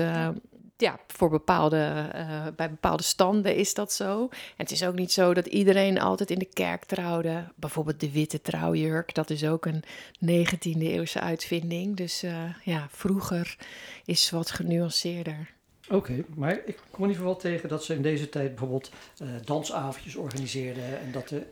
ja, 0.76 0.98
voor 1.06 1.30
bepaalde, 1.30 2.10
uh, 2.14 2.46
bij 2.56 2.70
bepaalde 2.70 3.02
standen 3.02 3.56
is 3.56 3.74
dat 3.74 3.92
zo. 3.92 4.22
En 4.30 4.56
het 4.56 4.70
is 4.70 4.84
ook 4.84 4.94
niet 4.94 5.12
zo 5.12 5.34
dat 5.34 5.46
iedereen 5.46 6.00
altijd 6.00 6.30
in 6.30 6.38
de 6.38 6.48
kerk 6.52 6.84
trouwde. 6.84 7.44
Bijvoorbeeld 7.54 8.00
de 8.00 8.12
witte 8.12 8.40
trouwjurk, 8.40 9.14
dat 9.14 9.30
is 9.30 9.44
ook 9.44 9.66
een 9.66 9.84
19e 10.26 10.80
eeuwse 10.80 11.20
uitvinding. 11.20 11.96
Dus 11.96 12.24
ja, 12.64 12.86
vroeger 12.90 13.56
is 14.04 14.30
wat 14.30 14.50
genuanceerder. 14.50 15.52
Oké, 15.92 15.94
okay, 15.96 16.24
maar 16.36 16.60
ik 16.64 16.80
kom 16.90 17.04
in 17.04 17.10
ieder 17.10 17.22
geval 17.22 17.36
tegen 17.36 17.68
dat 17.68 17.84
ze 17.84 17.94
in 17.94 18.02
deze 18.02 18.28
tijd 18.28 18.48
bijvoorbeeld 18.48 18.90
uh, 19.22 19.28
dansavondjes 19.44 20.16
organiseerden. 20.16 21.00
En 21.00 21.12
dat 21.12 21.28
de, 21.28 21.42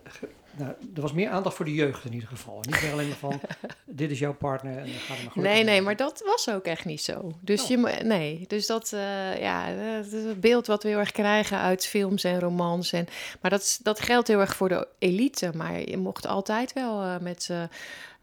nou, 0.61 0.75
er 0.95 1.01
was 1.01 1.13
meer 1.13 1.29
aandacht 1.29 1.57
voor 1.57 1.65
de 1.65 1.75
jeugd 1.75 2.05
in 2.05 2.13
ieder 2.13 2.29
geval. 2.29 2.61
Niet 2.61 2.83
meer 2.83 2.93
alleen 2.93 3.09
maar 3.09 3.17
van, 3.17 3.41
dit 3.85 4.11
is 4.11 4.19
jouw 4.19 4.35
partner 4.35 4.79
en 4.79 4.85
dan 4.85 4.95
gaat 4.95 5.17
er 5.17 5.23
maar 5.23 5.33
goed. 5.33 5.43
Nee, 5.43 5.65
nee, 5.65 5.83
maar 5.83 5.97
dat 5.97 6.23
was 6.25 6.51
ook 6.51 6.65
echt 6.65 6.85
niet 6.85 7.03
zo. 7.03 7.33
Dus, 7.41 7.63
oh. 7.63 7.69
je, 7.69 7.77
nee, 8.05 8.45
dus 8.49 8.67
dat, 8.67 8.91
uh, 8.95 9.41
ja, 9.41 9.75
dat 9.97 10.13
is 10.13 10.25
het 10.25 10.41
beeld 10.41 10.67
wat 10.67 10.83
we 10.83 10.89
heel 10.89 10.99
erg 10.99 11.13
krijgen 11.13 11.59
uit 11.59 11.87
films 11.87 12.25
en 12.25 12.41
romans. 12.41 12.93
En, 12.93 13.07
maar 13.41 13.51
dat, 13.51 13.81
dat 13.83 14.01
geldt 14.01 14.29
heel 14.29 14.41
erg 14.41 14.57
voor 14.57 14.69
de 14.69 14.89
elite. 14.99 15.51
Maar 15.55 15.81
je 15.81 15.97
mocht 15.97 16.27
altijd 16.27 16.73
wel 16.73 17.03
uh, 17.03 17.19
met... 17.19 17.51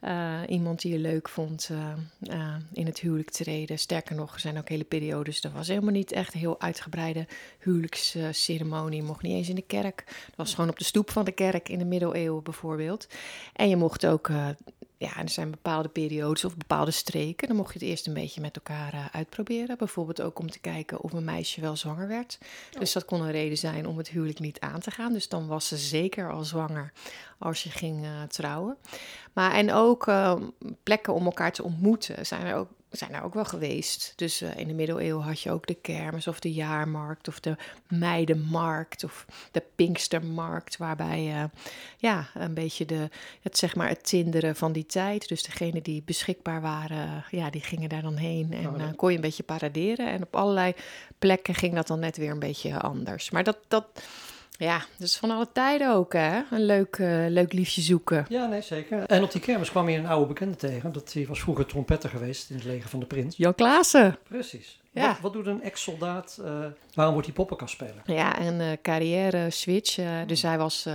Uh, 0.07 0.39
iemand 0.47 0.81
die 0.81 0.91
je 0.91 0.99
leuk 0.99 1.29
vond 1.29 1.69
uh, 1.71 1.93
uh, 2.21 2.55
in 2.73 2.85
het 2.85 2.99
huwelijk 2.99 3.29
treden. 3.29 3.79
Sterker 3.79 4.15
nog, 4.15 4.33
er 4.33 4.39
zijn 4.39 4.57
ook 4.57 4.69
hele 4.69 4.83
periodes. 4.83 5.43
Er 5.43 5.51
was 5.51 5.67
helemaal 5.67 5.91
niet 5.91 6.11
echt 6.11 6.33
een 6.33 6.39
heel 6.39 6.61
uitgebreide 6.61 7.27
huwelijksceremonie. 7.59 9.01
Je 9.01 9.07
mocht 9.07 9.21
niet 9.21 9.33
eens 9.33 9.49
in 9.49 9.55
de 9.55 9.61
kerk. 9.61 10.03
Dat 10.05 10.35
was 10.35 10.53
gewoon 10.53 10.69
op 10.69 10.77
de 10.77 10.83
stoep 10.83 11.11
van 11.11 11.25
de 11.25 11.31
kerk 11.31 11.69
in 11.69 11.79
de 11.79 11.85
middeleeuwen 11.85 12.43
bijvoorbeeld. 12.43 13.07
En 13.53 13.69
je 13.69 13.75
mocht 13.75 14.05
ook. 14.05 14.29
Ja, 14.97 15.17
er 15.17 15.29
zijn 15.29 15.51
bepaalde 15.51 15.89
periodes 15.89 16.45
of 16.45 16.57
bepaalde 16.57 16.91
streken. 16.91 17.47
Dan 17.47 17.57
mocht 17.57 17.73
je 17.73 17.79
het 17.79 17.87
eerst 17.87 18.07
een 18.07 18.13
beetje 18.13 18.41
met 18.41 18.55
elkaar 18.55 19.09
uitproberen. 19.11 19.77
Bijvoorbeeld 19.77 20.21
ook 20.21 20.39
om 20.39 20.49
te 20.49 20.59
kijken 20.59 21.01
of 21.01 21.13
een 21.13 21.23
meisje 21.23 21.61
wel 21.61 21.75
zwanger 21.75 22.07
werd. 22.07 22.37
Dus 22.79 22.93
dat 22.93 23.05
kon 23.05 23.21
een 23.21 23.31
reden 23.31 23.57
zijn 23.57 23.87
om 23.87 23.97
het 23.97 24.09
huwelijk 24.09 24.39
niet 24.39 24.59
aan 24.59 24.79
te 24.79 24.91
gaan. 24.91 25.13
Dus 25.13 25.29
dan 25.29 25.47
was 25.47 25.67
ze 25.67 25.77
zeker 25.77 26.31
al 26.31 26.43
zwanger 26.43 26.91
als 27.37 27.63
je 27.63 27.69
ging 27.69 28.05
trouwen. 28.27 28.77
Maar 29.33 29.51
en 29.51 29.73
ook 29.73 30.07
uh, 30.07 30.35
plekken 30.83 31.13
om 31.13 31.25
elkaar 31.25 31.51
te 31.51 31.63
ontmoeten 31.63 32.25
zijn 32.25 32.45
er 32.45 32.55
ook, 32.55 32.69
zijn 32.89 33.13
er 33.13 33.23
ook 33.23 33.33
wel 33.33 33.45
geweest. 33.45 34.13
Dus 34.15 34.41
uh, 34.41 34.57
in 34.57 34.67
de 34.67 34.73
middeleeuwen 34.73 35.23
had 35.23 35.41
je 35.41 35.51
ook 35.51 35.67
de 35.67 35.73
kermis 35.73 36.27
of 36.27 36.39
de 36.39 36.53
jaarmarkt 36.53 37.27
of 37.27 37.39
de 37.39 37.55
meidenmarkt 37.87 39.03
of 39.03 39.25
de 39.51 39.63
Pinkstermarkt, 39.75 40.77
waarbij 40.77 41.27
uh, 41.27 41.43
ja, 41.97 42.27
een 42.33 42.53
beetje 42.53 42.85
de, 42.85 43.09
het, 43.41 43.57
zeg 43.57 43.75
maar 43.75 43.89
het 43.89 44.07
tinderen 44.07 44.55
van 44.55 44.71
die 44.71 44.85
tijd. 44.85 45.27
Dus 45.27 45.43
degenen 45.43 45.83
die 45.83 46.03
beschikbaar 46.05 46.61
waren, 46.61 47.23
ja, 47.31 47.49
die 47.49 47.61
gingen 47.61 47.89
daar 47.89 48.01
dan 48.01 48.15
heen 48.15 48.53
en 48.53 48.67
oh, 48.67 48.89
kon 48.95 49.09
je 49.09 49.15
een 49.15 49.21
beetje 49.21 49.43
paraderen. 49.43 50.07
En 50.11 50.23
op 50.23 50.35
allerlei 50.35 50.73
plekken 51.19 51.55
ging 51.55 51.75
dat 51.75 51.87
dan 51.87 51.99
net 51.99 52.17
weer 52.17 52.31
een 52.31 52.39
beetje 52.39 52.79
anders. 52.79 53.29
Maar 53.29 53.43
dat... 53.43 53.57
dat 53.67 53.85
ja, 54.57 54.81
dus 54.97 55.17
van 55.17 55.31
alle 55.31 55.47
tijden 55.51 55.93
ook, 55.93 56.13
hè? 56.13 56.41
Een 56.51 56.65
leuk, 56.65 56.97
uh, 56.97 57.25
leuk 57.27 57.53
liefje 57.53 57.81
zoeken. 57.81 58.25
Ja, 58.29 58.45
nee, 58.45 58.61
zeker. 58.61 59.03
En 59.03 59.23
op 59.23 59.31
die 59.31 59.41
kermis 59.41 59.69
kwam 59.69 59.89
je 59.89 59.97
een 59.97 60.07
oude 60.07 60.27
bekende 60.27 60.55
tegen. 60.55 60.91
Dat 60.91 61.13
hij 61.13 61.25
was 61.27 61.39
vroeger 61.39 61.65
trompetter 61.65 62.09
geweest 62.09 62.49
in 62.49 62.55
het 62.55 62.65
leger 62.65 62.89
van 62.89 62.99
de 62.99 63.05
prins. 63.05 63.37
Jan 63.37 63.55
Klaassen. 63.55 64.17
Precies. 64.27 64.79
Ja. 64.91 65.07
Wat, 65.07 65.19
wat 65.19 65.33
doet 65.33 65.45
een 65.45 65.63
ex-soldaat? 65.63 66.37
Uh, 66.41 66.65
waarom 66.93 67.13
wordt 67.13 67.27
hij 67.27 67.35
poppenkastspeler? 67.37 68.01
Ja, 68.05 68.39
een 68.39 68.59
uh, 68.59 68.67
carrière 68.81 69.49
switch. 69.49 69.99
Dus 70.25 70.41
hij 70.41 70.57
was 70.57 70.87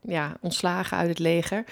ja, 0.00 0.36
ontslagen 0.40 0.96
uit 0.96 1.08
het 1.08 1.18
leger. 1.18 1.64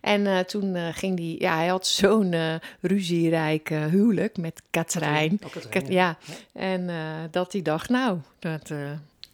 En 0.00 0.46
toen 0.46 0.92
ging 0.92 1.18
hij... 1.18 1.36
Ja, 1.38 1.56
hij 1.56 1.66
had 1.66 1.86
zo'n 1.86 2.34
ruzierijk 2.80 3.68
huwelijk 3.68 4.36
met 4.36 4.62
Katrijn. 4.70 5.40
Oh, 5.44 5.50
Katrijn 5.50 5.92
ja. 5.92 6.16
ja. 6.52 6.60
En 6.60 6.90
dat 7.30 7.52
hij 7.52 7.62
dacht, 7.62 7.88
nou... 7.88 8.18
Dat, 8.38 8.72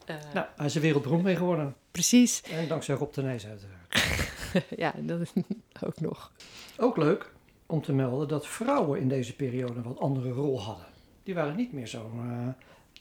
uh, 0.06 0.16
nou, 0.34 0.46
hij 0.56 0.66
is 0.66 0.74
er 0.74 0.80
wereldberoemd 0.80 1.22
mee 1.22 1.36
geworden. 1.36 1.74
Precies. 1.90 2.42
En 2.42 2.68
dankzij 2.68 2.94
Rob 2.94 3.14
de 3.14 3.22
Nijs 3.22 3.46
uiteraard. 3.46 3.94
ja, 4.84 4.94
dat 5.00 5.20
is 5.20 5.32
ook 5.86 6.00
nog. 6.00 6.32
Ook 6.76 6.96
leuk 6.96 7.32
om 7.66 7.82
te 7.82 7.92
melden 7.92 8.28
dat 8.28 8.46
vrouwen 8.46 9.00
in 9.00 9.08
deze 9.08 9.36
periode 9.36 9.74
een 9.74 9.82
wat 9.82 10.00
andere 10.00 10.30
rol 10.30 10.60
hadden. 10.60 10.86
Die 11.22 11.34
waren 11.34 11.56
niet 11.56 11.72
meer 11.72 11.86
zo... 11.86 12.10
Uh, 12.16 12.48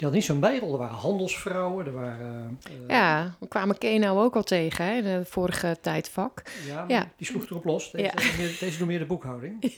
die 0.04 0.12
hadden 0.12 0.38
niet 0.38 0.42
zo'n 0.42 0.60
bijrol. 0.60 0.74
Er 0.74 0.88
waren 0.88 1.02
handelsvrouwen, 1.02 1.86
er 1.86 1.94
waren... 1.94 2.60
Uh, 2.72 2.88
ja, 2.88 3.36
we 3.40 3.48
kwamen 3.48 3.78
Kenau 3.78 4.20
ook 4.20 4.36
al 4.36 4.44
tegen, 4.44 4.86
hè, 4.86 4.96
in 4.96 5.06
het 5.06 5.30
vorige 5.30 5.78
tijdvak. 5.82 6.42
Ja, 6.68 6.86
ja. 6.88 7.12
die 7.18 7.28
sloeg 7.28 7.46
erop 7.50 7.66
los. 7.66 7.92
Deze, 7.92 8.04
ja. 8.04 8.14
meer, 8.38 8.58
deze 8.60 8.78
doet 8.78 8.88
meer 8.88 9.00
de 9.00 9.06
boekhouding. 9.06 9.74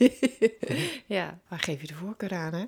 ja, 1.06 1.38
waar 1.48 1.58
geef 1.58 1.80
je 1.80 1.86
de 1.86 1.94
voorkeur 1.94 2.34
aan, 2.34 2.52
hè? 2.54 2.64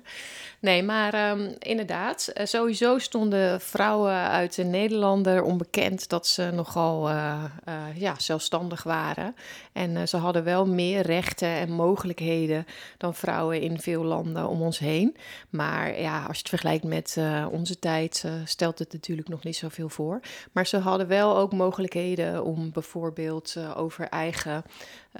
Nee, 0.59 0.83
maar 0.83 1.31
um, 1.31 1.55
inderdaad, 1.59 2.31
sowieso 2.43 2.97
stonden 2.97 3.61
vrouwen 3.61 4.13
uit 4.13 4.55
de 4.55 4.63
Nederlander 4.63 5.43
onbekend 5.43 6.09
dat 6.09 6.27
ze 6.27 6.51
nogal 6.53 7.09
uh, 7.09 7.43
uh, 7.67 7.73
ja, 7.95 8.13
zelfstandig 8.17 8.83
waren. 8.83 9.35
En 9.73 10.07
ze 10.07 10.17
hadden 10.17 10.43
wel 10.43 10.67
meer 10.67 11.01
rechten 11.01 11.47
en 11.47 11.71
mogelijkheden 11.71 12.65
dan 12.97 13.15
vrouwen 13.15 13.61
in 13.61 13.79
veel 13.79 14.03
landen 14.03 14.47
om 14.47 14.61
ons 14.61 14.79
heen. 14.79 15.15
Maar 15.49 15.99
ja, 15.99 16.17
als 16.17 16.35
je 16.35 16.41
het 16.41 16.49
vergelijkt 16.49 16.83
met 16.83 17.17
onze 17.49 17.79
tijd, 17.79 18.25
stelt 18.45 18.79
het 18.79 18.93
natuurlijk 18.93 19.27
nog 19.27 19.43
niet 19.43 19.55
zoveel 19.55 19.89
voor. 19.89 20.19
Maar 20.51 20.67
ze 20.67 20.77
hadden 20.77 21.07
wel 21.07 21.37
ook 21.37 21.53
mogelijkheden 21.53 22.43
om 22.43 22.71
bijvoorbeeld 22.71 23.55
uh, 23.57 23.77
over 23.77 24.07
eigen 24.07 24.63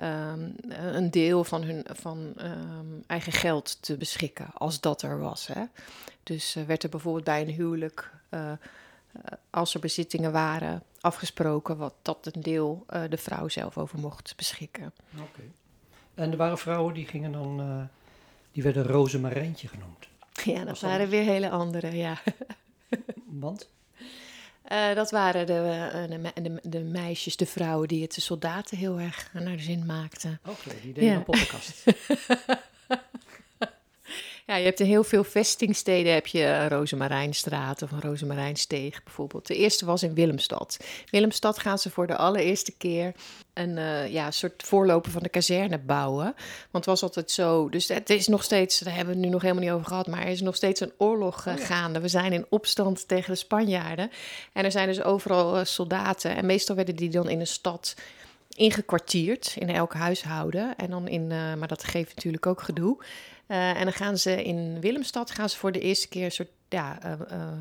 um, 0.03 0.55
een 0.69 1.11
deel 1.11 1.43
van 1.43 1.63
hun 1.63 1.85
van, 1.91 2.33
um, 2.41 3.03
eigen 3.07 3.31
geld 3.31 3.81
te 3.81 3.97
beschikken, 3.97 4.47
als 4.53 4.79
dat 4.79 5.01
er 5.01 5.19
was. 5.19 5.47
Hè. 5.47 5.63
Dus 6.23 6.57
werd 6.67 6.83
er 6.83 6.89
bijvoorbeeld 6.89 7.23
bij 7.23 7.41
een 7.41 7.49
huwelijk, 7.49 8.11
als 9.49 9.73
er 9.73 9.79
bezittingen 9.79 10.31
waren, 10.31 10.83
afgesproken 10.99 11.77
wat 11.77 11.93
dat 12.01 12.29
een 12.31 12.41
deel 12.41 12.85
de 13.09 13.17
vrouw 13.17 13.47
zelf 13.47 13.77
over 13.77 13.99
mocht 13.99 14.33
beschikken. 14.35 14.93
Oké. 15.13 15.41
En 16.13 16.31
er 16.31 16.37
waren 16.37 16.57
vrouwen 16.57 16.93
die 16.93 17.05
gingen 17.05 17.31
dan, 17.31 17.89
die 18.51 18.63
werden 18.63 18.83
Rozemarijntje 18.83 19.67
genoemd. 19.67 20.07
Ja, 20.55 20.63
dat 20.63 20.79
waren 20.79 20.99
dat? 20.99 21.09
weer 21.09 21.23
hele 21.23 21.49
andere, 21.49 21.95
ja. 21.95 22.21
Want? 23.25 23.69
Uh, 24.71 24.95
dat 24.95 25.11
waren 25.11 25.45
de, 25.45 26.07
de, 26.09 26.41
de, 26.41 26.59
de, 26.63 26.79
meisjes, 26.79 27.37
de 27.37 27.45
vrouwen 27.45 27.87
die 27.87 28.01
het 28.01 28.15
de 28.15 28.21
soldaten 28.21 28.77
heel 28.77 28.99
erg 28.99 29.29
naar 29.33 29.57
de 29.57 29.63
zin 29.63 29.85
maakten. 29.85 30.39
Oké, 30.45 30.59
okay, 30.67 30.81
die 30.81 30.93
deden 30.93 31.09
ja. 31.09 31.15
een 31.15 31.23
poppenkast. 31.23 31.83
Ja, 34.49 34.55
je 34.55 34.65
hebt 34.65 34.79
in 34.79 34.85
heel 34.85 35.03
veel 35.03 35.23
vestingsteden 35.23 36.13
heb 36.13 36.27
je 36.27 36.43
een 36.43 36.69
Rozemarijnstraat 36.69 37.81
of 37.81 37.91
een 37.91 38.01
Rozemarijnsteeg 38.01 39.03
bijvoorbeeld. 39.03 39.47
De 39.47 39.55
eerste 39.55 39.85
was 39.85 40.03
in 40.03 40.13
Willemstad. 40.13 40.77
Willemstad 41.09 41.59
gaan 41.59 41.79
ze 41.79 41.89
voor 41.89 42.07
de 42.07 42.17
allereerste 42.17 42.71
keer 42.77 43.13
een 43.59 43.77
uh, 43.77 44.11
ja, 44.11 44.31
soort 44.31 44.63
voorloper 44.63 45.11
van 45.11 45.23
de 45.23 45.29
kazerne 45.29 45.77
bouwen. 45.77 46.23
Want 46.71 46.85
het 46.85 46.85
was 46.85 47.03
altijd 47.03 47.31
zo. 47.31 47.69
Dus 47.69 47.87
het 47.87 48.09
is 48.09 48.27
nog 48.27 48.43
steeds, 48.43 48.79
daar 48.79 48.95
hebben 48.95 49.13
we 49.13 49.19
het 49.19 49.27
nu 49.27 49.33
nog 49.33 49.41
helemaal 49.41 49.63
niet 49.63 49.71
over 49.71 49.87
gehad, 49.87 50.07
maar 50.07 50.21
er 50.21 50.27
is 50.27 50.41
nog 50.41 50.55
steeds 50.55 50.79
een 50.79 50.91
oorlog 50.97 51.45
uh, 51.45 51.53
gaande. 51.57 51.99
We 51.99 52.07
zijn 52.07 52.33
in 52.33 52.45
opstand 52.49 53.07
tegen 53.07 53.31
de 53.31 53.37
Spanjaarden. 53.37 54.11
En 54.53 54.65
er 54.65 54.71
zijn 54.71 54.87
dus 54.87 55.03
overal 55.03 55.59
uh, 55.59 55.65
soldaten. 55.65 56.35
En 56.35 56.45
meestal 56.45 56.75
werden 56.75 56.95
die 56.95 57.09
dan 57.09 57.29
in 57.29 57.39
een 57.39 57.47
stad 57.47 57.95
ingekwartierd 58.49 59.55
in 59.57 59.69
elk 59.69 59.93
huishouden. 59.93 60.75
En 60.75 60.89
dan 60.89 61.07
in, 61.07 61.27
maar 61.27 61.67
dat 61.67 61.83
geeft 61.83 62.15
natuurlijk 62.15 62.45
ook 62.45 62.61
gedoe. 62.61 63.03
En 63.47 63.83
dan 63.83 63.93
gaan 63.93 64.17
ze 64.17 64.43
in 64.43 64.79
Willemstad 64.79 65.31
gaan 65.31 65.49
ze 65.49 65.57
voor 65.57 65.71
de 65.71 65.79
eerste 65.79 66.07
keer 66.07 66.25
een 66.25 66.31
soort, 66.31 66.49
ja, 66.69 66.97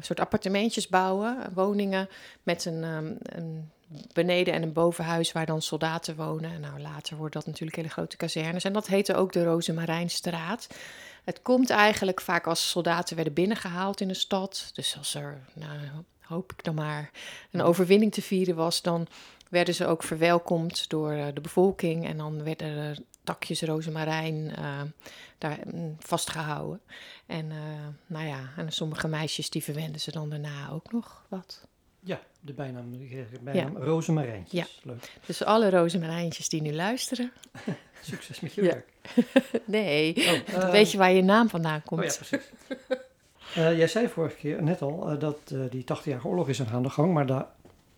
soort 0.00 0.20
appartementjes 0.20 0.88
bouwen, 0.88 1.36
woningen 1.54 2.08
met 2.42 2.64
een, 2.64 2.84
um, 2.84 3.16
een, 3.22 3.70
beneden- 4.12 4.54
en 4.54 4.62
een 4.62 4.72
bovenhuis 4.72 5.32
waar 5.32 5.46
dan 5.46 5.62
soldaten 5.62 6.16
wonen. 6.16 6.60
Nou, 6.60 6.80
later 6.80 7.16
wordt 7.16 7.34
dat 7.34 7.46
natuurlijk 7.46 7.76
hele 7.76 7.88
grote 7.88 8.16
kazernes. 8.16 8.64
En 8.64 8.72
dat 8.72 8.86
heette 8.86 9.14
ook 9.14 9.32
de 9.32 9.44
Rozemarijnstraat. 9.44 10.68
Het 11.24 11.42
komt 11.42 11.70
eigenlijk 11.70 12.20
vaak 12.20 12.46
als 12.46 12.70
soldaten 12.70 13.16
werden 13.16 13.34
binnengehaald 13.34 14.00
in 14.00 14.08
de 14.08 14.14
stad. 14.14 14.70
Dus 14.74 14.96
als 14.98 15.14
er, 15.14 15.40
nou, 15.52 15.72
hoop 16.20 16.52
ik 16.52 16.64
dan 16.64 16.74
maar, 16.74 17.10
een 17.50 17.62
overwinning 17.62 18.12
te 18.12 18.22
vieren 18.22 18.56
was, 18.56 18.82
dan 18.82 19.06
werden 19.50 19.74
ze 19.74 19.86
ook 19.86 20.02
verwelkomd 20.02 20.88
door 20.88 21.30
de 21.34 21.40
bevolking. 21.40 22.06
En 22.06 22.16
dan 22.16 22.42
werden 22.42 22.76
er 22.76 22.98
takjes 23.24 23.62
rozemarijn 23.62 24.34
uh, 24.58 24.80
daar 25.38 25.58
mm, 25.72 25.96
vastgehouden. 25.98 26.80
En 27.26 27.50
uh, 27.50 27.56
nou 28.06 28.26
ja, 28.26 28.50
en 28.56 28.72
sommige 28.72 29.08
meisjes 29.08 29.50
die 29.50 29.62
verwenden 29.64 30.00
ze 30.00 30.10
dan 30.10 30.30
daarna 30.30 30.70
ook 30.70 30.92
nog 30.92 31.24
wat. 31.28 31.67
De 32.48 32.54
bijnaam, 32.54 32.90
de 32.90 33.26
bijnaam 33.40 33.78
ja. 33.78 33.84
rozemarijntjes. 33.84 34.60
Ja. 34.60 34.66
Leuk. 34.82 35.10
Dus 35.26 35.44
alle 35.44 35.70
rozemarijntjes 35.70 36.48
die 36.48 36.62
nu 36.62 36.74
luisteren. 36.74 37.32
Succes 38.00 38.40
met 38.40 38.54
je 38.54 38.60
werk. 38.62 38.88
nee, 39.64 40.16
oh, 40.16 40.54
uh, 40.54 40.70
weet 40.70 40.92
je 40.92 40.98
waar 40.98 41.12
je 41.12 41.22
naam 41.22 41.48
vandaan 41.48 41.82
komt. 41.82 42.00
Oh 42.00 42.06
ja, 42.06 42.14
precies. 42.16 42.50
jij 43.54 43.88
zei 43.88 44.08
vorige 44.08 44.36
keer 44.36 44.62
net 44.62 44.82
al 44.82 45.18
dat 45.18 45.54
die 45.70 45.82
80-jarige 45.82 46.28
oorlog 46.28 46.48
is 46.48 46.62
aan 46.62 46.82
de 46.82 46.90
gang, 46.90 47.12
maar 47.12 47.26
daar, 47.26 47.46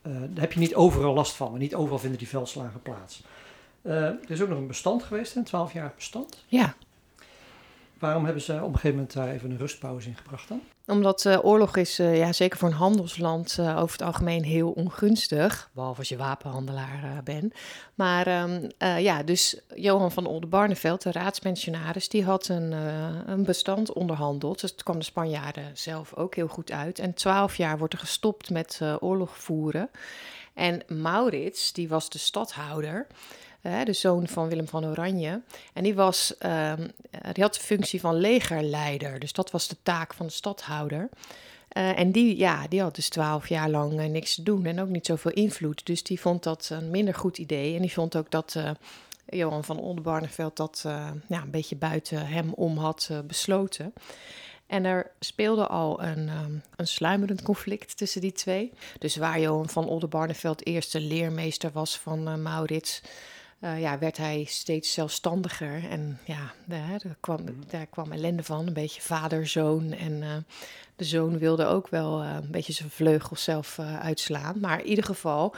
daar 0.03 0.41
heb 0.41 0.53
je 0.53 0.61
niet 0.61 0.75
overal 0.75 1.15
last 1.15 1.33
van. 1.33 1.59
Niet 1.59 1.75
overal 1.75 1.99
vinden 1.99 2.19
die 2.19 2.29
veldslagen 2.29 2.83
plaats. 2.83 3.23
Er 3.83 4.19
is 4.29 4.43
ook 4.43 4.49
nog 4.49 4.59
een 4.59 4.67
bestand 4.67 5.03
geweest, 5.03 5.37
een 5.37 5.47
12-jarig 5.47 5.95
bestand. 5.95 6.45
Ja. 6.47 6.75
Waarom 8.01 8.25
hebben 8.25 8.43
ze 8.43 8.53
op 8.53 8.59
een 8.61 8.75
gegeven 8.75 8.97
moment 8.97 9.13
daar 9.13 9.29
even 9.29 9.51
een 9.51 9.57
rustpauze 9.57 10.09
in 10.09 10.17
gebracht 10.17 10.49
dan? 10.49 10.61
Omdat 10.87 11.25
uh, 11.25 11.45
oorlog 11.45 11.77
is, 11.77 12.01
uh, 12.01 12.17
ja, 12.17 12.33
zeker 12.33 12.59
voor 12.59 12.69
een 12.69 12.75
handelsland, 12.75 13.57
uh, 13.61 13.79
over 13.79 13.93
het 13.93 14.03
algemeen 14.03 14.45
heel 14.45 14.71
ongunstig. 14.71 15.71
Behalve 15.75 15.99
als 15.99 16.09
je 16.09 16.17
wapenhandelaar 16.17 17.21
bent. 17.25 17.55
Maar 17.95 18.43
um, 18.43 18.69
ja, 18.79 19.23
dus 19.23 19.61
Johan 19.75 20.13
van 20.13 20.27
Oldenbarneveld, 20.27 21.03
de 21.03 21.13
raadspensionaris, 21.13 22.09
die 22.09 22.25
had 22.25 22.49
een, 22.49 22.73
een 23.27 23.45
bestand 23.45 23.93
onderhandeld. 23.93 24.61
Dus 24.61 24.71
het 24.71 24.83
kwam 24.83 24.99
de 24.99 25.05
Spanjaarden 25.05 25.71
zelf 25.73 26.15
ook 26.15 26.35
heel 26.35 26.49
goed 26.49 26.73
uit. 26.73 26.99
En 26.99 27.15
twaalf 27.15 27.57
jaar 27.57 27.79
wordt 27.79 27.93
er 27.93 28.01
gestopt 28.01 28.51
met 28.51 28.81
oorlog 29.01 29.39
voeren. 29.39 29.91
En 30.55 30.83
Maurits, 30.87 31.73
die 31.73 31.89
was 31.89 32.11
de 32.11 32.19
stadhouder 32.19 33.07
de 33.61 33.93
zoon 33.93 34.29
van 34.29 34.49
Willem 34.49 34.69
van 34.69 34.85
Oranje. 34.85 35.43
En 35.73 35.83
die, 35.83 35.95
was, 35.95 36.39
ehm, 36.39 36.89
die 37.33 37.43
had 37.43 37.55
de 37.55 37.61
functie 37.61 38.01
van 38.01 38.15
legerleider. 38.15 39.19
Dus 39.19 39.33
dat 39.33 39.51
was 39.51 39.69
de 39.69 39.77
taak 39.83 40.15
van 40.15 40.27
de 40.27 40.33
stadhouder. 40.33 41.09
Uh, 41.77 41.99
en 41.99 42.13
die, 42.13 42.37
ja, 42.37 42.69
die 42.69 42.81
had 42.81 42.95
dus 42.95 43.09
twaalf 43.09 43.49
jaar 43.49 43.71
lang 43.71 44.01
uh, 44.01 44.07
niks 44.07 44.35
te 44.35 44.43
doen 44.43 44.67
en 44.67 44.81
ook 44.81 44.89
niet 44.89 45.07
zoveel 45.07 45.31
invloed. 45.31 45.87
Dus 45.87 46.03
die 46.03 46.21
vond 46.21 46.43
dat 46.43 46.69
een 46.73 46.91
minder 46.91 47.15
goed 47.15 47.39
idee. 47.39 47.75
En 47.75 47.81
die 47.81 47.93
vond 47.93 48.17
ook 48.17 48.31
dat 48.31 48.57
Johan 49.27 49.65
van 49.65 49.79
Oldenbarneveld 49.79 50.57
dat 50.57 50.81
ja, 51.29 51.43
een 51.43 51.51
beetje 51.51 51.77
buiten 51.77 52.27
hem 52.27 52.53
om 52.53 52.77
had 52.77 53.11
besloten. 53.27 53.93
En 54.67 54.85
er 54.85 55.11
speelde 55.21 55.67
al 55.67 56.03
een, 56.03 56.29
um, 56.29 56.63
een 56.77 56.87
sluimerend 56.87 57.43
conflict 57.43 57.97
tussen 57.97 58.21
die 58.21 58.33
twee. 58.33 58.73
Dus 58.99 59.17
waar 59.17 59.41
Johan 59.41 59.69
van 59.69 59.89
Oldenbarneveld 59.89 60.67
eerste 60.67 61.01
leermeester 61.01 61.71
was 61.73 61.99
van 61.99 62.43
Maurits 62.43 63.03
uh, 63.61 63.81
ja, 63.81 63.99
werd 63.99 64.17
hij 64.17 64.45
steeds 64.45 64.93
zelfstandiger. 64.93 65.89
En 65.89 66.19
ja, 66.25 66.53
daar, 66.65 66.99
daar, 67.03 67.17
kwam, 67.21 67.39
daar 67.69 67.87
kwam 67.87 68.13
ellende 68.13 68.43
van. 68.43 68.67
Een 68.67 68.73
beetje 68.73 69.01
vader-zoon. 69.01 69.93
En 69.93 70.13
uh, 70.23 70.37
de 70.97 71.05
zoon 71.05 71.39
wilde 71.39 71.65
ook 71.67 71.89
wel 71.89 72.23
uh, 72.23 72.37
een 72.43 72.51
beetje 72.51 72.73
zijn 72.73 72.91
vleugels 72.91 73.45
zelf 73.45 73.79
uitslaan. 73.79 74.61
Maar 74.61 74.81
in 74.81 74.87
ieder 74.87 75.05
geval, 75.05 75.55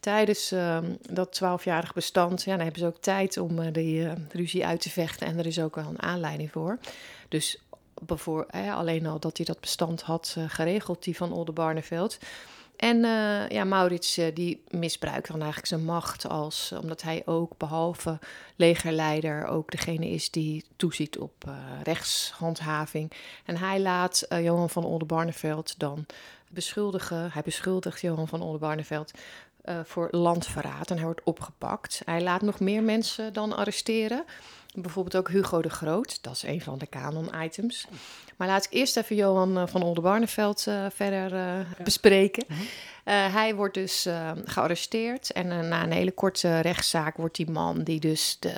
tijdens 0.00 0.52
ehm, 0.52 0.94
dat 1.10 1.32
twaalfjarig 1.32 1.92
bestand... 1.92 2.42
Ja, 2.42 2.50
dan 2.50 2.64
hebben 2.64 2.80
ze 2.80 2.86
ook 2.86 3.00
tijd 3.00 3.36
om 3.36 3.72
die 3.72 4.08
ruzie 4.30 4.66
uit 4.66 4.80
te 4.80 4.90
vechten. 4.90 5.26
En 5.26 5.38
er 5.38 5.46
is 5.46 5.60
ook 5.60 5.74
wel 5.74 5.88
een 5.88 6.02
aanleiding 6.02 6.50
voor. 6.50 6.78
Dus 7.28 7.58
bijvoorbeeld, 8.02 8.52
alleen 8.52 9.06
al 9.06 9.18
dat 9.18 9.36
hij 9.36 9.46
dat 9.46 9.60
bestand 9.60 10.02
had 10.02 10.36
geregeld, 10.48 11.04
die 11.04 11.16
van 11.16 11.32
Oldenbarneveld... 11.32 12.18
En 12.76 12.96
uh, 12.96 13.48
ja, 13.48 13.64
Maurits 13.64 14.18
uh, 14.18 14.26
die 14.34 14.62
misbruikt 14.68 15.26
dan 15.26 15.36
eigenlijk 15.36 15.66
zijn 15.66 15.84
macht 15.84 16.28
als, 16.28 16.72
omdat 16.82 17.02
hij 17.02 17.22
ook 17.24 17.58
behalve 17.58 18.18
legerleider 18.56 19.46
ook 19.46 19.70
degene 19.70 20.08
is 20.08 20.30
die 20.30 20.64
toeziet 20.76 21.18
op 21.18 21.44
rechtshandhaving. 21.82 23.12
En 23.44 23.56
hij 23.56 23.80
laat 23.80 24.26
Johan 24.28 24.70
van 24.70 24.84
Oldenbarneveld 24.84 25.78
dan 25.78 26.06
beschuldigen, 26.50 27.30
hij 27.32 27.42
beschuldigt 27.42 28.00
Johan 28.00 28.28
van 28.28 28.42
Oldenbarneveld 28.42 29.10
voor 29.84 30.08
landverraad 30.10 30.90
en 30.90 30.96
hij 30.96 31.04
wordt 31.04 31.24
opgepakt. 31.24 32.02
Hij 32.04 32.22
laat 32.22 32.42
nog 32.42 32.60
meer 32.60 32.82
mensen 32.82 33.32
dan 33.32 33.56
arresteren. 33.56 34.24
Bijvoorbeeld 34.76 35.16
ook 35.16 35.28
Hugo 35.28 35.62
de 35.62 35.70
Groot, 35.70 36.18
dat 36.22 36.34
is 36.34 36.42
een 36.42 36.60
van 36.60 36.78
de 36.78 36.88
canon-items. 36.88 37.86
Maar 38.36 38.48
laat 38.48 38.64
ik 38.64 38.72
eerst 38.72 38.96
even 38.96 39.16
Johan 39.16 39.58
eh, 39.58 39.66
van 39.66 39.82
Oldenbarneveld 39.82 40.66
uh, 40.68 40.86
verder 40.94 41.32
uh, 41.32 41.84
bespreken. 41.84 42.44
Uh 42.48 42.56
-huh. 42.56 43.34
hij 43.34 43.54
wordt 43.54 43.74
dus 43.74 44.08
gearresteerd 44.44 45.32
en 45.32 45.68
na 45.68 45.82
een 45.82 45.92
hele 45.92 46.12
korte 46.12 46.60
rechtszaak 46.60 47.16
wordt 47.16 47.36
die 47.36 47.50
man, 47.50 47.82
die 47.82 48.00
dus 48.00 48.36
de 48.40 48.52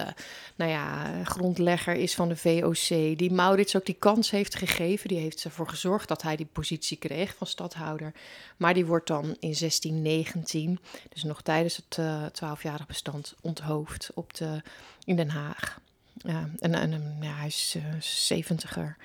nou 0.54 0.70
ja, 0.70 1.12
grondlegger 1.24 1.94
is 1.94 2.14
van 2.14 2.28
de 2.28 2.36
VOC, 2.36 3.18
die 3.18 3.32
Maurits 3.32 3.76
ook 3.76 3.86
die 3.86 3.96
kans 3.98 4.30
heeft 4.30 4.54
gegeven, 4.54 5.08
die 5.08 5.18
heeft 5.18 5.44
ervoor 5.44 5.68
gezorgd 5.68 6.08
dat 6.08 6.22
hij 6.22 6.36
die 6.36 6.48
positie 6.52 6.96
kreeg 6.96 7.34
van 7.36 7.46
stadhouder. 7.46 8.12
Maar 8.56 8.74
die 8.74 8.86
wordt 8.86 9.06
dan 9.06 9.24
in 9.24 9.54
1619, 9.58 10.78
dus 11.08 11.22
nog 11.22 11.42
tijdens 11.42 11.76
het 11.76 11.98
twaalfjarig 12.32 12.86
bestand, 12.86 13.34
onthoofd 13.40 14.10
op 14.14 14.34
de, 14.34 14.62
in 15.04 15.16
Den 15.16 15.30
Haag. 15.30 15.78
Ja, 16.26 16.48
en, 16.58 16.74
en 16.74 17.16
ja, 17.20 17.34
hij 17.34 17.46
is 17.46 17.74
uh, 17.76 17.82
zeventiger. 18.00 18.96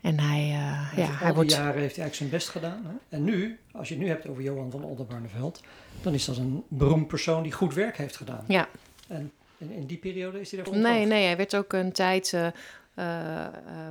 En 0.00 0.20
hij, 0.20 0.40
uh, 0.40 0.92
ja, 0.96 1.10
hij 1.10 1.34
wordt... 1.34 1.50
jaren 1.50 1.80
heeft 1.80 1.96
hij 1.96 2.04
eigenlijk 2.04 2.14
zijn 2.14 2.30
best 2.30 2.48
gedaan. 2.48 2.84
Hè? 2.84 3.16
En 3.16 3.24
nu, 3.24 3.58
als 3.72 3.88
je 3.88 3.94
het 3.94 4.02
nu 4.02 4.08
hebt 4.08 4.26
over 4.26 4.42
Johan 4.42 4.70
van 4.70 4.84
Oldenbarneveld, 4.84 5.62
dan 6.02 6.14
is 6.14 6.24
dat 6.24 6.36
een 6.36 6.64
beroemd 6.68 7.06
persoon 7.08 7.42
die 7.42 7.52
goed 7.52 7.74
werk 7.74 7.96
heeft 7.96 8.16
gedaan. 8.16 8.44
Ja. 8.46 8.68
En 9.08 9.32
in, 9.58 9.70
in 9.70 9.86
die 9.86 9.98
periode 9.98 10.40
is 10.40 10.50
hij 10.50 10.62
daarvoor 10.62 10.82
Nee, 10.82 11.06
nee, 11.06 11.24
hij 11.24 11.36
werd 11.36 11.56
ook 11.56 11.72
een 11.72 11.92
tijd... 11.92 12.32
Uh, 12.32 12.46
uh, 12.94 13.04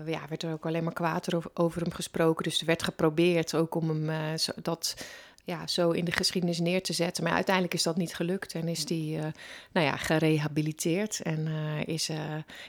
ja, 0.05 0.21
werd 0.29 0.43
er 0.43 0.51
ook 0.51 0.65
alleen 0.65 0.83
maar 0.83 0.93
kwaad 0.93 1.33
over, 1.33 1.51
over, 1.53 1.81
hem 1.81 1.91
gesproken. 1.91 2.43
Dus 2.43 2.59
er 2.59 2.65
werd 2.65 2.83
geprobeerd 2.83 3.55
ook 3.55 3.75
om 3.75 3.89
hem 3.89 4.09
uh, 4.09 4.53
dat 4.61 5.05
ja, 5.49 5.67
zo 5.67 5.91
in 5.91 6.05
de 6.05 6.11
geschiedenis 6.11 6.59
neer 6.59 6.83
te 6.83 6.93
zetten. 6.93 7.23
Maar 7.23 7.33
uiteindelijk 7.33 7.73
is 7.75 7.83
dat 7.83 7.97
niet 7.97 8.15
gelukt 8.15 8.53
en 8.53 8.67
is 8.67 8.85
die 8.85 9.17
uh, 9.17 9.25
nou 9.71 9.85
ja, 9.85 9.95
gerehabiliteerd. 9.95 11.21
En 11.21 11.47
uh, 11.47 11.87
is, 11.87 12.09
uh, 12.09 12.17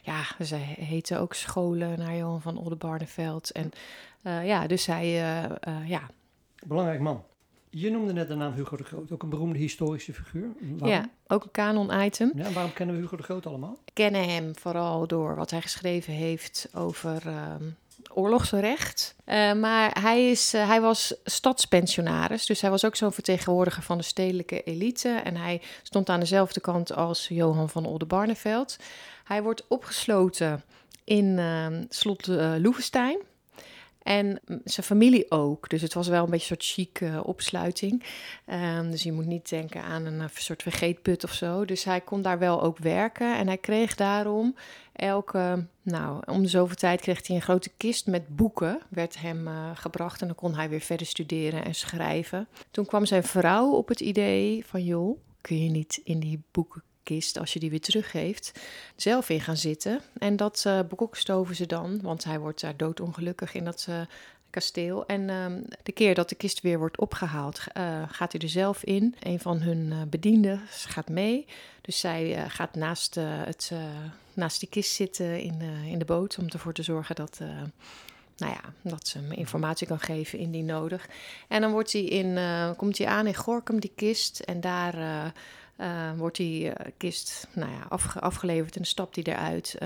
ja, 0.03 0.45
ze 0.45 0.57
heten 0.57 1.21
ook 1.21 1.35
scholen 1.35 1.99
naar 1.99 2.17
Johan 2.17 2.43
van 2.43 2.59
Oldenbarneveld. 2.59 3.51
En 3.51 3.71
ja, 4.23 4.67
dus 4.67 4.87
hij, 4.87 5.09
ja. 5.87 6.11
Belangrijk 6.67 7.01
man. 7.01 7.25
Je 7.71 7.91
noemde 7.91 8.13
net 8.13 8.29
de 8.29 8.35
naam 8.35 8.53
Hugo 8.53 8.77
de 8.77 8.85
Groot, 8.85 9.13
ook 9.13 9.23
een 9.23 9.29
beroemde 9.29 9.59
historische 9.59 10.13
figuur. 10.13 10.49
Waarom? 10.61 10.89
Ja, 10.89 11.11
ook 11.27 11.45
een 11.45 11.51
canon-item. 11.51 12.33
Ja, 12.35 12.53
waarom 12.53 12.73
kennen 12.73 12.95
we 12.95 13.01
Hugo 13.01 13.17
de 13.17 13.23
Groot 13.23 13.47
allemaal? 13.47 13.79
Kennen 13.93 14.29
hem 14.29 14.57
vooral 14.57 15.07
door 15.07 15.37
wat 15.37 15.51
hij 15.51 15.61
geschreven 15.61 16.13
heeft 16.13 16.69
over 16.75 17.27
ehm, 17.27 17.65
oorlogsrecht. 18.15 19.15
Uh, 19.27 19.53
maar 19.53 19.97
hij, 20.01 20.31
is, 20.31 20.55
uh, 20.55 20.69
hij 20.69 20.81
was 20.81 21.15
stadspensionaris, 21.25 22.47
dus 22.47 22.61
hij 22.61 22.71
was 22.71 22.85
ook 22.85 22.97
zo'n 22.97 23.13
vertegenwoordiger 23.13 23.83
van 23.83 23.99
de 23.99 24.05
stedelijke 24.05 24.63
elite. 24.63 25.09
En 25.09 25.37
hij 25.37 25.63
stond 25.83 26.09
aan 26.09 26.21
dezelfde 26.21 26.61
kant 26.61 26.93
als 26.95 27.29
Johan 27.29 27.69
van 27.69 27.87
Oldenbarneveld. 27.87 28.77
Hij 29.25 29.43
wordt 29.43 29.65
opgesloten 29.69 30.65
in 31.05 31.39
uh, 31.39 31.67
slot 31.89 32.27
Loevestein. 32.59 33.19
En 34.03 34.41
zijn 34.65 34.87
familie 34.87 35.31
ook. 35.31 35.69
Dus 35.69 35.83
het 35.83 35.95
was 35.95 36.09
wel 36.09 36.25
een 36.25 36.31
beetje 36.31 36.51
een 36.51 36.63
soort 36.63 36.73
chic 36.73 37.01
uh, 37.01 37.21
opsluiting. 37.25 38.05
Um, 38.47 38.91
dus 38.91 39.03
je 39.03 39.13
moet 39.13 39.27
niet 39.27 39.49
denken 39.49 39.83
aan 39.83 40.07
een 40.07 40.21
uh, 40.21 40.25
soort 40.35 40.63
vergeetput 40.63 41.25
of 41.25 41.33
zo. 41.33 41.65
Dus 41.65 41.85
hij 41.85 42.01
kon 42.01 42.23
daar 42.23 42.39
wel 42.39 42.63
ook 42.63 42.79
werken. 42.79 43.39
En 43.39 43.47
hij 43.47 43.59
kreeg 43.59 43.95
daarom 43.95 44.57
elke, 44.93 45.67
nou, 45.83 46.23
om 46.27 46.43
de 46.43 46.49
zoveel 46.49 46.77
tijd 46.77 47.01
kreeg 47.01 47.27
hij 47.27 47.37
een 47.37 47.43
grote 47.43 47.71
kist 47.77 48.07
met 48.07 48.37
boeken, 48.37 48.81
werd 48.89 49.21
hem 49.21 49.47
uh, 49.47 49.71
gebracht. 49.75 50.21
En 50.21 50.27
dan 50.27 50.37
kon 50.37 50.55
hij 50.55 50.69
weer 50.69 50.81
verder 50.81 51.07
studeren 51.07 51.65
en 51.65 51.75
schrijven. 51.75 52.49
Toen 52.71 52.87
kwam 52.87 53.07
zijn 53.07 53.25
vrouw 53.25 53.71
op 53.71 53.89
het 53.89 54.01
idee 54.01 54.67
van, 54.67 54.85
joh, 54.85 55.19
kun 55.41 55.65
je 55.65 55.71
niet 55.71 56.01
in 56.05 56.21
die 56.21 56.43
boekenkist, 57.01 57.39
als 57.39 57.53
je 57.53 57.59
die 57.59 57.71
weer 57.71 57.81
teruggeeft, 57.81 58.61
zelf 58.97 59.29
in 59.29 59.41
gaan 59.41 59.57
zitten. 59.57 60.01
En 60.19 60.37
dat 60.37 60.65
uh, 60.67 60.81
bekokstoven 60.89 61.55
ze 61.55 61.67
dan, 61.67 62.01
want 62.03 62.25
hij 62.25 62.39
wordt 62.39 62.61
daar 62.61 62.77
doodongelukkig 62.77 63.55
in 63.55 63.65
dat 63.65 63.87
uh, 63.89 64.01
kasteel. 64.51 65.07
En 65.07 65.29
uh, 65.29 65.47
de 65.83 65.93
keer 65.93 66.15
dat 66.15 66.29
de 66.29 66.35
kist 66.35 66.61
weer 66.61 66.79
wordt 66.79 66.99
opgehaald, 66.99 67.61
uh, 67.77 68.03
gaat 68.09 68.33
hij 68.33 68.41
er 68.41 68.49
zelf 68.49 68.85
in. 68.85 69.15
Een 69.21 69.41
van 69.41 69.61
hun 69.61 70.09
bedienden 70.11 70.61
gaat 70.69 71.09
mee. 71.09 71.47
Dus 71.81 72.01
zij 72.01 72.49
gaat 72.49 72.75
naast, 72.75 73.15
het, 73.15 73.73
naast 74.35 74.61
die 74.61 74.69
kist 74.69 74.95
zitten 74.95 75.41
in, 75.41 75.61
in 75.87 75.99
de 75.99 76.05
boot 76.05 76.39
om 76.39 76.49
ervoor 76.49 76.73
te 76.73 76.83
zorgen 76.83 77.15
dat 77.15 77.41
nou 78.41 78.53
ja, 78.53 78.91
dat 78.91 79.09
ze 79.09 79.19
hem 79.19 79.33
informatie 79.33 79.87
kan 79.87 80.01
geven 80.01 80.39
indien 80.39 80.65
nodig. 80.65 81.09
En 81.49 81.61
dan 81.61 81.71
wordt 81.71 81.93
hij 81.93 82.05
in, 82.05 82.27
uh, 82.27 82.71
komt 82.77 82.99
hij 82.99 83.07
aan 83.07 83.27
in 83.27 83.35
Gorkum, 83.35 83.81
die 83.81 83.93
kist. 83.95 84.41
En 84.41 84.61
daar 84.61 84.99
uh, 84.99 85.25
uh, 85.81 86.11
wordt 86.17 86.37
die 86.37 86.73
kist 86.97 87.47
nou 87.53 87.71
ja, 87.71 87.87
afge 87.89 88.21
afgeleverd 88.21 88.77
en 88.77 88.85
stapt 88.85 89.15
hij 89.15 89.25
eruit. 89.25 89.77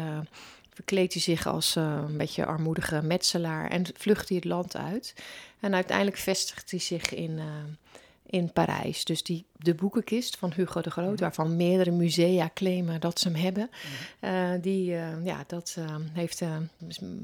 verkleedt 0.71 1.13
hij 1.13 1.23
zich 1.23 1.47
als 1.47 1.75
een 1.75 2.17
beetje 2.17 2.47
armoedige 2.47 3.03
metselaar 3.03 3.71
en 3.71 3.85
vlucht 3.95 4.29
hij 4.29 4.37
het 4.37 4.47
land 4.47 4.77
uit. 4.77 5.15
En 5.61 5.75
uiteindelijk 5.75 6.17
vestigt 6.17 6.71
hij 6.71 6.81
zich 6.81 7.15
in 7.15 7.41
in 8.35 8.53
Parijs. 8.53 9.05
Dus 9.05 9.23
die, 9.23 9.45
de 9.57 9.75
boekenkist 9.75 10.37
van 10.37 10.53
Hugo 10.53 10.81
de 10.81 10.91
Groot, 10.91 11.21
waarvan 11.21 11.57
meerdere 11.57 11.91
musea 11.91 12.51
claimen 12.55 13.01
dat 13.01 13.21
ze 13.21 13.29
hem 13.29 13.37
hebben, 13.43 13.71
uh, 14.21 14.51
die, 14.61 14.91
uh, 14.91 15.25
ja, 15.25 15.45
dat 15.47 15.77
uh, 15.79 15.97
heeft, 16.13 16.43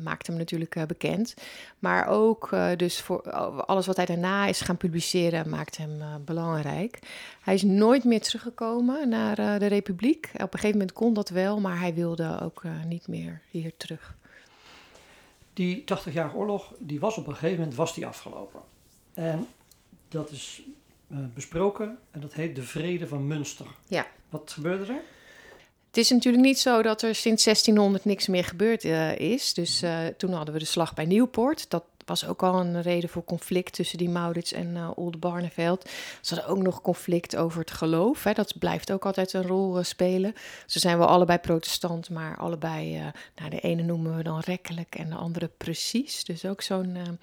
maakt 0.02 0.26
hem 0.26 0.36
natuurlijk 0.36 0.86
bekend. 0.86 1.34
Maar 1.78 2.06
ook 2.06 2.56
dus 2.76 3.00
voor 3.00 3.30
alles 3.64 3.86
wat 3.86 3.96
hij 3.96 4.06
daarna 4.06 4.46
is 4.46 4.60
gaan 4.60 4.76
publiceren, 4.76 5.48
maakt 5.48 5.76
hem 5.76 6.02
belangrijk. 6.24 6.98
Hij 7.40 7.54
is 7.54 7.62
nooit 7.62 8.04
meer 8.04 8.20
teruggekomen 8.20 9.08
naar 9.08 9.36
de 9.58 9.66
Republiek. 9.66 10.30
Op 10.34 10.40
een 10.40 10.48
gegeven 10.50 10.78
moment 10.78 10.92
kon 10.92 11.14
dat 11.14 11.28
wel, 11.28 11.60
maar 11.60 11.78
hij 11.78 11.94
wilde 11.94 12.40
ook 12.42 12.62
niet 12.86 13.08
meer 13.08 13.40
hier 13.50 13.72
terug. 13.76 14.16
Die 15.52 15.84
80-jarige 15.84 16.36
oorlog, 16.36 16.72
die 16.78 17.00
was 17.00 17.16
op 17.16 17.26
een 17.26 17.34
gegeven 17.34 17.58
moment 17.58 17.76
was 17.76 17.94
die 17.94 18.06
afgelopen. 18.06 18.60
En 19.14 19.46
dat 20.08 20.30
is 20.30 20.62
besproken 21.34 21.98
en 22.10 22.20
dat 22.20 22.34
heet 22.34 22.56
de 22.56 22.62
Vrede 22.62 23.06
van 23.06 23.26
Münster. 23.26 23.66
Ja. 23.88 24.06
Wat 24.28 24.50
gebeurde 24.52 24.92
er? 24.92 25.00
Het 25.86 25.96
is 25.96 26.10
natuurlijk 26.10 26.44
niet 26.44 26.58
zo 26.58 26.82
dat 26.82 27.02
er 27.02 27.14
sinds 27.14 27.44
1600 27.44 28.04
niks 28.04 28.26
meer 28.26 28.44
gebeurd 28.44 28.84
uh, 28.84 29.18
is. 29.18 29.54
Dus 29.54 29.82
uh, 29.82 30.06
toen 30.06 30.32
hadden 30.32 30.54
we 30.54 30.60
de 30.60 30.66
slag 30.66 30.94
bij 30.94 31.04
Nieuwpoort. 31.04 31.70
Dat 31.70 31.84
was 32.10 32.26
ook 32.26 32.42
al 32.42 32.60
een 32.60 32.82
reden 32.82 33.08
voor 33.08 33.24
conflict 33.24 33.72
tussen 33.72 33.98
die 33.98 34.08
Maurits 34.08 34.52
en 34.52 34.76
uh, 34.76 34.90
Oldenbarneveld. 34.94 35.90
Ze 36.20 36.34
hadden 36.34 36.52
ook 36.52 36.62
nog 36.62 36.80
conflict 36.80 37.36
over 37.36 37.60
het 37.60 37.70
geloof. 37.70 38.24
Hè. 38.24 38.32
Dat 38.32 38.58
blijft 38.58 38.92
ook 38.92 39.06
altijd 39.06 39.32
een 39.32 39.46
rol 39.46 39.78
uh, 39.78 39.84
spelen. 39.84 40.34
Ze 40.66 40.78
zijn 40.78 40.98
wel 40.98 41.06
allebei 41.06 41.38
protestant, 41.38 42.10
maar 42.10 42.36
allebei, 42.36 42.96
uh, 42.96 43.06
nou, 43.36 43.50
de 43.50 43.60
ene 43.60 43.82
noemen 43.82 44.16
we 44.16 44.22
dan 44.22 44.40
rekkelijk 44.40 44.94
en 44.94 45.08
de 45.08 45.14
andere 45.14 45.50
precies. 45.56 46.24
Dus 46.24 46.44
ook 46.44 46.62
zo'n 46.62 47.18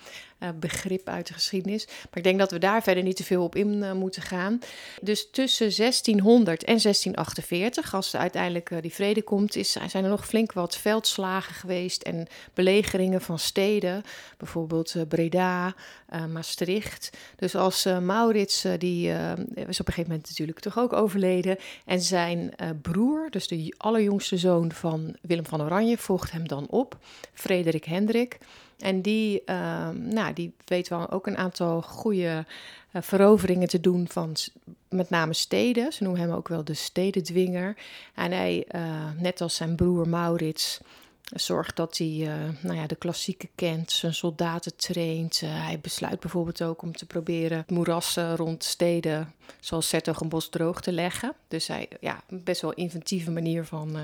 begrip 0.55 1.09
uit 1.09 1.27
de 1.27 1.33
geschiedenis. 1.33 1.85
Maar 1.85 2.17
ik 2.17 2.23
denk 2.23 2.39
dat 2.39 2.51
we 2.51 2.59
daar 2.59 2.83
verder 2.83 3.03
niet 3.03 3.15
te 3.15 3.23
veel 3.23 3.43
op 3.43 3.55
in 3.55 3.97
moeten 3.97 4.21
gaan. 4.21 4.59
Dus 5.01 5.29
tussen 5.31 5.75
1600 5.75 6.63
en 6.63 6.79
1648, 6.81 7.93
als 7.93 8.15
uiteindelijk 8.15 8.81
die 8.81 8.93
vrede 8.93 9.21
komt, 9.21 9.55
is, 9.55 9.71
zijn 9.71 10.03
er 10.03 10.09
nog 10.09 10.27
flink 10.27 10.53
wat 10.53 10.77
veldslagen 10.77 11.53
geweest 11.53 12.01
en 12.01 12.27
belegeringen 12.53 13.21
van 13.21 13.39
steden. 13.39 14.03
Bijvoorbeeld 14.37 14.76
bijvoorbeeld 14.83 15.07
Breda, 15.09 15.75
uh, 16.13 16.25
Maastricht. 16.25 17.17
Dus 17.35 17.55
als 17.55 17.85
uh, 17.85 17.99
Maurits, 17.99 18.65
die 18.77 19.09
is 19.53 19.79
op 19.79 19.87
een 19.87 19.93
gegeven 19.93 20.03
moment 20.03 20.27
natuurlijk 20.27 20.59
toch 20.59 20.77
ook 20.79 20.93
overleden. 20.93 21.57
En 21.85 22.01
zijn 22.01 22.53
broer, 22.81 23.27
dus 23.29 23.47
de 23.47 23.73
allerjongste 23.77 24.37
zoon 24.37 24.71
van 24.71 25.15
Willem 25.21 25.45
van 25.45 25.61
Oranje, 25.61 25.97
volgt 25.97 26.31
hem 26.31 26.47
dan 26.47 26.67
op, 26.69 26.97
Frederik 27.33 27.85
Hendrik. 27.85 28.37
En 28.77 29.01
die, 29.01 29.43
nou, 29.93 30.33
die 30.33 30.53
weet 30.65 30.87
wel 30.87 31.11
ook 31.11 31.27
een 31.27 31.37
aantal 31.37 31.81
goede 31.81 32.45
veroveringen 32.93 33.67
te 33.67 33.79
doen 33.79 34.07
van 34.09 34.35
met 34.89 35.09
name 35.09 35.33
steden. 35.33 35.93
Ze 35.93 36.03
noemen 36.03 36.21
hem 36.21 36.31
ook 36.31 36.47
wel 36.47 36.63
de 36.63 36.73
stedendwinger. 36.73 37.77
En 38.15 38.31
hij, 38.31 38.67
net 39.17 39.41
als 39.41 39.55
zijn 39.55 39.75
broer 39.75 40.07
Maurits, 40.07 40.79
zorgt 41.35 41.75
dat 41.75 41.97
hij 41.97 42.07
uh, 42.07 42.33
nou 42.61 42.75
ja, 42.75 42.87
de 42.87 42.95
klassieken 42.95 43.49
kent, 43.55 43.91
zijn 43.91 44.13
soldaten 44.13 44.75
traint. 44.75 45.41
Uh, 45.43 45.49
hij 45.65 45.79
besluit 45.79 46.19
bijvoorbeeld 46.19 46.61
ook 46.61 46.81
om 46.81 46.95
te 46.95 47.05
proberen 47.05 47.63
moerassen 47.67 48.35
rond 48.35 48.63
steden 48.63 49.33
zoals 49.59 49.87
Sertogenbos 49.87 50.49
droog 50.49 50.81
te 50.81 50.91
leggen. 50.91 51.33
Dus 51.47 51.67
hij, 51.67 51.87
ja, 51.99 52.21
best 52.29 52.61
wel 52.61 52.73
inventieve 52.73 53.31
manier 53.31 53.65
van 53.65 53.97
uh, 53.97 54.01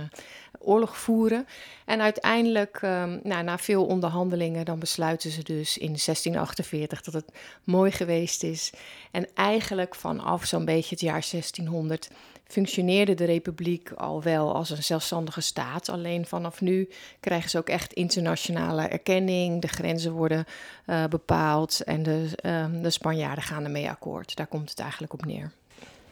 oorlog 0.59 0.97
voeren. 0.97 1.47
En 1.85 2.01
uiteindelijk, 2.01 2.81
um, 2.81 3.19
nou, 3.23 3.43
na 3.43 3.57
veel 3.57 3.85
onderhandelingen, 3.85 4.65
dan 4.65 4.79
besluiten 4.79 5.31
ze 5.31 5.43
dus 5.43 5.77
in 5.77 5.87
1648 5.87 7.01
dat 7.01 7.13
het 7.13 7.31
mooi 7.63 7.91
geweest 7.91 8.43
is. 8.43 8.71
En 9.11 9.27
eigenlijk 9.33 9.95
vanaf 9.95 10.45
zo'n 10.45 10.65
beetje 10.65 10.89
het 10.89 11.01
jaar 11.01 11.25
1600 11.31 12.09
functioneerde 12.53 13.13
de 13.13 13.25
republiek 13.25 13.91
al 13.91 14.23
wel 14.23 14.55
als 14.55 14.69
een 14.69 14.83
zelfstandige 14.83 15.41
staat. 15.41 15.89
Alleen 15.89 16.25
vanaf 16.25 16.61
nu 16.61 16.89
krijgen 17.19 17.49
ze 17.49 17.57
ook 17.57 17.69
echt 17.69 17.93
internationale 17.93 18.81
erkenning. 18.81 19.61
De 19.61 19.67
grenzen 19.67 20.11
worden 20.11 20.45
uh, 20.85 21.05
bepaald 21.05 21.83
en 21.83 22.03
de, 22.03 22.29
uh, 22.45 22.65
de 22.81 22.89
Spanjaarden 22.89 23.43
gaan 23.43 23.63
ermee 23.63 23.89
akkoord. 23.89 24.35
Daar 24.35 24.47
komt 24.47 24.69
het 24.69 24.79
eigenlijk 24.79 25.13
op 25.13 25.25
neer. 25.25 25.51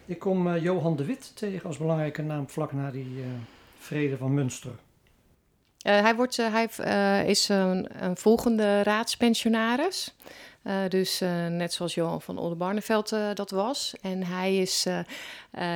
Ik 0.06 0.18
kom 0.18 0.46
uh, 0.46 0.62
Johan 0.62 0.96
de 0.96 1.04
Wit 1.04 1.32
tegen 1.34 1.66
als 1.66 1.78
belangrijke 1.78 2.22
naam 2.22 2.48
vlak 2.48 2.72
na 2.72 2.90
die 2.90 3.20
eh, 3.20 3.26
vrede 3.78 4.16
van 4.16 4.34
Münster. 4.34 4.72
hij, 5.82 6.14
wordt, 6.14 6.36
hij 6.36 6.68
is 7.26 7.48
een, 7.48 8.04
een 8.04 8.16
volgende 8.16 8.82
raadspensionaris. 8.82 10.14
Uh, 10.64 10.74
dus 10.88 11.22
uh, 11.22 11.46
net 11.46 11.72
zoals 11.72 11.94
Johan 11.94 12.22
van 12.22 12.38
Oldenbarneveld 12.38 13.12
uh, 13.12 13.28
dat 13.34 13.50
was. 13.50 13.94
En 14.00 14.24
hij 14.24 14.56
is 14.56 14.86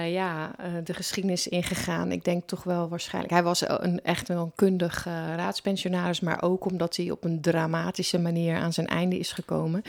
ja, 0.06 0.50
de 0.84 0.94
geschiedenis 0.94 1.48
ingegaan. 1.48 2.12
Ik 2.12 2.24
denk 2.24 2.46
toch 2.46 2.62
wel 2.62 2.88
waarschijnlijk. 2.88 3.32
Hij 3.32 3.42
was 3.42 3.68
een, 3.68 4.00
echt 4.02 4.28
een 4.28 4.52
kundig 4.54 5.04
raadspensionaris, 5.04 6.20
maar 6.20 6.42
ook 6.42 6.64
omdat 6.64 6.96
hij 6.96 7.10
op 7.10 7.24
een 7.24 7.40
dramatische 7.40 8.18
manier 8.18 8.56
aan 8.56 8.72
zijn 8.72 8.86
einde 8.86 9.18
is 9.18 9.32
gekomen. 9.32 9.82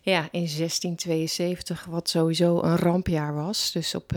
Ja, 0.00 0.20
in 0.20 0.46
1672, 0.56 1.84
wat 1.84 2.08
sowieso 2.08 2.62
een 2.62 2.76
rampjaar 2.76 3.34
was. 3.34 3.72
Dus 3.72 3.94
op 3.94 4.12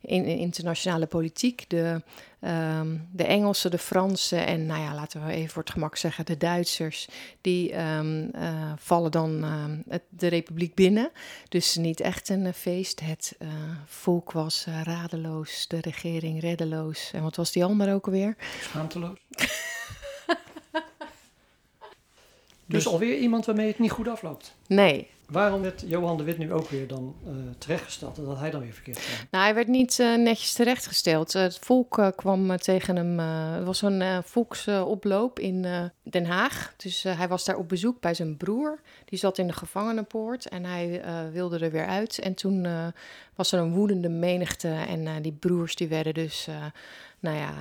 in, 0.00 0.24
in 0.24 0.38
internationale 0.38 1.06
politiek. 1.06 1.64
De 1.68 2.02
Um, 2.44 3.08
de 3.12 3.24
Engelsen, 3.24 3.70
de 3.70 3.78
Fransen 3.78 4.46
en, 4.46 4.66
nou 4.66 4.80
ja, 4.80 4.94
laten 4.94 5.26
we 5.26 5.32
even 5.32 5.50
voor 5.50 5.62
het 5.62 5.72
gemak 5.72 5.96
zeggen, 5.96 6.26
de 6.26 6.36
Duitsers, 6.36 7.08
die 7.40 7.80
um, 7.80 8.30
uh, 8.34 8.72
vallen 8.76 9.10
dan 9.10 9.44
het, 9.88 10.02
de 10.08 10.26
republiek 10.26 10.74
binnen. 10.74 11.10
Dus 11.48 11.76
niet 11.76 12.00
echt 12.00 12.28
een 12.28 12.44
uh, 12.44 12.52
feest. 12.52 13.00
Het 13.00 13.36
uh, 13.38 13.48
volk 13.86 14.32
was 14.32 14.66
radeloos, 14.82 15.68
de 15.68 15.80
regering 15.80 16.40
reddeloos. 16.40 17.10
En 17.12 17.22
wat 17.22 17.36
was 17.36 17.52
die 17.52 17.64
ander 17.64 17.94
ook 17.94 18.06
alweer? 18.06 18.36
Schaamteloos. 18.60 19.18
dus, 22.72 22.82
dus 22.82 22.92
alweer 22.92 23.16
iemand 23.18 23.46
waarmee 23.46 23.66
het 23.66 23.78
niet 23.78 23.90
goed 23.90 24.08
afloopt? 24.08 24.56
Nee, 24.66 25.08
Waarom 25.32 25.62
werd 25.62 25.84
Johan 25.86 26.16
de 26.16 26.22
Wit 26.22 26.38
nu 26.38 26.52
ook 26.52 26.68
weer 26.68 26.86
dan 26.86 27.14
uh, 27.26 27.32
terechtgesteld 27.58 28.18
en 28.18 28.24
dat 28.24 28.38
hij 28.38 28.50
dan 28.50 28.60
weer 28.60 28.72
verkeerd 28.72 28.98
kwam? 28.98 29.26
Nou, 29.30 29.44
hij 29.44 29.54
werd 29.54 29.68
niet 29.68 29.98
uh, 29.98 30.16
netjes 30.16 30.52
terechtgesteld. 30.52 31.34
Uh, 31.34 31.42
het 31.42 31.58
volk 31.58 32.12
kwam 32.16 32.56
tegen 32.56 32.96
hem. 32.96 33.18
het 33.54 33.64
was 33.64 33.82
een 33.82 34.22
volksoploop 34.22 35.38
in 35.38 35.66
Den 36.02 36.24
Haag. 36.24 36.74
Dus 36.76 37.02
hij 37.02 37.28
was 37.28 37.44
daar 37.44 37.56
op 37.56 37.68
bezoek 37.68 38.00
bij 38.00 38.14
zijn 38.14 38.36
broer. 38.36 38.80
Die 39.04 39.18
zat 39.18 39.38
in 39.38 39.46
de 39.46 39.52
gevangenenpoort 39.52 40.48
en 40.48 40.64
hij 40.64 41.02
wilde 41.32 41.58
er 41.58 41.70
weer 41.70 41.86
uit. 41.86 42.18
En 42.18 42.34
toen 42.34 42.66
was 43.34 43.52
er 43.52 43.60
een 43.60 43.72
woedende 43.74 44.08
menigte 44.08 44.68
en 44.68 45.22
die 45.22 45.32
broers 45.32 45.74
die 45.74 45.88
werden 45.88 46.14
dus 46.14 46.48
nou 47.22 47.36
ja, 47.36 47.52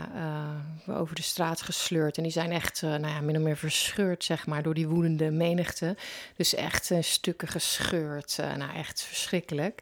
uh, 0.87 0.99
over 0.99 1.15
de 1.15 1.21
straat 1.21 1.61
gesleurd. 1.61 2.17
En 2.17 2.23
die 2.23 2.31
zijn 2.31 2.51
echt, 2.51 2.81
uh, 2.81 2.89
nou 2.89 3.07
ja, 3.13 3.21
min 3.21 3.35
of 3.35 3.41
meer 3.41 3.57
verscheurd, 3.57 4.23
zeg 4.23 4.47
maar, 4.47 4.63
door 4.63 4.73
die 4.73 4.87
woedende 4.87 5.31
menigte. 5.31 5.95
Dus 6.35 6.55
echt 6.55 6.89
uh, 6.89 6.97
stukken 7.01 7.47
gescheurd. 7.47 8.37
nou, 8.57 8.75
echt 8.75 9.01
verschrikkelijk. 9.01 9.81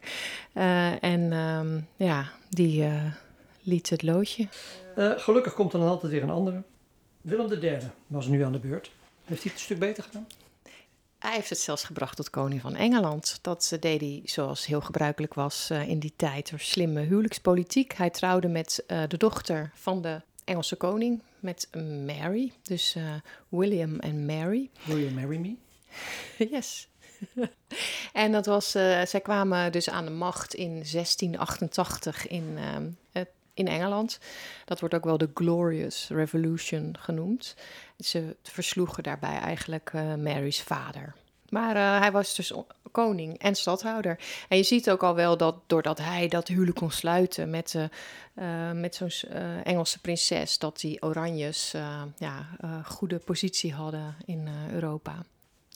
en 1.00 1.32
um, 1.32 1.86
ja, 1.96 2.30
die 2.48 2.88
liet 3.62 3.90
het 3.90 4.02
loodje. 4.02 4.48
gelukkig 4.96 5.54
komt 5.54 5.72
er 5.72 5.78
dan 5.78 5.88
altijd 5.88 6.12
weer 6.12 6.22
een 6.22 6.30
andere. 6.30 6.62
Willem 7.20 7.52
III 7.52 7.78
was 8.06 8.26
nu 8.26 8.44
aan 8.44 8.52
de 8.52 8.58
beurt. 8.58 8.90
Heeft 9.24 9.42
hij 9.42 9.52
het 9.52 9.52
een 9.52 9.66
stuk 9.66 9.78
beter 9.78 10.02
gedaan? 10.02 10.26
Hij 11.20 11.34
heeft 11.34 11.48
het 11.48 11.58
zelfs 11.58 11.84
gebracht 11.84 12.16
tot 12.16 12.30
koning 12.30 12.60
van 12.60 12.74
Engeland. 12.76 13.38
Dat 13.42 13.70
eh, 13.72 13.80
deed 13.80 14.00
hij 14.00 14.22
zoals 14.24 14.66
heel 14.66 14.80
gebruikelijk 14.80 15.34
was 15.34 15.70
eh, 15.70 15.88
in 15.88 15.98
die 15.98 16.12
tijd 16.16 16.50
door 16.50 16.58
slimme 16.60 17.00
huwelijkspolitiek. 17.00 17.92
Hij 17.92 18.10
trouwde 18.10 18.48
met 18.48 18.84
eh, 18.86 19.02
de 19.08 19.16
dochter 19.16 19.70
van 19.74 20.02
de 20.02 20.20
Engelse 20.44 20.76
koning, 20.76 21.22
met 21.40 21.68
Mary. 22.06 22.52
Dus 22.62 22.96
William 23.48 23.98
en 23.98 24.26
Mary. 24.26 24.70
Will 24.84 24.98
you 25.00 25.10
marry 25.10 25.36
me? 25.38 25.54
Yes. 26.56 26.88
en 28.12 28.32
dat 28.32 28.46
was, 28.46 28.70
zij 29.04 29.20
kwamen 29.22 29.72
dus 29.72 29.90
aan 29.90 30.04
de 30.04 30.10
macht 30.10 30.54
in 30.54 30.68
1688 30.70 32.26
in, 32.28 32.54
ehm, 32.56 32.88
het- 33.12 33.28
in 33.54 33.68
Engeland. 33.68 34.18
Dat 34.64 34.80
wordt 34.80 34.94
ook 34.94 35.04
wel 35.04 35.18
de 35.18 35.30
Glorious 35.34 36.08
Revolution 36.08 36.96
genoemd. 36.98 37.54
Ze 37.98 38.36
versloegen 38.42 39.02
daarbij 39.02 39.38
eigenlijk 39.38 39.90
eh, 39.92 40.14
Mary's 40.14 40.62
vader. 40.62 41.14
Maar 41.48 41.76
eh, 41.76 42.00
hij 42.00 42.12
was 42.12 42.34
dus 42.34 42.52
koning 42.90 43.38
en 43.38 43.54
stadhouder. 43.54 44.18
En 44.48 44.56
je 44.56 44.62
ziet 44.62 44.90
ook 44.90 45.02
al 45.02 45.14
wel 45.14 45.36
dat 45.36 45.56
doordat 45.66 45.98
hij 45.98 46.28
dat 46.28 46.48
huwelijk 46.48 46.76
kon 46.76 46.90
sluiten 46.90 47.50
met, 47.50 47.74
eh, 48.34 48.70
met 48.70 48.94
zo'n 48.94 49.30
Engelse 49.64 50.00
prinses, 50.00 50.58
dat 50.58 50.80
die 50.80 51.02
Oranjes 51.02 51.74
ja, 52.18 52.46
goede 52.84 53.18
positie 53.18 53.72
hadden 53.72 54.16
in 54.24 54.48
Europa. 54.72 55.24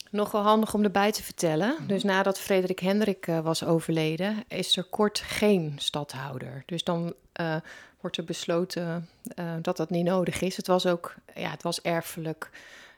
Nog 0.09 0.31
wel 0.31 0.41
handig 0.41 0.73
om 0.73 0.83
erbij 0.83 1.11
te 1.11 1.23
vertellen. 1.23 1.77
Dus 1.87 2.03
nadat 2.03 2.39
Frederik 2.39 2.79
Hendrik 2.79 3.25
was 3.25 3.63
overleden, 3.63 4.43
is 4.47 4.77
er 4.77 4.83
kort 4.83 5.19
geen 5.19 5.75
stadhouder. 5.77 6.63
Dus 6.65 6.83
dan 6.83 7.13
eh, 7.35 7.55
wordt 8.01 8.17
er 8.17 8.23
besloten 8.23 9.09
eh, 9.35 9.53
dat 9.61 9.77
dat 9.77 9.89
niet 9.89 10.05
nodig 10.05 10.41
is. 10.41 10.57
Het 10.57 10.67
was 10.67 10.85
ook, 10.85 11.15
ja, 11.35 11.49
het 11.49 11.63
was 11.63 11.81
erfelijk 11.81 12.49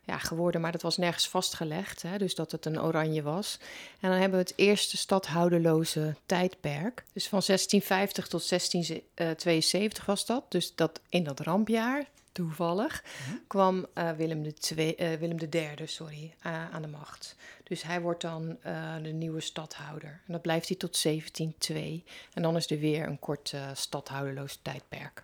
ja, 0.04 0.18
geworden, 0.18 0.62
maar 0.62 0.72
dat 0.72 0.82
was 0.82 0.98
nergens 0.98 1.30
vastgelegd. 1.30 2.02
Hè, 2.02 2.18
dus 2.18 2.36
dat 2.36 2.52
het 2.52 2.66
een 2.66 2.82
oranje 2.82 3.22
was. 3.22 3.60
En 4.00 4.10
dan 4.10 4.20
hebben 4.20 4.40
we 4.40 4.46
het 4.46 4.54
eerste 4.56 4.98
stadhouderloze 4.98 6.16
tijdperk. 6.26 7.04
Dus 7.14 7.28
van 7.28 7.42
1650 7.46 8.28
tot 8.28 8.50
1672 8.50 10.06
was 10.06 10.26
dat. 10.26 10.44
Dus 10.50 10.76
dat 10.76 11.00
in 11.10 11.24
dat 11.24 11.40
rampjaar, 11.40 12.06
toevallig, 12.38 13.04
kwam 13.48 13.86
eh, 13.94 14.12
Willem, 14.12 14.44
de 14.44 14.54
twee, 14.54 14.96
eh, 14.96 15.20
Willem 15.20 15.38
III 15.50 15.88
sorry, 15.88 16.34
eh, 16.42 16.70
aan 16.74 16.82
de 16.82 16.88
macht. 16.88 17.36
Dus 17.68 17.84
hij 17.84 18.02
wordt 18.02 18.22
dan 18.22 18.58
eh, 18.62 18.96
de 19.02 19.10
nieuwe 19.10 19.40
stadhouder. 19.40 20.22
En 20.26 20.34
dat 20.34 20.42
blijft 20.42 20.68
hij 20.68 20.78
tot 20.78 21.02
1702. 21.04 22.04
En 22.34 22.42
dan 22.42 22.56
is 22.56 22.72
er 22.72 22.80
weer 22.80 23.08
een 23.08 23.20
kort 23.20 23.54
eh, 23.54 23.70
stadhouderloos 23.74 24.60
tijdperk. 24.62 25.24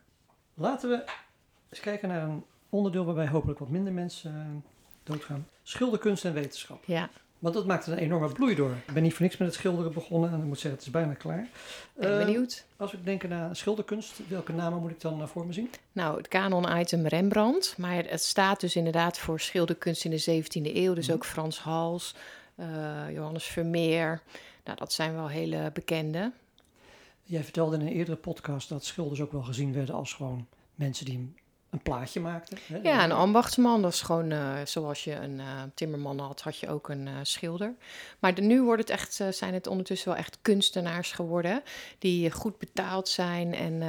Laten 0.54 0.90
we 0.90 1.06
eens 1.70 1.80
kijken 1.80 2.08
naar 2.10 2.24
een 2.24 2.46
onderdeel 2.70 3.06
waarbij 3.06 3.28
hopelijk 3.28 3.60
wat 3.60 3.70
minder 3.70 3.94
mensen 3.94 4.34
eh, 4.34 4.72
doodgaan. 5.04 5.48
Schilderkunst 5.64 6.26
en 6.26 6.34
wetenschap. 6.34 6.84
Ja, 6.86 7.10
Want 7.44 7.56
dat 7.56 7.66
maakt 7.66 7.88
een 7.88 7.98
enorme 7.98 8.32
bloei 8.32 8.56
door. 8.56 8.72
Ik 8.88 8.94
ben 8.94 9.04
niet 9.04 9.14
voor 9.14 9.22
niks 9.22 9.38
met 9.38 9.48
het 9.48 9.58
schilderen 9.58 9.94
begonnen 9.94 10.32
en 10.32 10.38
ik 10.40 10.44
moet 10.44 10.60
zeggen, 10.60 10.72
het 10.72 10.82
is 10.82 10.90
bijna 10.90 11.14
klaar. 11.14 11.48
ben 11.94 12.20
Eh, 12.20 12.26
benieuwd. 12.26 12.66
Als 12.78 12.92
we 12.92 13.04
denken 13.04 13.30
naar 13.30 13.56
schilderkunst, 13.56 14.20
welke 14.28 14.54
namen 14.54 14.80
moet 14.80 14.92
ik 14.92 15.02
dan 15.02 15.22
eh, 15.22 15.28
voor 15.28 15.46
me 15.46 15.54
zien? 15.54 15.70
Nou, 15.92 16.18
het 16.18 16.28
kanon-item 16.28 17.08
Rembrandt. 17.08 17.78
Maar 17.78 18.04
het 18.08 18.24
staat 18.24 18.60
dus 18.60 18.76
inderdaad 18.76 19.18
voor 19.18 19.40
schilderkunst 19.40 20.06
in 20.06 20.12
de 20.12 20.18
17e 20.20 20.76
eeuw. 20.76 20.94
Dus 20.94 21.06
Mhm. 21.08 21.16
ook 21.16 21.26
Frans 21.26 21.60
Hals, 21.60 22.16
eh, 22.56 22.66
Johannes 23.12 23.44
Vermeer. 23.46 24.22
Nou, 24.64 24.78
dat 24.78 24.94
zijn 24.94 25.14
wel 25.14 25.28
hele 25.28 25.72
bekende. 25.74 26.32
Jij 27.24 27.44
vertelde 27.44 27.76
in 27.76 27.82
een 27.82 27.94
eerdere 27.94 28.18
podcast 28.18 28.70
dat 28.70 28.86
schilders 28.86 29.22
ook 29.22 29.32
wel 29.32 29.44
gezien 29.44 29.74
werden 29.74 29.96
als 29.96 30.14
gewoon 30.14 30.48
mensen 30.76 31.06
die 31.06 31.34
een- 31.74 31.82
plaatje 31.82 32.20
maakten. 32.20 32.58
Hè? 32.68 32.78
Ja, 32.84 33.04
een 33.04 33.12
ambachtsman, 33.12 33.82
dat 33.82 33.94
is 33.94 34.02
gewoon 34.02 34.32
eh, 34.32 34.54
zoals 34.66 35.04
je 35.04 35.16
een 35.16 35.40
eh, 35.40 35.46
timmerman 35.74 36.20
had, 36.20 36.42
had 36.42 36.58
je 36.58 36.70
ook 36.70 36.90
een 36.90 37.08
eh, 37.08 37.14
schilder. 37.22 37.74
Maar 38.20 38.42
nu 38.42 38.62
wordt 38.62 38.82
het 38.82 38.90
echt, 38.92 39.20
zijn 39.30 39.54
het 39.54 39.68
ondertussen 39.68 40.10
wel 40.10 40.18
echt 40.18 40.38
kunstenaars 40.42 41.12
geworden, 41.12 41.64
die 42.00 42.32
goed 42.32 42.58
betaald 42.58 43.08
zijn. 43.10 43.54
En 43.54 43.82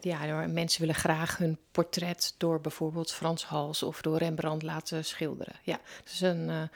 ja, 0.00 0.46
mensen 0.46 0.80
willen 0.80 0.94
graag 0.94 1.36
hun 1.36 1.58
portret 1.72 2.34
door 2.38 2.60
bijvoorbeeld 2.60 3.12
Frans 3.12 3.44
Hals 3.44 3.82
of 3.82 4.00
door 4.02 4.16
Rembrandt 4.18 4.62
laten 4.62 5.04
schilderen. 5.04 5.54
Ja, 5.62 5.78
het 6.02 6.12
is 6.12 6.20
een 6.20 6.70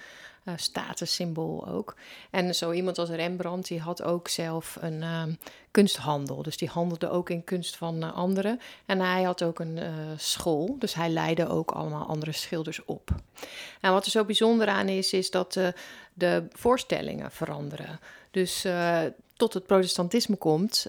eh, 0.48 0.54
statussymbool 0.56 1.68
ook. 1.68 1.96
En 2.30 2.54
zo 2.54 2.72
iemand 2.72 2.98
als 2.98 3.08
Rembrandt, 3.08 3.68
die 3.68 3.80
had 3.80 4.02
ook 4.02 4.28
zelf 4.28 4.76
een 4.80 5.02
ehm, 5.02 5.32
kunsthandel. 5.70 6.42
Dus 6.42 6.56
die 6.56 6.68
handelde 6.68 7.10
ook 7.10 7.30
in 7.30 7.44
kunst 7.44 7.76
van 7.76 8.02
eh, 8.02 8.12
anderen. 8.12 8.60
En 8.86 9.00
hij 9.00 9.22
had 9.22 9.42
ook 9.42 9.58
een 9.58 9.78
eh, 9.78 9.92
school, 10.16 10.76
dus 10.78 10.94
hij 10.94 11.08
leidde 11.08 11.48
ook 11.48 11.70
allemaal 11.70 12.06
andere 12.06 12.32
schilders 12.32 12.84
op. 12.84 13.10
En 13.80 13.92
wat 13.92 14.04
er 14.04 14.10
zo 14.10 14.24
bijzonder 14.24 14.68
aan 14.68 14.88
is, 14.88 15.12
is 15.12 15.30
dat 15.30 15.60
de 16.14 16.46
voorstellingen 16.52 17.30
veranderen. 17.30 18.00
Dus 18.30 18.66
tot 19.36 19.54
het 19.54 19.66
protestantisme 19.66 20.36
komt, 20.36 20.86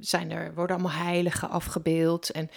zijn 0.00 0.30
er, 0.30 0.54
worden 0.54 0.76
allemaal 0.76 1.04
heiligen 1.04 1.50
afgebeeld 1.50 2.30
en 2.30 2.50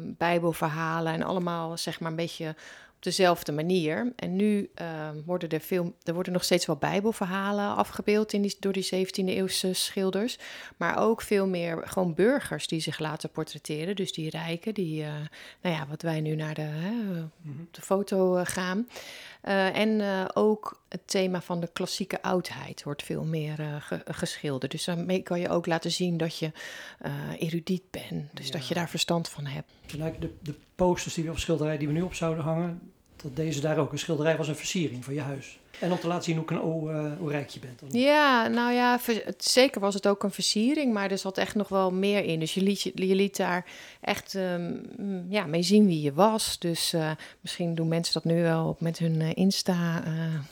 bijbelverhalen 0.00 1.12
en 1.12 1.22
allemaal 1.22 1.76
zeg 1.76 2.00
maar 2.00 2.10
een 2.10 2.16
beetje 2.16 2.54
dezelfde 2.98 3.52
manier. 3.52 4.12
En 4.16 4.36
nu 4.36 4.70
eh, 4.74 5.08
worden 5.24 5.48
er 5.48 5.60
veel, 5.60 5.96
er 6.02 6.14
worden 6.14 6.32
nog 6.32 6.44
steeds 6.44 6.66
wel 6.66 6.76
bijbelverhalen 6.76 7.76
afgebeeld 7.76 8.32
in 8.32 8.42
die, 8.42 8.56
door 8.60 8.72
die 8.72 8.84
17e 8.94 9.24
eeuwse 9.24 9.72
schilders. 9.72 10.38
Maar 10.76 10.98
ook 10.98 11.22
veel 11.22 11.46
meer 11.46 11.82
gewoon 11.84 12.14
burgers 12.14 12.66
die 12.66 12.80
zich 12.80 12.98
laten 12.98 13.30
portretteren. 13.30 13.96
Dus 13.96 14.12
die 14.12 14.30
rijken, 14.30 14.74
die, 14.74 15.02
eh, 15.02 15.12
nou 15.62 15.74
ja, 15.74 15.86
wat 15.88 16.02
wij 16.02 16.20
nu 16.20 16.34
naar 16.34 16.54
de, 16.54 16.60
hè, 16.62 16.90
Mhm. 17.42 17.62
de 17.70 17.80
foto 17.80 18.36
eh, 18.36 18.46
gaan. 18.46 18.88
Eh, 19.46 19.76
en 19.76 20.00
eh, 20.00 20.24
ook 20.34 20.80
het 20.88 21.00
thema 21.04 21.40
van 21.40 21.60
de 21.60 21.68
klassieke 21.72 22.22
oudheid 22.22 22.82
wordt 22.82 23.02
veel 23.02 23.24
meer 23.24 23.60
eh, 23.60 23.76
ge- 23.80 24.02
geschilderd. 24.04 24.72
Dus 24.72 24.84
daarmee 24.84 25.22
kan 25.22 25.40
je 25.40 25.48
ook 25.48 25.66
laten 25.66 25.90
zien 25.90 26.16
dat 26.16 26.38
je 26.38 26.50
erudiet 27.38 27.90
bent. 27.90 28.24
Dus 28.32 28.50
dat 28.50 28.68
je 28.68 28.74
daar 28.74 28.88
verstand 28.88 29.28
van 29.28 29.46
hebt. 29.46 29.70
Lijkt 29.96 30.20
de, 30.20 30.30
de 30.42 30.54
posters 30.74 31.14
die 31.14 31.24
we 31.24 31.30
op 31.30 31.38
schilderij 31.38 31.78
die 31.78 31.86
we 31.86 31.92
nu 31.92 32.02
op 32.02 32.14
zouden 32.14 32.44
hangen, 32.44 32.92
dat 33.16 33.36
deze 33.36 33.60
daar 33.60 33.78
ook 33.78 33.92
een 33.92 33.98
schilderij 33.98 34.36
was 34.36 34.48
een 34.48 34.56
versiering 34.56 35.04
van 35.04 35.14
je 35.14 35.20
huis. 35.20 35.58
En 35.80 35.92
om 35.92 35.98
te 35.98 36.06
laten 36.06 36.24
zien 36.24 36.44
hoe, 36.60 36.90
eh, 36.92 37.04
hoe 37.18 37.30
rijk 37.30 37.48
je 37.48 37.60
bent. 37.60 37.94
Ja, 37.94 38.46
nou 38.48 38.72
ja, 38.72 38.98
het- 39.24 39.44
zeker 39.44 39.80
was 39.80 39.94
het 39.94 40.06
ook 40.06 40.22
een 40.22 40.30
versiering, 40.30 40.92
maar 40.92 41.10
er 41.10 41.18
zat 41.18 41.38
echt 41.38 41.54
nog 41.54 41.68
wel 41.68 41.90
meer 41.92 42.24
in. 42.24 42.40
Dus 42.40 42.54
je 42.54 42.60
liet, 42.62 42.82
je, 42.82 42.92
je 42.94 43.14
liet 43.14 43.36
daar 43.36 43.64
echt 44.00 44.34
ehm, 44.34 44.72
mm, 44.96 45.26
ja, 45.28 45.46
mee 45.46 45.62
zien 45.62 45.86
wie 45.86 46.02
je 46.02 46.12
was. 46.12 46.58
Dus 46.58 46.92
eh, 46.92 47.10
misschien 47.40 47.74
doen 47.74 47.88
mensen 47.88 48.14
dat 48.14 48.24
nu 48.24 48.42
wel 48.42 48.68
op 48.68 48.80
met 48.80 48.98
hun 48.98 49.20
eh, 49.20 49.30
Insta. 49.34 50.02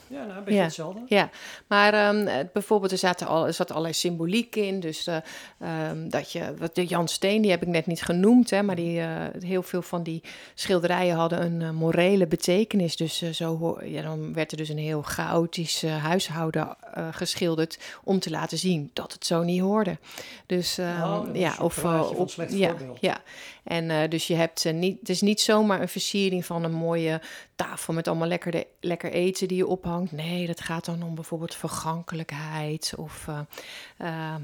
Ja, 0.09 0.25
nou, 0.25 0.39
een 0.39 0.45
beetje 0.45 0.59
Ja. 0.59 0.65
hetzelfde. 0.65 1.01
Ja, 1.07 1.31
maar 1.67 1.95
ehm, 1.95 2.47
bijvoorbeeld 2.53 2.93
er, 2.93 2.99
zaten 2.99 3.27
al, 3.27 3.47
er 3.47 3.53
zat 3.55 3.71
allerlei 3.71 3.95
symboliek 3.95 4.57
in. 4.57 4.81
Dus 4.81 5.07
eh, 5.07 5.17
ehm, 5.61 6.09
dat 6.09 6.33
je, 6.33 6.55
wat 6.59 6.75
de 6.75 6.85
Jan 6.87 7.09
Steen, 7.09 7.43
die 7.43 7.51
heb 7.51 7.63
ik 7.63 7.69
net 7.69 7.87
niet 7.87 8.03
genoemd, 8.03 8.51
hè, 8.51 8.63
maar 8.63 8.77
die, 8.77 9.01
heel 9.45 9.63
veel 9.63 9.83
van 9.83 10.03
die 10.03 10.23
schilderijen 10.55 11.17
hadden 11.17 11.63
een 11.63 11.75
morele 11.75 12.27
betekenis. 12.27 12.97
Dus 12.97 13.23
zo, 13.33 13.79
ja, 13.85 14.03
dan 14.03 14.33
werd 14.35 14.51
er 14.51 14.57
dus 14.57 14.69
een 14.69 14.79
heel 14.79 15.03
chaotisch 15.15 15.83
huishouden 15.83 16.77
eh, 16.95 17.09
geschilderd 17.11 17.79
om 18.05 18.19
te 18.19 18.31
laten 18.31 18.59
zien 18.59 18.91
dat 18.93 19.13
het 19.13 19.27
zo 19.27 19.43
niet 19.43 19.61
hoorde. 19.61 19.99
Dus 20.47 20.79
ehm, 20.79 21.03
Oh, 21.03 21.29
is 21.33 21.41
ja, 21.41 21.53
een 21.53 21.61
of 21.61 21.85
eh, 21.85 22.11
op, 22.15 22.31
slecht 22.31 22.53
ja, 22.53 22.69
voorbeeld. 22.69 22.99
ja. 23.01 23.23
En 23.65 23.91
eh, 23.91 24.11
dus 24.11 24.27
je 24.27 24.35
hebt 24.35 24.73
niet, 24.73 25.01
het 25.01 25.09
is 25.09 25.21
niet 25.21 25.41
zomaar 25.41 25.81
een 25.81 25.89
versiering 25.89 26.45
van 26.47 26.65
een 26.65 26.73
mooie 26.73 27.21
tafel 27.55 27.93
met 27.95 28.09
allemaal 28.09 28.29
lekker, 28.29 28.51
de, 28.51 28.67
lekker 28.81 29.13
eten 29.13 29.49
die 29.49 29.57
je 29.57 29.67
ophangt. 29.67 30.13
Nee, 30.13 30.47
dat 30.47 30.61
gaat 30.61 30.85
dan 30.85 31.03
om 31.03 31.15
bijvoorbeeld 31.15 31.55
vergankelijkheid 31.55 32.93
of 32.97 33.29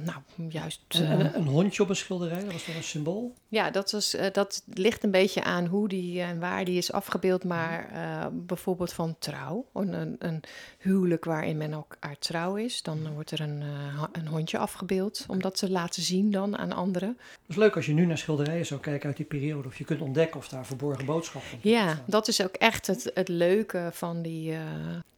nou 0.05 0.49
juist. 0.49 0.81
En, 0.89 1.03
eh, 1.03 1.11
en 1.11 1.35
een 1.35 1.47
hondje 1.47 1.83
op 1.83 1.89
een 1.89 1.97
schilderij, 1.97 2.45
dat 2.45 2.53
was 2.53 2.65
toch 2.65 2.75
een 2.75 2.83
symbool? 2.83 3.35
ja, 3.49 3.71
dat, 3.71 3.91
was, 3.91 4.17
dat 4.33 4.63
ligt 4.75 5.05
een 5.05 5.11
beetje 5.11 5.43
aan 5.43 5.67
hoe 5.67 5.89
die 5.89 6.23
en 6.23 6.41
waar 6.41 6.65
die 6.65 6.79
is 6.79 6.93
afgebeeld. 6.93 7.45
Maar 7.45 7.91
bijvoorbeeld 8.33 8.93
van 8.93 9.17
trouw, 9.19 9.67
een, 9.73 9.93
een, 9.93 10.17
een 10.19 10.43
huwelijk 10.79 11.25
waarin 11.25 11.57
men 11.57 11.73
elkaar 11.73 12.19
trouw 12.19 12.57
is, 12.57 12.83
dan 12.83 13.13
wordt 13.13 13.31
er 13.31 13.41
een, 13.41 13.63
eh, 13.63 14.03
een 14.13 14.27
hondje 14.27 14.59
afgebeeld 14.59 15.25
om 15.29 15.41
dat 15.43 15.57
te 15.57 15.71
laten 15.71 16.03
zien 16.03 16.31
dan 16.31 16.57
aan 16.59 16.73
anderen. 16.73 17.09
Het 17.09 17.49
is 17.49 17.57
leuk 17.57 17.77
als 17.77 17.87
je 17.87 17.93
nu 17.93 18.07
naar 18.07 18.19
schilderijen 18.19 18.67
zou 18.67 18.81
kijken 18.81 19.07
uit 19.09 19.17
die 19.17 19.27
periode, 19.27 19.69
of 19.69 19.79
je 19.79 19.85
kunt 19.85 20.01
ontdekken 20.01 20.41
of 20.41 20.49
daar 20.49 20.67
verborgen 20.67 21.05
boodschappen 21.05 21.59
Ja, 21.63 21.89
staan. 21.93 22.05
dat 22.07 22.29
is 22.29 22.43
ook 22.43 22.55
echt 22.55 22.87
het, 22.87 23.11
het 23.15 23.29
leuke 23.29 23.89
van 23.93 24.23
die 24.23 24.53
eh, 24.53 24.61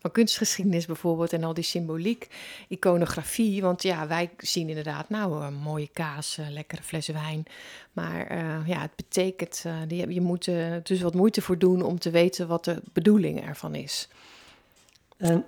van 0.02 0.10
kunstgeschiedenis 0.12 0.86
bijvoorbeeld 0.86 1.32
en 1.32 1.44
al 1.44 1.54
die 1.54 1.64
symboliek, 1.64 2.28
iconografie. 2.68 3.62
Want 3.62 3.82
ja, 3.82 4.06
wij 4.06 4.30
zien 4.38 4.68
inderdaad 4.68 5.08
nou 5.08 5.44
een 5.44 5.54
mooie 5.54 5.88
kaas, 5.92 6.36
een 6.36 6.52
lekkere 6.52 6.82
fles 6.82 7.06
wijn. 7.06 7.44
Maar 7.92 8.26
eh, 8.26 8.66
ja, 8.66 8.80
het 8.80 8.96
betekent, 8.96 9.62
eh, 9.66 9.74
die, 9.88 10.12
je 10.14 10.20
moet 10.20 10.46
er 10.46 10.82
dus 10.82 11.00
wat 11.00 11.14
moeite 11.14 11.42
voor 11.42 11.58
doen 11.58 11.82
om 11.82 11.98
te 11.98 12.10
weten 12.10 12.48
wat 12.48 12.64
de 12.64 12.82
bedoeling 12.92 13.46
ervan 13.46 13.74
is. 13.74 14.08
En 15.22 15.44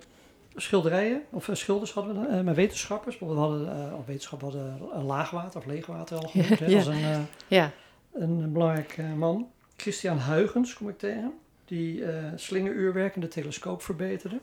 schilderijen, 0.55 1.23
of 1.31 1.49
eh, 1.49 1.55
schilders 1.55 1.93
hadden 1.93 2.21
we 2.21 2.27
eh, 2.27 2.41
maar 2.41 2.55
wetenschappers, 2.55 3.19
we 3.19 3.25
hadden, 3.25 3.69
eh, 3.91 3.99
of 3.99 4.07
wetenschap 4.07 4.41
hadden 4.41 4.81
een 4.93 5.05
laagwater 5.05 5.61
of 5.61 5.67
leegwater 5.67 6.17
al 6.17 6.29
genoemd, 6.29 6.59
Ja. 6.69 6.77
als 6.77 6.87
een, 6.87 7.27
Ja, 7.47 7.71
een 8.13 8.53
belangrijk 8.53 8.99
man. 9.17 9.49
Christian 9.77 10.19
Huygens 10.19 10.75
kom 10.75 10.89
ik 10.89 10.99
tegen, 10.99 11.33
die 11.65 12.05
eh 12.05 12.25
slingeruurwerk 12.37 13.15
en 13.15 13.21
de 13.21 13.29
telescoop 13.29 13.83
verbeterde. 13.83 14.39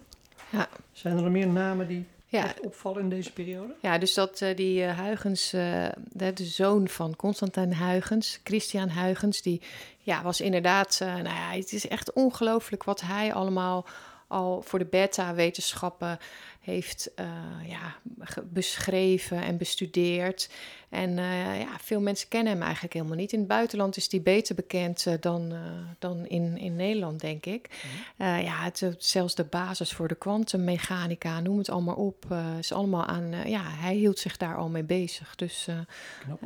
Ja. 0.49 0.67
Zijn 0.91 1.15
er 1.17 1.23
nog 1.23 1.31
meer 1.31 1.47
namen 1.47 1.87
die 1.87 2.05
Ja, 2.25 2.53
opvallen 2.61 3.01
in 3.01 3.09
deze 3.09 3.33
periode? 3.33 3.73
Ja, 3.81 3.97
dus 3.97 4.13
dat 4.13 4.45
die 4.55 4.83
eh, 4.83 4.99
Huygens, 4.99 5.49
de, 5.49 5.93
de 6.33 6.45
zoon 6.45 6.87
van 6.87 7.15
Constantijn 7.15 7.75
Huygens, 7.77 8.39
Christian 8.43 8.89
Huygens, 8.89 9.41
die 9.41 9.61
ja, 9.99 10.23
was 10.23 10.41
inderdaad, 10.41 10.97
nou 10.99 11.23
ja, 11.23 11.49
het 11.51 11.71
is 11.71 11.87
echt 11.87 12.13
ongelooflijk 12.13 12.83
wat 12.83 13.01
hij 13.01 13.33
allemaal 13.33 13.85
al 14.31 14.61
voor 14.61 14.79
de 14.79 14.85
beta-wetenschappen 14.85 16.19
heeft 16.59 17.13
eh, 17.15 17.25
ja, 17.65 17.95
beschreven 18.43 19.43
en 19.43 19.57
bestudeerd. 19.57 20.49
En 20.91 21.17
eh, 21.17 21.59
ja, 21.59 21.79
veel 21.81 22.01
mensen 22.01 22.27
kennen 22.27 22.53
hem 22.53 22.61
eigenlijk 22.61 22.93
helemaal 22.93 23.15
niet. 23.15 23.31
In 23.31 23.39
het 23.39 23.47
buitenland 23.47 23.97
is 23.97 24.11
hij 24.11 24.21
beter 24.21 24.55
bekend 24.55 25.05
eh, 25.05 25.13
dan, 25.19 25.53
dan 25.99 26.25
in, 26.25 26.57
in 26.57 26.75
Nederland, 26.75 27.19
denk 27.19 27.45
ik. 27.45 27.69
Eh, 28.17 28.43
ja, 28.43 28.63
het, 28.63 28.95
zelfs 28.97 29.35
de 29.35 29.43
basis 29.43 29.93
voor 29.93 30.07
de 30.07 30.15
kwantummechanica, 30.15 31.39
noem 31.39 31.57
het 31.57 31.69
allemaal 31.69 31.95
op, 31.95 32.25
is 32.59 32.73
allemaal 32.73 33.05
aan. 33.05 33.49
ja, 33.49 33.61
hij 33.63 33.95
hield 33.95 34.19
zich 34.19 34.37
daar 34.37 34.57
al 34.57 34.69
mee 34.69 34.83
bezig. 34.83 35.35
Dus 35.35 35.67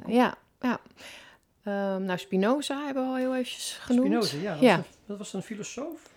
ja, 0.07 0.37
ja. 0.61 0.79
Ehm, 1.63 2.03
nou, 2.03 2.19
Spinoza 2.19 2.85
hebben 2.85 3.03
we 3.03 3.09
al 3.09 3.15
heel 3.15 3.35
eventjes 3.35 3.77
genoemd. 3.81 4.25
Spinoza, 4.25 4.37
ja. 4.37 4.53
Dat, 4.53 4.61
Ja. 4.61 4.77
Was 4.77 4.85
dat 5.05 5.17
was 5.17 5.33
een 5.33 5.41
filosoof. 5.41 6.13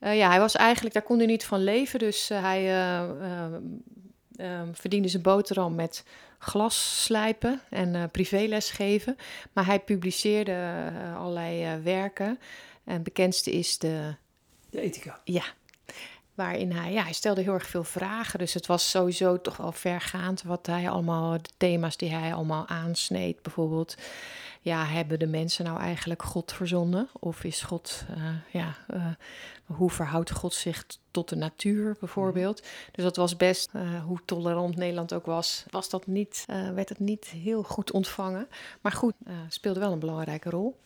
Eh, 0.00 0.16
ja, 0.16 0.28
hij 0.28 0.38
was 0.38 0.56
eigenlijk, 0.56 0.94
daar 0.94 1.02
kon 1.02 1.18
hij 1.18 1.26
niet 1.26 1.44
van 1.44 1.64
leven. 1.64 1.98
Dus 1.98 2.30
eh, 2.30 2.42
hij 2.42 2.58
eh, 2.58 3.00
eh, 3.00 3.54
eh, 4.36 4.68
verdiende 4.72 5.08
zijn 5.08 5.22
boterham 5.22 5.74
met 5.74 6.04
glas 6.38 7.02
slijpen 7.04 7.60
en 7.70 8.10
privéles 8.10 8.70
geven. 8.70 9.16
Maar 9.52 9.66
hij 9.66 9.80
publiceerde 9.80 10.92
allerlei 11.16 11.80
werken. 11.82 12.38
En 12.84 12.92
het 12.92 13.02
bekendste 13.02 13.52
is 13.52 13.78
de 13.78 14.14
De 14.70 14.80
ethica. 14.80 15.20
Ja, 15.24 15.44
waarin 16.40 16.72
hij, 16.72 16.92
ja, 16.92 17.02
hij 17.02 17.12
stelde 17.12 17.42
heel 17.42 17.52
erg 17.52 17.66
veel 17.66 17.84
vragen. 17.84 18.38
Dus 18.38 18.54
het 18.54 18.66
was 18.66 18.90
sowieso 18.90 19.40
toch 19.40 19.56
wel 19.56 19.72
vergaand 19.72 20.42
wat 20.42 20.66
hij 20.66 20.90
allemaal, 20.90 21.32
de 21.32 21.50
thema's 21.56 21.96
die 21.96 22.10
hij 22.10 22.34
allemaal 22.34 22.68
aansneed. 22.68 23.42
Bijvoorbeeld, 23.42 23.96
ja, 24.60 24.84
hebben 24.84 25.18
de 25.18 25.26
mensen 25.26 25.64
nou 25.64 25.80
eigenlijk 25.80 26.22
God 26.22 26.52
verzonnen? 26.52 27.08
Of 27.12 27.44
is 27.44 27.62
God, 27.62 28.04
eh, 28.14 28.24
ja, 28.52 28.76
eh, 28.86 29.06
hoe 29.64 29.90
verhoudt 29.90 30.30
God 30.30 30.54
zich 30.54 30.84
tot 31.10 31.28
de 31.28 31.36
natuur 31.36 31.96
bijvoorbeeld? 32.00 32.62
Dus 32.92 33.04
dat 33.04 33.16
was 33.16 33.36
best, 33.36 33.70
eh, 33.72 34.04
hoe 34.04 34.20
tolerant 34.24 34.76
Nederland 34.76 35.14
ook 35.14 35.26
was, 35.26 35.64
was 35.70 35.90
dat 35.90 36.06
niet, 36.06 36.44
werd 36.74 36.88
het 36.88 36.98
niet 36.98 37.26
heel 37.26 37.62
goed 37.62 37.90
ontvangen. 37.90 38.48
Maar 38.80 38.92
goed, 38.92 39.14
speelde 39.48 39.80
wel 39.80 39.92
een 39.92 39.98
belangrijke 39.98 40.50
rol. 40.50 40.78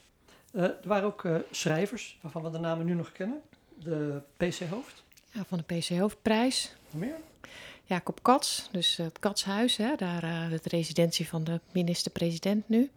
Er 0.52 0.76
waren 0.84 1.06
ook 1.06 1.28
schrijvers, 1.50 2.18
waarvan 2.20 2.42
we 2.42 2.50
de 2.50 2.58
namen 2.58 2.86
nu 2.86 2.94
nog 2.94 3.12
kennen. 3.12 3.40
De 3.78 4.20
PC-hoofd. 4.36 5.04
Ja, 5.34 5.44
van 5.48 5.62
de 5.66 5.74
PC 5.76 5.88
Hoofdprijs. 5.88 6.74
Meer? 6.90 7.16
Jacob 7.84 8.22
Katz, 8.22 8.62
dus 8.70 8.96
het 8.96 9.18
Katshuis, 9.18 9.76
hè, 9.76 9.94
daar 9.96 10.24
uh, 10.24 10.50
de 10.50 10.60
residentie 10.68 11.28
van 11.28 11.44
de 11.44 11.60
minister-president 11.72 12.68
nu. 12.68 12.90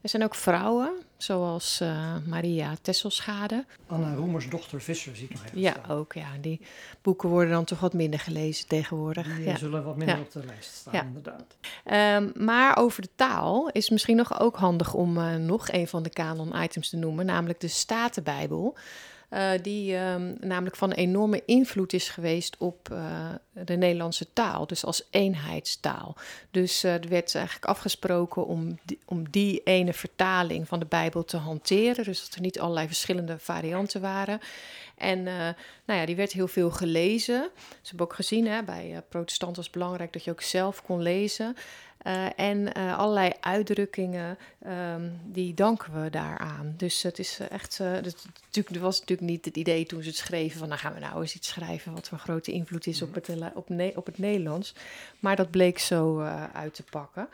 Er 0.00 0.08
zijn 0.10 0.24
ook 0.24 0.34
vrouwen, 0.34 0.92
zoals 1.16 1.80
uh, 1.82 2.16
Maria 2.26 2.74
Tesselschade. 2.82 3.64
Anna 3.86 4.14
Roemers 4.14 4.48
dochter 4.48 4.80
Visser 4.80 5.16
zie 5.16 5.24
ik 5.24 5.30
nog 5.30 5.44
even 5.44 5.60
Ja, 5.60 5.70
staan. 5.70 5.96
ook. 5.96 6.12
Ja. 6.12 6.26
Die 6.40 6.60
boeken 7.02 7.28
worden 7.28 7.50
dan 7.52 7.64
toch 7.64 7.80
wat 7.80 7.92
minder 7.92 8.20
gelezen 8.20 8.66
tegenwoordig. 8.68 9.36
Die 9.36 9.44
ja. 9.44 9.56
zullen 9.56 9.84
wat 9.84 9.96
minder 9.96 10.16
Ja. 10.16 10.22
op 10.22 10.32
de 10.32 10.44
lijst 10.46 10.74
staan, 10.74 10.94
Ja. 10.94 11.02
inderdaad. 11.02 11.56
Um, 12.22 12.44
maar 12.44 12.76
over 12.76 13.02
de 13.02 13.08
taal 13.14 13.68
is 13.70 13.90
misschien 13.90 14.16
nog 14.16 14.40
ook 14.40 14.56
handig 14.56 14.94
om 14.94 15.18
uh, 15.18 15.34
nog 15.36 15.68
een 15.72 15.88
van 15.88 16.02
de 16.02 16.10
canon-items 16.10 16.88
te 16.88 16.96
noemen, 16.96 17.26
namelijk 17.26 17.60
de 17.60 17.68
Statenbijbel. 17.68 18.76
Uh, 19.34 19.50
die 19.62 19.96
um, 19.96 20.36
namelijk 20.40 20.76
van 20.76 20.92
enorme 20.92 21.42
invloed 21.46 21.92
is 21.92 22.08
geweest 22.08 22.56
op 22.58 22.88
uh, 22.92 23.28
de 23.52 23.76
Nederlandse 23.76 24.32
taal, 24.32 24.66
dus 24.66 24.84
als 24.84 25.06
eenheidstaal. 25.10 26.16
Dus 26.50 26.84
uh, 26.84 26.94
er 26.94 27.08
werd 27.08 27.34
eigenlijk 27.34 27.66
afgesproken 27.66 28.46
om 28.46 28.78
die, 28.82 28.98
om 29.04 29.30
die 29.30 29.60
ene 29.64 29.92
vertaling 29.92 30.68
van 30.68 30.78
de 30.78 30.86
Bijbel 30.86 31.24
te 31.24 31.36
hanteren, 31.36 32.04
dus 32.04 32.24
dat 32.24 32.34
er 32.34 32.40
niet 32.40 32.60
allerlei 32.60 32.86
verschillende 32.86 33.38
varianten 33.38 34.00
waren. 34.00 34.40
En 34.96 35.22
nou 35.22 36.00
ja, 36.00 36.06
die 36.06 36.16
werd 36.16 36.32
heel 36.32 36.48
veel 36.48 36.70
gelezen. 36.70 37.50
Ze 37.58 37.88
hebben 37.88 38.06
ook 38.06 38.14
gezien, 38.14 38.46
hè, 38.46 38.62
bij 38.62 39.02
protestanten 39.08 39.56
was 39.56 39.66
het 39.66 39.74
belangrijk 39.74 40.12
dat 40.12 40.24
je 40.24 40.30
ook 40.30 40.42
zelf 40.42 40.82
kon 40.82 41.02
lezen. 41.02 41.56
Uh, 42.06 42.38
en 42.38 42.78
uh, 42.78 42.98
allerlei 42.98 43.32
uitdrukkingen, 43.40 44.38
um, 44.66 45.20
die 45.24 45.54
danken 45.54 46.02
we 46.02 46.10
daaraan. 46.10 46.74
Dus 46.76 47.02
het 47.02 47.18
is 47.18 47.38
echt, 47.50 47.78
uh, 47.82 47.92
het, 47.92 48.26
het 48.50 48.78
was 48.78 49.00
natuurlijk 49.00 49.28
niet 49.30 49.44
het 49.44 49.56
idee 49.56 49.86
toen 49.86 50.02
ze 50.02 50.08
het 50.08 50.16
schreven 50.16 50.58
van, 50.58 50.68
nou 50.68 50.80
gaan 50.80 50.94
we 50.94 51.00
nou 51.00 51.20
eens 51.20 51.34
iets 51.34 51.48
schrijven 51.48 51.92
wat 51.92 52.08
van 52.08 52.18
grote 52.18 52.52
invloed 52.52 52.86
is 52.86 53.02
op 53.02 53.14
het, 53.14 53.30
op, 53.54 53.68
ne 53.68 53.92
op 53.94 54.06
het 54.06 54.18
Nederlands. 54.18 54.74
Maar 55.18 55.36
dat 55.36 55.50
bleek 55.50 55.78
zo 55.78 56.20
uit 56.52 56.74
te 56.74 56.82
pakken. 56.82 57.28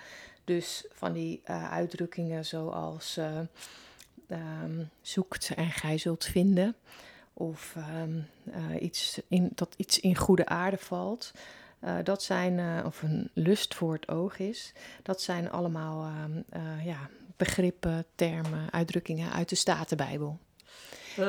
Dus 0.45 0.85
van 0.93 1.12
die 1.12 1.41
uitdrukkingen 1.71 2.45
zoals 2.45 3.18
um, 4.29 4.91
zoekt 5.01 5.53
en 5.57 5.71
gij 5.71 5.99
zult 5.99 6.25
vinden. 6.25 6.75
Of 7.33 7.75
um, 8.03 8.27
iets 8.81 9.21
in, 9.29 9.51
dat 9.55 9.75
iets 9.77 10.01
in 10.01 10.16
goede 10.16 10.47
aarde 10.47 10.79
valt. 10.79 11.33
Uh, 11.85 11.95
dat 12.03 12.22
zijn, 12.22 12.59
uh, 12.59 12.85
of 12.87 13.03
een 13.03 13.31
lust 13.35 13.74
voor 13.74 13.93
het 13.93 14.09
oog 14.09 14.39
is, 14.39 14.72
dat 15.03 15.22
zijn 15.22 15.51
allemaal 15.51 16.11
uh, 16.55 16.85
ja, 16.85 17.09
begrippen, 17.37 18.05
termen, 18.14 18.68
uitdrukkingen 18.70 19.33
uit 19.33 19.49
de 19.49 19.55
Statenbijbel. 19.55 20.39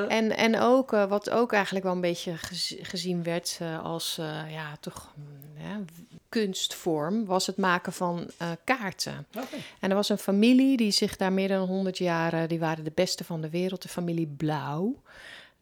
En, 0.08 0.38
en 0.38 0.60
ook, 0.60 0.92
wat 0.92 1.30
ook 1.30 1.54
eigenlijk 1.54 1.86
wel 1.86 1.94
een 1.94 2.02
beetje 2.02 2.38
gez 2.38 2.74
gezien 2.82 3.24
werd 3.24 3.60
als 3.84 4.16
ja, 4.50 4.76
toch 4.80 5.14
ja, 5.58 5.80
kunstvorm, 6.30 7.26
was 7.26 7.48
het 7.48 7.58
maken 7.58 7.94
van 7.94 8.30
kaarten. 8.64 9.28
Okay. 9.30 9.60
En 9.80 9.90
er 9.90 9.96
was 9.96 10.10
een 10.10 10.18
familie 10.18 10.78
die 10.78 10.92
zich 10.92 11.18
daar 11.18 11.34
meer 11.34 11.48
dan 11.48 11.68
100 11.68 11.98
jaar, 11.98 12.48
die 12.48 12.60
waren 12.60 12.84
de 12.84 12.92
beste 12.96 13.24
van 13.24 13.42
de 13.42 13.50
wereld, 13.50 13.82
de 13.82 13.90
familie 13.90 14.28
Blauw. 14.28 15.02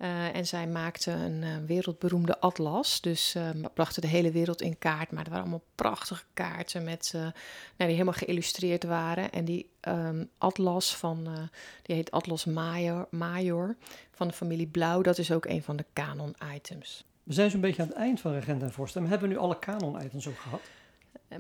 Uh, 0.01 0.35
en 0.35 0.47
zij 0.47 0.67
maakte 0.67 1.11
een 1.11 1.41
uh, 1.41 1.55
wereldberoemde 1.65 2.39
atlas. 2.39 3.01
Dus 3.01 3.35
uh, 3.35 3.49
brachten 3.73 4.01
de 4.01 4.07
hele 4.07 4.31
wereld 4.31 4.61
in 4.61 4.77
kaart. 4.77 5.11
Maar 5.11 5.23
er 5.23 5.29
waren 5.29 5.43
allemaal 5.43 5.65
prachtige 5.75 6.23
kaarten 6.33 6.83
met, 6.83 7.09
nou, 7.13 7.31
die 7.77 7.87
helemaal 7.87 8.13
geïllustreerd 8.13 8.83
waren. 8.83 9.31
En 9.31 9.45
die 9.45 9.69
um, 9.87 10.29
atlas 10.37 10.95
van, 10.95 11.49
die 11.81 11.95
heet 11.95 12.11
Atlas 12.11 12.45
Major, 12.45 13.07
Major 13.11 13.75
van 14.11 14.27
de 14.27 14.33
familie 14.33 14.67
Blauw. 14.67 15.01
Dat 15.01 15.17
is 15.17 15.31
ook 15.31 15.45
een 15.45 15.63
van 15.63 15.75
de 15.75 15.85
canon 15.93 16.35
items. 16.55 17.05
We 17.23 17.33
zijn 17.33 17.51
zo'n 17.51 17.61
beetje 17.61 17.81
aan 17.81 17.87
het 17.87 17.97
eind 17.97 18.21
van 18.21 18.33
Regent 18.33 18.61
en 18.61 18.71
Vorst. 18.71 18.95
Maar 18.95 19.09
hebben 19.09 19.27
we 19.27 19.33
nu 19.33 19.39
alle 19.39 19.59
canon 19.59 20.01
items 20.03 20.27
ook 20.27 20.39
gehad? 20.39 20.61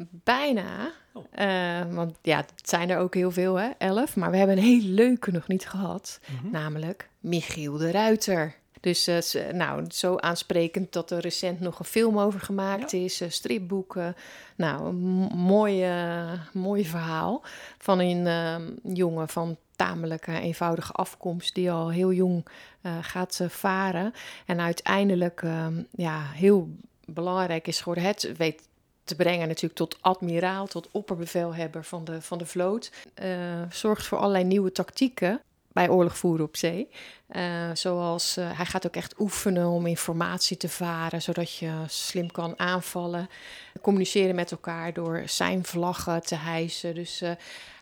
Bijna. 0.09 0.91
Oh. 1.13 1.25
Uh, 1.39 1.93
want 1.95 2.17
ja, 2.21 2.37
het 2.37 2.69
zijn 2.69 2.89
er 2.89 2.97
ook 2.97 3.13
heel 3.13 3.31
veel, 3.31 3.55
hè? 3.55 3.69
Elf. 3.77 4.15
Maar 4.15 4.31
we 4.31 4.37
hebben 4.37 4.57
een 4.57 4.63
heel 4.63 4.81
leuke 4.81 5.31
nog 5.31 5.47
niet 5.47 5.67
gehad. 5.67 6.19
Mhm. 6.21 6.31
Mm 6.31 6.39
-hmm. 6.41 6.51
Namelijk 6.51 7.09
Michiel 7.19 7.77
de 7.77 7.91
Ruiter. 7.91 8.55
Dus 8.81 9.07
uh, 9.07 9.49
nou, 9.51 9.85
zo 9.87 10.15
aansprekend 10.15 10.93
dat 10.93 11.11
er 11.11 11.19
recent 11.19 11.59
nog 11.59 11.79
een 11.79 11.85
film 11.85 12.19
over 12.19 12.39
gemaakt 12.39 12.91
ja. 12.91 12.99
is. 12.99 13.21
Uh, 13.21 13.29
stripboeken. 13.29 14.15
Nou, 14.55 14.85
een 14.87 14.97
mooi, 15.35 15.85
mooi 16.53 16.85
verhaal 16.85 17.43
van 17.77 17.99
een 17.99 18.25
uh, 18.25 18.93
jongen 18.95 19.29
van 19.29 19.57
tamelijk 19.75 20.27
eenvoudige 20.27 20.91
afkomst... 20.91 21.55
die 21.55 21.71
al 21.71 21.89
heel 21.89 22.13
jong 22.13 22.45
gaat 23.01 23.41
varen. 23.47 24.13
En 24.45 24.59
uiteindelijk 24.59 25.43
ja, 25.91 26.21
heel 26.21 26.69
belangrijk 27.05 27.67
is 27.67 27.79
geworden. 27.79 28.03
Het 28.03 28.37
weet 28.37 28.68
te 29.09 29.15
brengen 29.15 29.47
natuurlijk 29.47 29.75
tot 29.75 29.97
admiraal, 30.01 30.67
tot 30.67 30.87
opperbevelhebber 30.91 31.83
van 31.83 32.03
de, 32.03 32.21
van 32.21 32.37
de 32.37 32.45
vloot. 32.45 32.91
Uh, 33.23 33.61
zorgt 33.71 34.05
voor 34.05 34.17
allerlei 34.17 34.43
nieuwe 34.43 34.71
tactieken 34.71 35.41
bij 35.71 35.89
oorlog 35.89 36.17
voeren 36.17 36.45
op 36.45 36.57
zee. 36.57 36.89
Uh, 37.35 37.69
zoals 37.73 38.37
uh, 38.37 38.57
hij 38.57 38.65
gaat 38.65 38.85
ook 38.85 38.95
echt 38.95 39.19
oefenen 39.19 39.67
om 39.67 39.85
informatie 39.85 40.57
te 40.57 40.69
varen, 40.69 41.21
zodat 41.21 41.55
je 41.55 41.71
slim 41.87 42.31
kan 42.31 42.53
aanvallen. 42.59 43.29
Communiceren 43.81 44.35
met 44.35 44.51
elkaar 44.51 44.93
door 44.93 45.23
zijn 45.25 45.65
vlaggen 45.65 46.21
te 46.21 46.35
hijsen. 46.35 46.95
Dus 46.95 47.21
uh, 47.21 47.31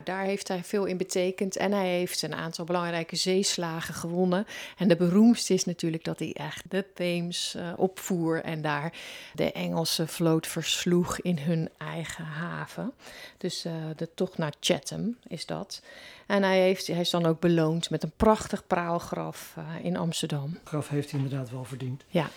daar 0.04 0.24
heeft 0.24 0.48
hij 0.48 0.64
veel 0.64 0.86
in 0.86 0.98
betekend. 0.98 1.56
En 1.56 1.72
hij 1.72 1.88
heeft 1.88 2.22
een 2.22 2.36
aantal 2.36 2.66
belangrijke 2.66 3.16
zeeslagen 3.16 3.94
gewonnen. 3.94 4.48
En 4.78 4.88
de 4.88 4.96
beroemdste 4.96 5.54
is 5.54 5.66
natuurlijk 5.66 6.04
dat 6.04 6.20
hij 6.20 6.34
echt 6.34 6.64
de 6.70 6.86
Theems 6.94 7.58
opvoer 7.76 8.44
en 8.44 8.62
daar 8.62 8.94
de 9.34 9.52
Engelse 9.52 10.08
vloot 10.08 10.48
versloeg 10.48 11.20
in 11.20 11.38
hun 11.38 11.70
eigen 11.78 12.26
haven. 12.26 12.94
Dus 13.38 13.62
de 13.96 14.10
tocht 14.16 14.38
naar 14.38 14.54
Chatham 14.60 15.18
is 15.28 15.46
dat. 15.46 15.82
En 16.28 16.44
hij, 16.44 16.60
heeft, 16.60 16.88
hij 16.88 17.00
is 17.00 17.10
dan 17.10 17.26
ook 17.26 17.40
beloond 17.40 17.90
met 17.90 18.04
een 18.04 18.12
prachtig 18.16 18.68
praalgraf 18.68 19.37
uh, 19.58 19.86
in 19.86 19.98
Amsterdam. 19.98 20.58
Graf 20.64 20.90
heeft 20.90 21.12
hij 21.12 21.20
inderdaad 21.20 21.50
wel 21.50 21.64
verdiend. 21.64 22.04
Ja. 22.08 22.30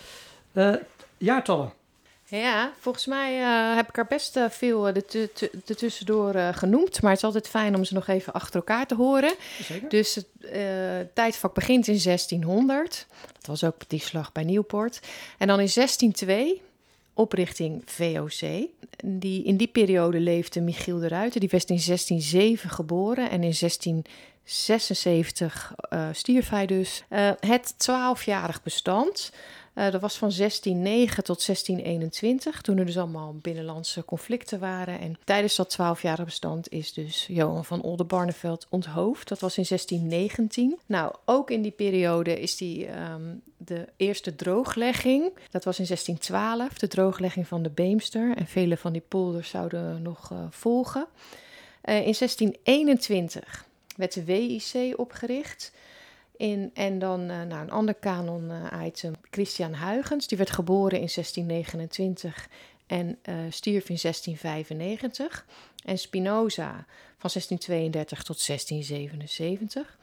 Uh, 0.53 0.74
jaartallen. 1.18 1.72
Ja, 2.26 2.72
volgens 2.78 3.07
mij 3.07 3.40
uh, 3.40 3.76
heb 3.76 3.88
ik 3.88 3.98
er 3.98 4.07
best 4.07 4.38
veel 4.48 4.88
er 4.88 5.76
tussendoor 5.76 6.34
genoemd. 6.34 7.03
Maar 7.03 7.11
het 7.11 7.20
is 7.20 7.26
altijd 7.26 7.48
fijn 7.48 7.74
om 7.74 7.84
ze 7.84 7.94
nog 7.94 8.09
even 8.09 8.32
achter 8.32 8.55
elkaar 8.55 8.86
te 8.86 8.94
horen. 8.94 9.34
Zeker. 9.62 9.88
Dus 9.88 10.14
het 10.14 11.14
tijdvak 11.14 11.55
begint 11.55 11.86
in 11.86 12.01
1600. 12.03 13.07
Dat 13.32 13.46
was 13.46 13.64
ook 13.64 13.88
die 13.88 14.01
slag 14.01 14.32
bij 14.32 14.44
Nieuwpoort. 14.44 15.01
En 15.38 15.46
dan 15.46 15.61
in 15.61 15.70
1602 15.74 16.62
oprichting 17.20 17.82
VOC. 17.86 18.68
Die, 19.05 19.44
in 19.44 19.57
die 19.57 19.68
periode 19.68 20.20
leefde 20.20 20.61
Michiel 20.61 20.98
de 20.98 21.09
Ruiter. 21.09 21.40
Die 21.40 21.48
werd 21.48 21.70
in 21.70 21.80
1607 21.86 22.70
geboren 22.70 23.30
en 23.30 23.42
in 23.42 23.55
1676 24.66 25.74
uh, 25.92 26.09
stierf 26.12 26.48
hij 26.48 26.66
dus. 26.66 27.05
Uh, 27.11 27.30
het 27.40 27.74
twaalfjarig 27.78 28.62
bestand 28.62 29.30
uh, 29.74 29.90
dat 29.90 30.01
was 30.01 30.18
van 30.18 30.32
1609 30.36 31.24
tot 31.24 31.46
1621, 31.46 32.61
toen 32.61 32.78
er 32.78 32.86
dus 32.86 32.98
allemaal 32.98 33.34
binnenlandse 33.42 34.05
conflicten 34.05 34.59
waren. 34.59 35.01
En 35.01 35.18
tijdens 35.24 35.57
dat 35.57 35.70
twaalfjarige 35.70 36.24
bestand 36.24 36.68
is 36.68 36.92
dus 36.92 37.26
Johan 37.28 37.64
van 37.64 37.82
Oldenbarneveld 37.82 38.66
onthoofd. 38.70 39.28
Dat 39.28 39.40
was 39.40 39.59
in 39.59 39.64
1619. 39.68 40.78
Nou, 40.86 41.14
ook 41.24 41.51
in 41.51 41.62
die 41.62 41.70
periode 41.70 42.40
is 42.40 42.57
die 42.57 42.88
um, 42.88 43.42
de 43.57 43.88
eerste 43.96 44.34
drooglegging. 44.34 45.32
Dat 45.51 45.64
was 45.64 45.78
in 45.78 45.86
1612, 45.86 46.78
de 46.78 46.88
drooglegging 46.88 47.48
van 47.48 47.62
de 47.62 47.70
Beemster. 47.70 48.36
En 48.36 48.46
vele 48.46 48.76
van 48.76 48.92
die 48.92 49.05
polders 49.09 49.48
zouden 49.48 50.03
nog 50.03 50.30
uh, 50.32 50.38
volgen. 50.51 51.07
In 51.84 52.14
1621 52.18 53.68
werd 54.01 54.14
de 54.14 54.24
WIC 54.24 54.98
opgericht. 54.98 55.72
In, 56.36 56.70
en 56.74 56.98
dan 56.98 57.20
uh, 57.20 57.42
nou, 57.42 57.62
een 57.62 57.70
ander 57.70 57.94
kanon-item, 57.94 59.14
Christian 59.30 59.74
Huygens. 59.74 60.26
Die 60.26 60.38
werd 60.38 60.51
geboren 60.51 61.01
in 61.01 61.09
1629 61.14 62.48
en 62.86 63.07
uh, 63.07 63.34
stierf 63.48 63.88
in 63.88 63.98
1695. 64.03 65.46
En 65.84 65.98
Spinoza 65.98 66.70
van 67.18 67.30
1632 67.32 68.22
tot 68.22 68.46
1677. 68.46 69.98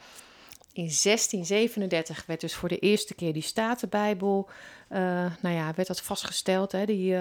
In 0.74 0.84
1637 1.04 2.26
werd 2.26 2.42
dus 2.42 2.56
voor 2.56 2.70
de 2.70 2.80
eerste 2.80 3.16
keer 3.16 3.34
die 3.34 3.42
Statenbijbel, 3.42 4.50
uh, 4.90 4.98
nou 5.42 5.56
ja, 5.56 5.74
werd 5.76 5.88
dat 5.88 6.02
vastgesteld, 6.02 6.72
hè, 6.72 6.86
die, 6.86 7.16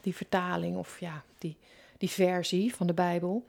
die 0.00 0.14
vertaling 0.14 0.76
of 0.76 1.00
ja, 1.00 1.22
die, 1.38 1.56
die 1.98 2.10
versie 2.10 2.74
van 2.74 2.86
de 2.86 2.94
Bijbel. 2.94 3.46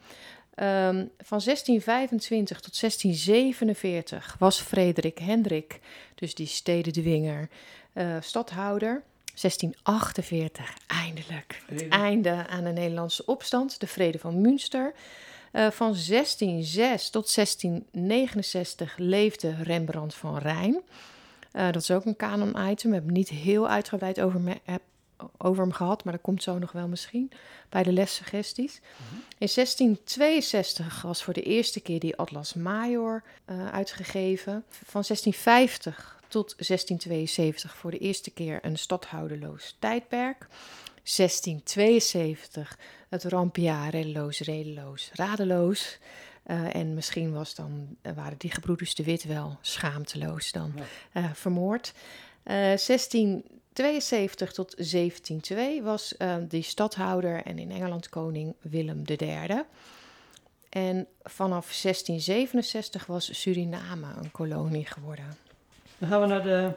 Um, 0.62 1.12
van 1.18 1.42
1625 1.44 2.60
tot 2.60 2.80
1647 2.80 4.36
was 4.40 4.62
Frederik 4.62 5.20
Hendrik, 5.20 5.80
dus 6.16 6.36
die 6.36 6.48
stedendwinger, 6.48 7.50
uh, 7.94 8.16
stadhouder. 8.20 9.04
1648, 9.42 10.78
eindelijk. 10.88 11.62
Het 11.66 11.88
einde 11.88 12.48
aan 12.48 12.64
de 12.64 12.72
Nederlandse 12.72 13.26
opstand, 13.26 13.80
de 13.80 13.88
Vrede 13.88 14.20
van 14.20 14.42
Münster. 14.42 14.94
Uh, 15.54 15.70
van 15.70 15.96
1606 16.08 17.10
tot 17.10 17.34
1669 17.36 18.98
leefde 18.98 19.56
Rembrandt 19.64 20.16
van 20.16 20.38
Rijn. 20.38 20.82
Uh, 21.54 21.72
dat 21.72 21.82
is 21.82 21.92
ook 21.92 22.06
een 22.06 22.16
canon-item. 22.16 22.90
We 22.90 22.96
hebben 22.96 23.14
niet 23.14 23.30
heel 23.30 23.70
uitgebreid 23.70 24.22
over, 24.22 24.40
me, 24.40 24.60
over 25.38 25.64
hem 25.64 25.72
gehad, 25.72 26.04
maar 26.04 26.14
dat 26.14 26.22
komt 26.22 26.44
zo 26.44 26.60
nog 26.60 26.72
wel 26.72 26.88
misschien 26.88 27.32
bij 27.70 27.84
de 27.84 27.92
lessuggesties. 27.92 28.80
Mm-hmm. 28.82 29.18
In 29.38 29.50
1662 29.54 31.02
was 31.02 31.24
voor 31.24 31.34
de 31.34 31.42
eerste 31.42 31.80
keer 31.80 32.00
die 32.00 32.16
Atlas 32.16 32.54
Major 32.54 33.24
uh, 33.46 33.68
uitgegeven. 33.68 34.64
Van 34.70 35.04
1650 35.08 36.18
tot 36.28 36.54
1672 36.58 37.76
voor 37.76 37.92
de 37.92 37.98
eerste 37.98 38.32
keer 38.32 38.60
een 38.62 38.78
stadhouderloos 38.78 39.76
tijdperk. 39.80 40.48
1672 41.04 42.78
het 43.10 43.24
rampjaar 43.24 43.90
reddeloos, 43.90 44.40
redeloos, 44.40 45.12
radeloos. 45.14 46.00
Uh, 46.46 46.76
en 46.76 46.94
misschien 46.94 47.32
was 47.34 47.56
dan, 47.56 47.98
waren 48.16 48.38
die 48.38 48.52
gebroeders 48.52 48.96
de 48.96 49.04
Wit 49.04 49.24
wel 49.24 49.58
schaamteloos 49.62 50.52
dan 50.52 50.74
ja. 50.76 51.22
uh, 51.22 51.34
vermoord. 51.34 51.94
16 52.76 53.44
72 53.80 54.52
tot 54.54 54.76
1702 54.78 55.84
was 55.84 56.14
uh, 56.18 56.36
die 56.48 56.64
stadhouder 56.64 57.44
en 57.44 57.60
in 57.60 57.72
Engeland 57.72 58.10
koning 58.10 58.56
Willem 58.62 59.02
III. 59.06 59.64
En 60.70 61.08
vanaf 61.24 61.66
1667 61.82 63.06
was 63.06 63.42
Suriname 63.42 64.08
een 64.22 64.32
kolonie 64.32 64.86
geworden. 64.86 65.38
Dan 65.98 66.10
gaan 66.10 66.22
we 66.22 66.28
naar 66.28 66.44
de 66.44 66.72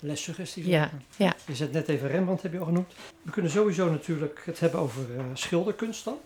lessuggestie. 0.00 0.68
Ja, 0.68 0.90
ja. 1.16 1.34
Je 1.46 1.54
zet 1.54 1.72
net 1.72 1.88
even 1.88 2.08
Rembrandt, 2.08 2.42
heb 2.42 2.52
je 2.52 2.58
al 2.58 2.64
genoemd. 2.64 2.92
We 3.22 3.30
kunnen 3.30 3.50
sowieso 3.50 3.90
natuurlijk 3.90 4.42
het 4.44 4.60
hebben 4.60 4.80
over 4.80 5.10
uh, 5.10 5.24
schilderkunst 5.34 6.04
dan. 6.04 6.18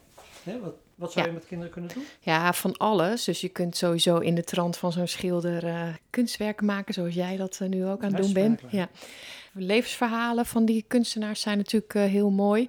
Hè, 0.43 0.61
wat, 0.61 0.75
wat 0.95 1.13
zou 1.13 1.25
Ja. 1.25 1.31
je 1.33 1.39
met 1.39 1.47
kinderen 1.47 1.73
kunnen 1.73 1.91
doen? 1.95 2.05
Ja, 2.21 2.53
van 2.53 2.77
alles. 2.77 3.25
Dus 3.25 3.41
je 3.41 3.49
kunt 3.49 3.77
sowieso 3.77 4.19
in 4.19 4.35
de 4.35 4.45
trant 4.45 4.77
van 4.77 4.93
zo'n 4.93 5.07
schilder 5.07 5.67
eh, 5.67 5.89
kunstwerken 6.11 6.67
maken, 6.67 6.95
zoals 6.95 7.15
jij 7.15 7.37
dat 7.37 7.59
eh, 7.61 7.69
nu 7.69 7.87
ook 7.87 8.03
aan 8.03 8.15
het 8.15 8.23
doen 8.23 8.33
bent. 8.33 8.61
Ja. 8.71 8.89
Levensverhalen 9.53 10.47
van 10.47 10.65
die 10.65 10.85
kunstenaars 10.89 11.41
zijn 11.41 11.57
natuurlijk 11.57 11.95
eh, 11.95 12.05
heel 12.05 12.31
mooi. 12.31 12.69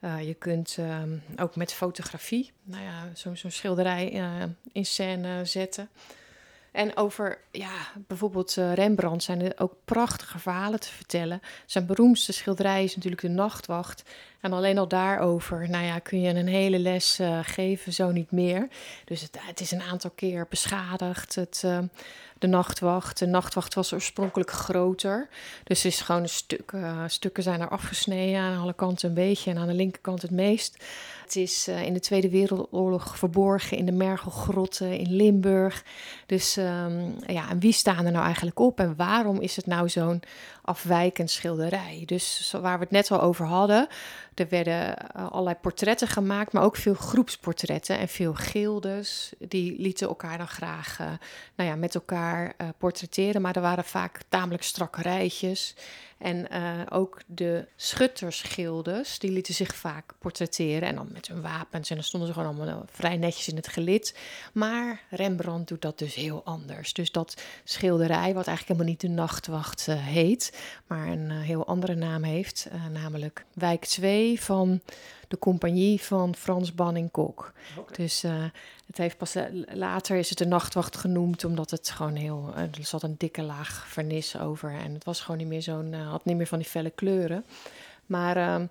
Je 0.00 0.34
kunt 0.38 0.76
ehm, 0.78 1.16
ook 1.36 1.56
met 1.56 1.72
fotografie, 1.72 2.52
nou 2.62 2.82
ja, 2.82 3.08
zo'n 3.14 3.50
schilderij 3.50 4.22
in 4.72 4.86
scène 4.86 5.44
zetten. 5.44 5.88
En 6.72 6.96
over, 6.96 7.38
ja, 7.50 7.72
bijvoorbeeld 8.06 8.54
Rembrandt 8.54 9.22
zijn 9.22 9.42
er 9.42 9.52
ook 9.58 9.74
prachtige 9.84 10.38
verhalen 10.38 10.80
te 10.80 10.88
vertellen. 10.88 11.40
Zijn 11.66 11.86
beroemdste 11.86 12.32
schilderij 12.32 12.84
is 12.84 12.94
natuurlijk 12.94 13.22
De 13.22 13.28
Nachtwacht. 13.28 14.02
En 14.44 14.52
alleen 14.52 14.78
al 14.78 14.88
daarover, 14.88 15.70
nou 15.70 15.84
ja, 15.84 15.98
kun 15.98 16.20
je 16.20 16.28
een 16.28 16.46
hele 16.46 16.78
les 16.78 17.18
eh, 17.18 17.38
geven, 17.42 17.92
zo 17.92 18.10
niet 18.10 18.30
meer. 18.30 18.68
Dus 19.04 19.20
het, 19.20 19.38
het 19.40 19.60
is 19.60 19.70
een 19.70 19.82
aantal 19.82 20.10
keer 20.14 20.46
beschadigd. 20.48 21.34
Het, 21.34 21.62
eh, 21.64 21.78
de 22.38 22.46
Nachtwacht. 22.46 23.18
De 23.18 23.26
Nachtwacht 23.26 23.74
was 23.74 23.92
oorspronkelijk 23.92 24.50
groter. 24.50 25.28
Dus 25.64 25.82
het 25.82 25.92
is 25.92 26.00
gewoon 26.00 26.22
een 26.22 26.28
stuk, 26.28 26.72
eh, 26.72 27.02
stukken 27.06 27.42
zijn 27.42 27.60
er 27.60 27.68
afgesneden. 27.68 28.40
Aan 28.40 28.60
alle 28.60 28.74
kanten 28.74 29.08
een 29.08 29.14
beetje 29.14 29.50
en 29.50 29.58
aan 29.58 29.66
de 29.66 29.74
linkerkant 29.74 30.22
het 30.22 30.30
meest. 30.30 30.84
Het 31.22 31.36
is 31.36 31.68
in 31.68 31.92
de 31.92 32.00
Tweede 32.00 32.30
Wereldoorlog 32.30 33.18
verborgen 33.18 33.76
in 33.76 33.86
de 33.86 33.92
Mergelgrotten 33.92 34.98
in 34.98 35.12
Limburg. 35.12 35.84
Dus 36.26 36.56
ehm, 36.56 37.10
ja, 37.26 37.50
en 37.50 37.58
wie 37.58 37.72
staan 37.72 38.06
er 38.06 38.12
nou 38.12 38.24
eigenlijk 38.24 38.58
op 38.58 38.80
en 38.80 38.96
waarom 38.96 39.40
is 39.40 39.56
het 39.56 39.66
nou 39.66 39.88
zo'n 39.88 40.22
afwijkend 40.62 41.30
schilderij? 41.30 42.02
Dus 42.06 42.54
waar 42.60 42.78
we 42.78 42.84
het 42.84 42.92
net 42.92 43.10
al 43.10 43.20
over 43.20 43.46
hadden, 43.46 43.88
er 44.34 44.48
werden 44.48 44.96
eh, 44.96 45.30
allerlei 45.30 45.56
portretten 45.60 46.08
gemaakt, 46.08 46.52
maar 46.52 46.62
ook 46.62 46.76
veel 46.76 46.94
groepsportretten 46.94 47.98
en 47.98 48.08
veel 48.08 48.34
gildes. 48.34 49.32
Die 49.38 49.80
lieten 49.80 50.08
elkaar 50.08 50.38
dan 50.38 50.48
graag 50.48 51.00
eh, 51.00 51.06
nou 51.54 51.68
ja, 51.68 51.76
met 51.76 51.94
elkaar 51.94 52.54
eh, 52.56 52.68
portretteren, 52.78 53.42
maar 53.42 53.56
er 53.56 53.62
waren 53.62 53.84
vaak 53.84 54.20
tamelijk 54.28 54.62
strakke 54.62 55.02
rijtjes. 55.02 55.74
En 56.18 56.50
eh, 56.50 56.80
ook 56.90 57.20
de 57.26 57.66
schuttersgildes, 57.76 59.18
die 59.18 59.30
lieten 59.30 59.54
zich 59.54 59.74
vaak 59.74 60.14
portretteren. 60.18 60.88
En 60.88 60.94
dan 60.94 61.08
met 61.12 61.28
hun 61.28 61.42
wapens. 61.42 61.90
En 61.90 61.94
dan 61.94 62.04
stonden 62.04 62.28
ze 62.28 62.34
gewoon 62.34 62.56
allemaal 62.56 62.84
vrij 62.90 63.16
netjes 63.16 63.48
in 63.48 63.56
het 63.56 63.68
gelid. 63.68 64.18
Maar 64.52 65.02
Rembrandt 65.10 65.68
doet 65.68 65.82
dat 65.82 65.98
dus 65.98 66.14
heel 66.14 66.44
anders. 66.44 66.92
Dus 66.92 67.12
dat 67.12 67.42
schilderij, 67.64 68.34
wat 68.34 68.46
eigenlijk 68.46 68.68
helemaal 68.68 68.86
niet 68.86 69.00
de 69.00 69.08
Nachtwacht 69.08 69.88
eh, 69.88 69.96
heet, 69.96 70.58
maar 70.86 71.08
een 71.08 71.30
eh, 71.30 71.40
heel 71.40 71.66
andere 71.66 71.94
naam 71.94 72.22
heeft, 72.22 72.68
namelijk 72.92 73.44
Wijk 73.52 73.84
2 73.84 74.40
van 74.40 74.80
de 75.28 75.38
compagnie 75.38 76.00
van 76.00 76.34
Frans 76.34 76.74
Banning 76.74 77.10
Kok. 77.10 77.52
Dus 77.96 78.24
eh, 78.24 78.44
het 78.86 78.98
heeft 78.98 79.16
pas 79.16 79.34
eh, 79.34 79.44
later 79.72 80.16
is 80.16 80.28
het 80.28 80.38
de 80.38 80.46
nachtwacht 80.46 80.96
genoemd, 80.96 81.44
omdat 81.44 81.70
het 81.70 81.90
gewoon 81.90 82.14
heel. 82.14 82.52
eh, 82.56 82.62
er 82.62 82.84
zat 82.84 83.02
een 83.02 83.14
dikke 83.18 83.42
laag 83.42 83.86
vernis 83.88 84.38
over. 84.38 84.70
En 84.70 84.94
het 84.94 85.04
was 85.04 85.20
gewoon 85.20 85.36
niet 85.36 85.48
meer 85.48 85.62
zo'n. 85.62 85.94
had 85.94 86.24
niet 86.24 86.36
meer 86.36 86.46
van 86.46 86.58
die 86.58 86.68
felle 86.68 86.90
kleuren. 86.90 87.44
Maar 88.06 88.68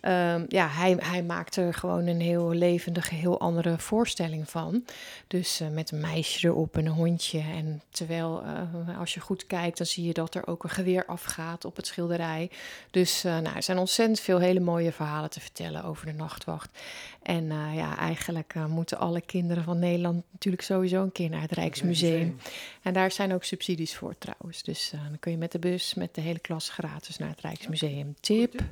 ehm, 0.00 0.44
ja, 0.48 0.68
hij, 0.68 0.96
hij 1.00 1.22
maakte 1.22 1.60
er 1.60 1.74
gewoon 1.74 2.06
een 2.06 2.20
heel 2.20 2.50
levendige, 2.50 3.14
heel 3.14 3.40
andere 3.40 3.78
voorstelling 3.78 4.50
van. 4.50 4.84
Dus 5.26 5.60
eh, 5.60 5.68
met 5.68 5.90
een 5.90 6.00
meisje 6.00 6.46
erop 6.46 6.76
en 6.76 6.86
een 6.86 6.92
hondje. 6.92 7.38
En 7.38 7.82
terwijl, 7.90 8.42
eh, 8.42 8.98
als 8.98 9.14
je 9.14 9.20
goed 9.20 9.46
kijkt, 9.46 9.78
dan 9.78 9.86
zie 9.86 10.06
je 10.06 10.12
dat 10.12 10.34
er 10.34 10.46
ook 10.46 10.64
een 10.64 10.70
geweer 10.70 11.06
afgaat 11.06 11.64
op 11.64 11.76
het 11.76 11.86
schilderij. 11.86 12.50
Dus 12.90 13.24
eh, 13.24 13.38
nou, 13.38 13.56
er 13.56 13.62
zijn 13.62 13.78
ontzettend 13.78 14.20
veel 14.20 14.38
hele 14.38 14.60
mooie 14.60 14.92
verhalen 14.92 15.30
te 15.30 15.40
vertellen 15.40 15.84
over 15.84 16.06
de 16.06 16.12
nachtwacht. 16.12 16.78
En 17.22 17.46
ja, 17.74 17.98
eigenlijk 17.98 18.54
moeten 18.68 18.98
alle 18.98 19.20
kinderen 19.20 19.64
van 19.64 19.78
Nederland 19.78 20.24
natuurlijk 20.30 20.62
sowieso 20.62 21.02
een 21.02 21.12
keer 21.12 21.30
naar 21.30 21.40
het 21.40 21.52
Rijksmuseum. 21.52 22.38
En 22.82 22.92
daar 22.92 23.10
zijn 23.10 23.34
ook 23.34 23.44
subsidies 23.44 23.96
voor 23.96 24.14
trouwens. 24.18 24.62
Dus 24.62 24.90
dan 24.90 25.18
kun 25.20 25.32
je 25.32 25.38
met 25.38 25.52
de 25.52 25.58
bus 25.58 25.94
met 25.94 26.14
de 26.14 26.20
hele 26.20 26.38
klas 26.38 26.68
gratis 26.68 27.18
naar 27.18 27.28
het 27.28 27.40
Rijksmuseum. 27.40 28.14
Tip. 28.20 28.62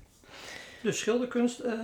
Dus 0.86 0.98
schilderkunst. 0.98 1.58
eh, 1.60 1.74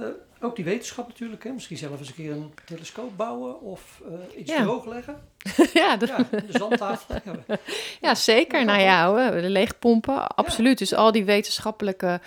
ook 0.41 0.57
die 0.57 0.65
wetenschap 0.65 1.09
natuurlijk. 1.09 1.45
Hè? 1.45 1.51
Misschien 1.53 1.77
zelf 1.77 1.99
eens 1.99 2.09
een 2.09 2.15
keer 2.15 2.33
een 2.33 2.53
telescoop 2.65 3.17
bouwen 3.17 3.61
of 3.61 4.03
uh, 4.09 4.41
iets 4.41 4.53
Ja. 4.53 4.63
droogleggen. 4.63 5.21
ja, 5.75 5.97
dat- 5.97 6.09
Ja, 6.09 6.27
de 6.31 6.45
zandtafel. 6.49 7.15
Ja, 7.25 7.59
Ja, 8.01 8.15
zeker. 8.15 8.65
Nou 8.65 8.81
ja, 8.81 9.31
de 9.31 9.49
leegpompen, 9.51 10.27
absoluut. 10.27 10.79
Dus 10.79 10.95
al 10.95 11.13
die 11.13 11.25
wetenschappelijke 11.25 12.21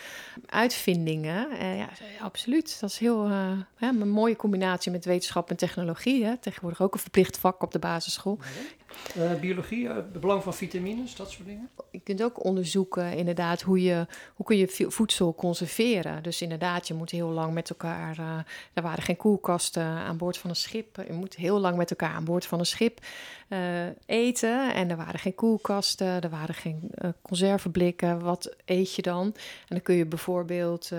uitvindingen, 0.46 1.50
eh, 1.60 1.78
ja, 1.78 1.90
absoluut. 2.22 2.78
Dat 2.80 2.90
is 2.90 2.98
heel 2.98 3.24
eh, 3.26 3.32
ja, 3.78 3.88
een 3.90 4.10
mooie 4.10 4.36
combinatie 4.36 4.92
met 4.92 5.06
wetenschap 5.06 5.50
en 5.50 5.56
technologie. 5.56 6.26
Hè. 6.26 6.38
Tegenwoordig 6.38 6.82
ook 6.82 6.94
een 6.94 7.00
verplicht 7.00 7.38
vak 7.38 7.64
op 7.64 7.72
de 7.72 7.80
basisschool. 7.80 8.40
Eh, 9.16 9.34
biologie, 9.40 9.90
het 9.90 10.20
belang 10.22 10.44
van 10.44 10.54
vitamines, 10.54 11.16
dat 11.16 11.32
soort 11.32 11.46
dingen. 11.48 11.70
Je 11.92 12.00
kunt 12.00 12.24
ook 12.24 12.44
onderzoeken 12.44 13.14
inderdaad 13.14 13.62
hoe, 13.62 13.82
je, 13.84 14.08
hoe 14.36 14.46
kun 14.46 14.58
je 14.58 14.68
vo- 14.68 14.90
voedsel 14.90 15.36
conserveren. 15.36 16.24
Dus 16.24 16.42
inderdaad, 16.42 16.88
je 16.88 16.94
moet 16.94 17.12
heel 17.12 17.30
lang 17.30 17.54
met 17.54 17.70
elkaar... 17.70 18.18
er 18.74 18.82
waren 18.82 19.04
geen 19.04 19.16
koelkasten 19.18 19.84
aan 19.84 20.18
boord 20.18 20.38
van 20.38 20.50
een 20.50 20.56
schip. 20.56 21.04
Je 21.08 21.14
moet 21.14 21.36
heel 21.36 21.60
lang 21.60 21.78
met 21.78 21.90
elkaar 21.90 22.10
aan 22.14 22.24
boord 22.24 22.46
van 22.46 22.60
een 22.60 22.66
schip 22.66 23.05
eh, 23.48 23.88
eten. 24.06 24.74
En 24.74 24.90
er 24.90 24.98
waren 24.98 25.20
geen 25.20 25.36
koelkasten, 25.36 26.22
er 26.22 26.30
waren 26.30 26.56
geen 26.56 26.90
eh, 26.92 27.10
conserveblikken. 27.22 28.20
Wat 28.20 28.56
eet 28.66 28.96
je 28.96 29.02
dan? 29.02 29.26
En 29.26 29.36
dan 29.68 29.82
kun 29.82 29.96
je 29.96 30.06
bijvoorbeeld... 30.06 30.92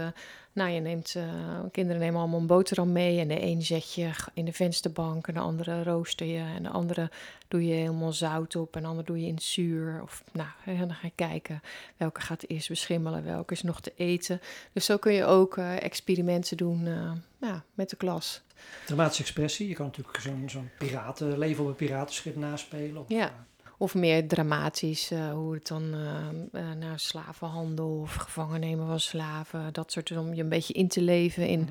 nou, 0.56 0.70
je 0.70 0.80
neemt, 0.80 1.14
eh, 1.14 1.24
kinderen 1.72 2.00
nemen 2.00 2.20
allemaal 2.20 2.40
een 2.40 2.46
boterham 2.46 2.92
mee 2.92 3.20
en 3.20 3.28
de 3.28 3.42
een 3.42 3.62
zet 3.62 3.94
je 3.94 4.10
in 4.34 4.44
de 4.44 4.52
vensterbank 4.52 5.26
en 5.26 5.34
de 5.34 5.40
andere 5.40 5.82
rooster 5.82 6.26
je 6.26 6.38
en 6.56 6.62
de 6.62 6.68
andere 6.68 7.10
doe 7.48 7.66
je 7.66 7.74
helemaal 7.74 8.12
zout 8.12 8.56
op 8.56 8.76
en 8.76 8.82
de 8.82 8.88
andere 8.88 9.06
doe 9.06 9.20
je 9.20 9.26
in 9.26 9.38
zuur. 9.38 10.02
Of 10.02 10.24
nou, 10.32 10.48
en 10.64 10.78
dan 10.78 10.94
ga 10.94 11.06
je 11.06 11.12
kijken 11.14 11.60
welke 11.96 12.20
gaat 12.20 12.44
eerst 12.46 12.68
beschimmelen, 12.68 13.24
welke 13.24 13.52
is 13.52 13.62
nog 13.62 13.80
te 13.80 13.92
eten. 13.96 14.40
Dus 14.72 14.84
zo 14.84 14.96
kun 14.96 15.12
je 15.12 15.24
ook 15.24 15.56
eh, 15.56 15.82
experimenten 15.82 16.56
doen 16.56 16.86
eh, 16.86 17.12
nou, 17.38 17.60
met 17.74 17.90
de 17.90 17.96
klas. 17.96 18.42
Dramatische 18.86 19.22
expressie. 19.22 19.68
Je 19.68 19.74
kan 19.74 19.86
natuurlijk 19.86 20.20
zo'n 20.20 20.44
zo'n 20.46 20.70
piratenleven 20.78 21.62
op 21.62 21.68
een 21.68 21.76
piratenschip 21.76 22.36
naspelen. 22.36 23.04
Ja. 23.08 23.45
Of 23.78 23.94
meer 23.94 24.28
dramatisch, 24.28 25.10
eh, 25.10 25.30
hoe 25.32 25.54
het 25.54 25.66
dan 25.66 25.94
eh, 25.94 26.60
eh, 26.70 26.76
naar 26.76 27.00
slavenhandel 27.00 27.98
of 28.00 28.14
gevangen 28.14 28.60
nemen 28.60 28.86
van 28.86 29.00
slaven. 29.00 29.72
Dat 29.72 29.92
soort, 29.92 30.10
om 30.16 30.34
je 30.34 30.42
een 30.42 30.48
beetje 30.48 30.72
in 30.74 30.88
te 30.88 31.00
leven 31.00 31.46
in 31.48 31.60
Mhm. 31.60 31.70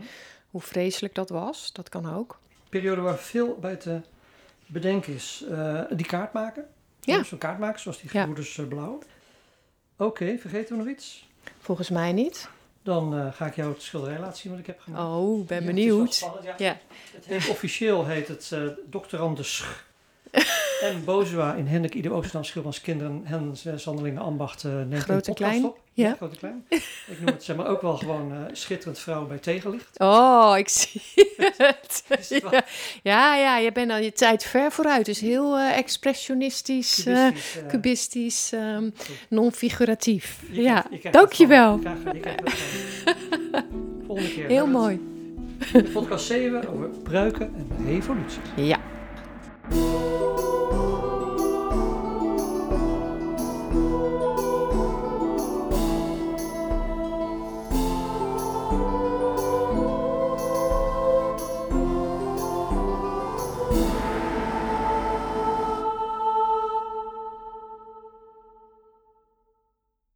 hoe 0.50 0.62
vreselijk 0.62 1.16
dat 1.16 1.30
was. 1.30 1.74
Dat 1.74 1.90
kan 1.90 2.14
ook. 2.14 2.40
periode 2.70 3.02
waar 3.02 3.18
veel 3.18 3.58
bij 3.62 3.76
te 3.76 4.02
bedenken 4.66 5.14
is. 5.14 5.44
Die 5.90 6.06
kaart 6.06 6.34
maken. 6.34 6.66
Ja. 7.02 7.24
Zo'n 7.24 7.38
kaart 7.38 7.60
maken, 7.60 7.80
zoals 7.82 8.00
die 8.02 8.10
Ja. 8.14 8.20
gebroeders 8.20 8.58
eh, 8.58 8.68
Blauw. 8.68 9.00
Oké, 9.98 10.38
vergeten 10.38 10.78
we 10.78 10.84
nog 10.84 10.94
iets? 10.94 11.28
Volgens 11.60 11.90
mij 11.90 12.12
niet. 12.14 12.50
Dan 12.84 13.34
ga 13.34 13.46
ik 13.46 13.56
jou 13.56 13.72
het 13.74 13.82
schilderij 13.82 14.20
laten 14.20 14.38
zien 14.38 14.52
wat 14.52 14.60
ik 14.62 14.68
heb 14.68 14.80
gemaakt. 14.80 15.04
Oh, 15.04 15.48
ben 15.48 15.60
Ja, 15.60 15.66
het 15.66 15.76
benieuwd. 15.76 16.14
spannend, 16.14 16.46
ja. 16.46 16.56
Ja. 16.58 16.78
Het 17.14 17.26
heet, 17.26 17.50
officieel 17.56 18.06
heet 18.06 18.28
het 18.28 18.56
Doctorande 18.86 19.44
Sch. 19.44 19.84
en 20.90 21.04
Bozua 21.06 21.54
in 21.54 21.68
Hendrik 21.68 21.94
Ido 21.96 22.14
Oosterdam 22.16 22.44
Schilmans 22.44 22.82
Kinderen 22.82 23.26
en 23.64 23.80
Zandelingen 23.80 24.22
Ambacht 24.22 24.64
neemt 24.64 24.94
Groot 25.04 25.10
een 25.10 25.16
en 25.16 25.22
podcast 25.22 25.36
klein. 25.36 25.66
op. 25.66 25.78
Ja. 25.94 26.14
groot 26.18 26.32
en 26.32 26.38
klein. 26.38 26.66
Ik 27.08 27.18
noem 27.20 27.26
het 27.28 27.44
zeg 27.44 27.56
maar 27.56 27.68
ook 27.68 27.82
wel 27.82 27.98
gewoon 27.98 28.32
eh, 28.32 28.38
schitterend 28.52 29.00
vrouw 29.00 29.26
bij 29.26 29.38
tegenlicht. 29.38 30.00
Oh, 30.00 30.54
ik 30.58 30.70
zie 30.70 31.02
het. 31.58 32.04
Ja, 32.30 32.64
ja, 33.04 33.36
ja, 33.36 33.58
je 33.58 33.72
bent 33.72 33.92
al 33.92 33.98
je 33.98 34.12
tijd 34.12 34.44
ver 34.44 34.72
vooruit. 34.72 35.06
Dus 35.06 35.20
heel 35.20 35.58
eh, 35.58 35.78
expressionistisch, 35.78 37.04
Cubistisch, 37.04 37.58
cubistisch, 37.68 38.52
goed. 38.98 39.20
non-figuratief. 39.30 40.40
Ja, 40.52 40.86
dankjewel. 41.12 41.80
Volgende 44.06 44.34
keer. 44.34 44.48
Heel 44.48 44.68
mooi. 44.68 45.00
de 45.74 45.84
podcast 45.84 46.26
7 46.26 46.68
over 46.74 46.90
pruiken 46.90 47.54
en 47.56 47.86
revolutie. 47.86 48.40
Ja. 48.56 48.80
Música 49.70 50.65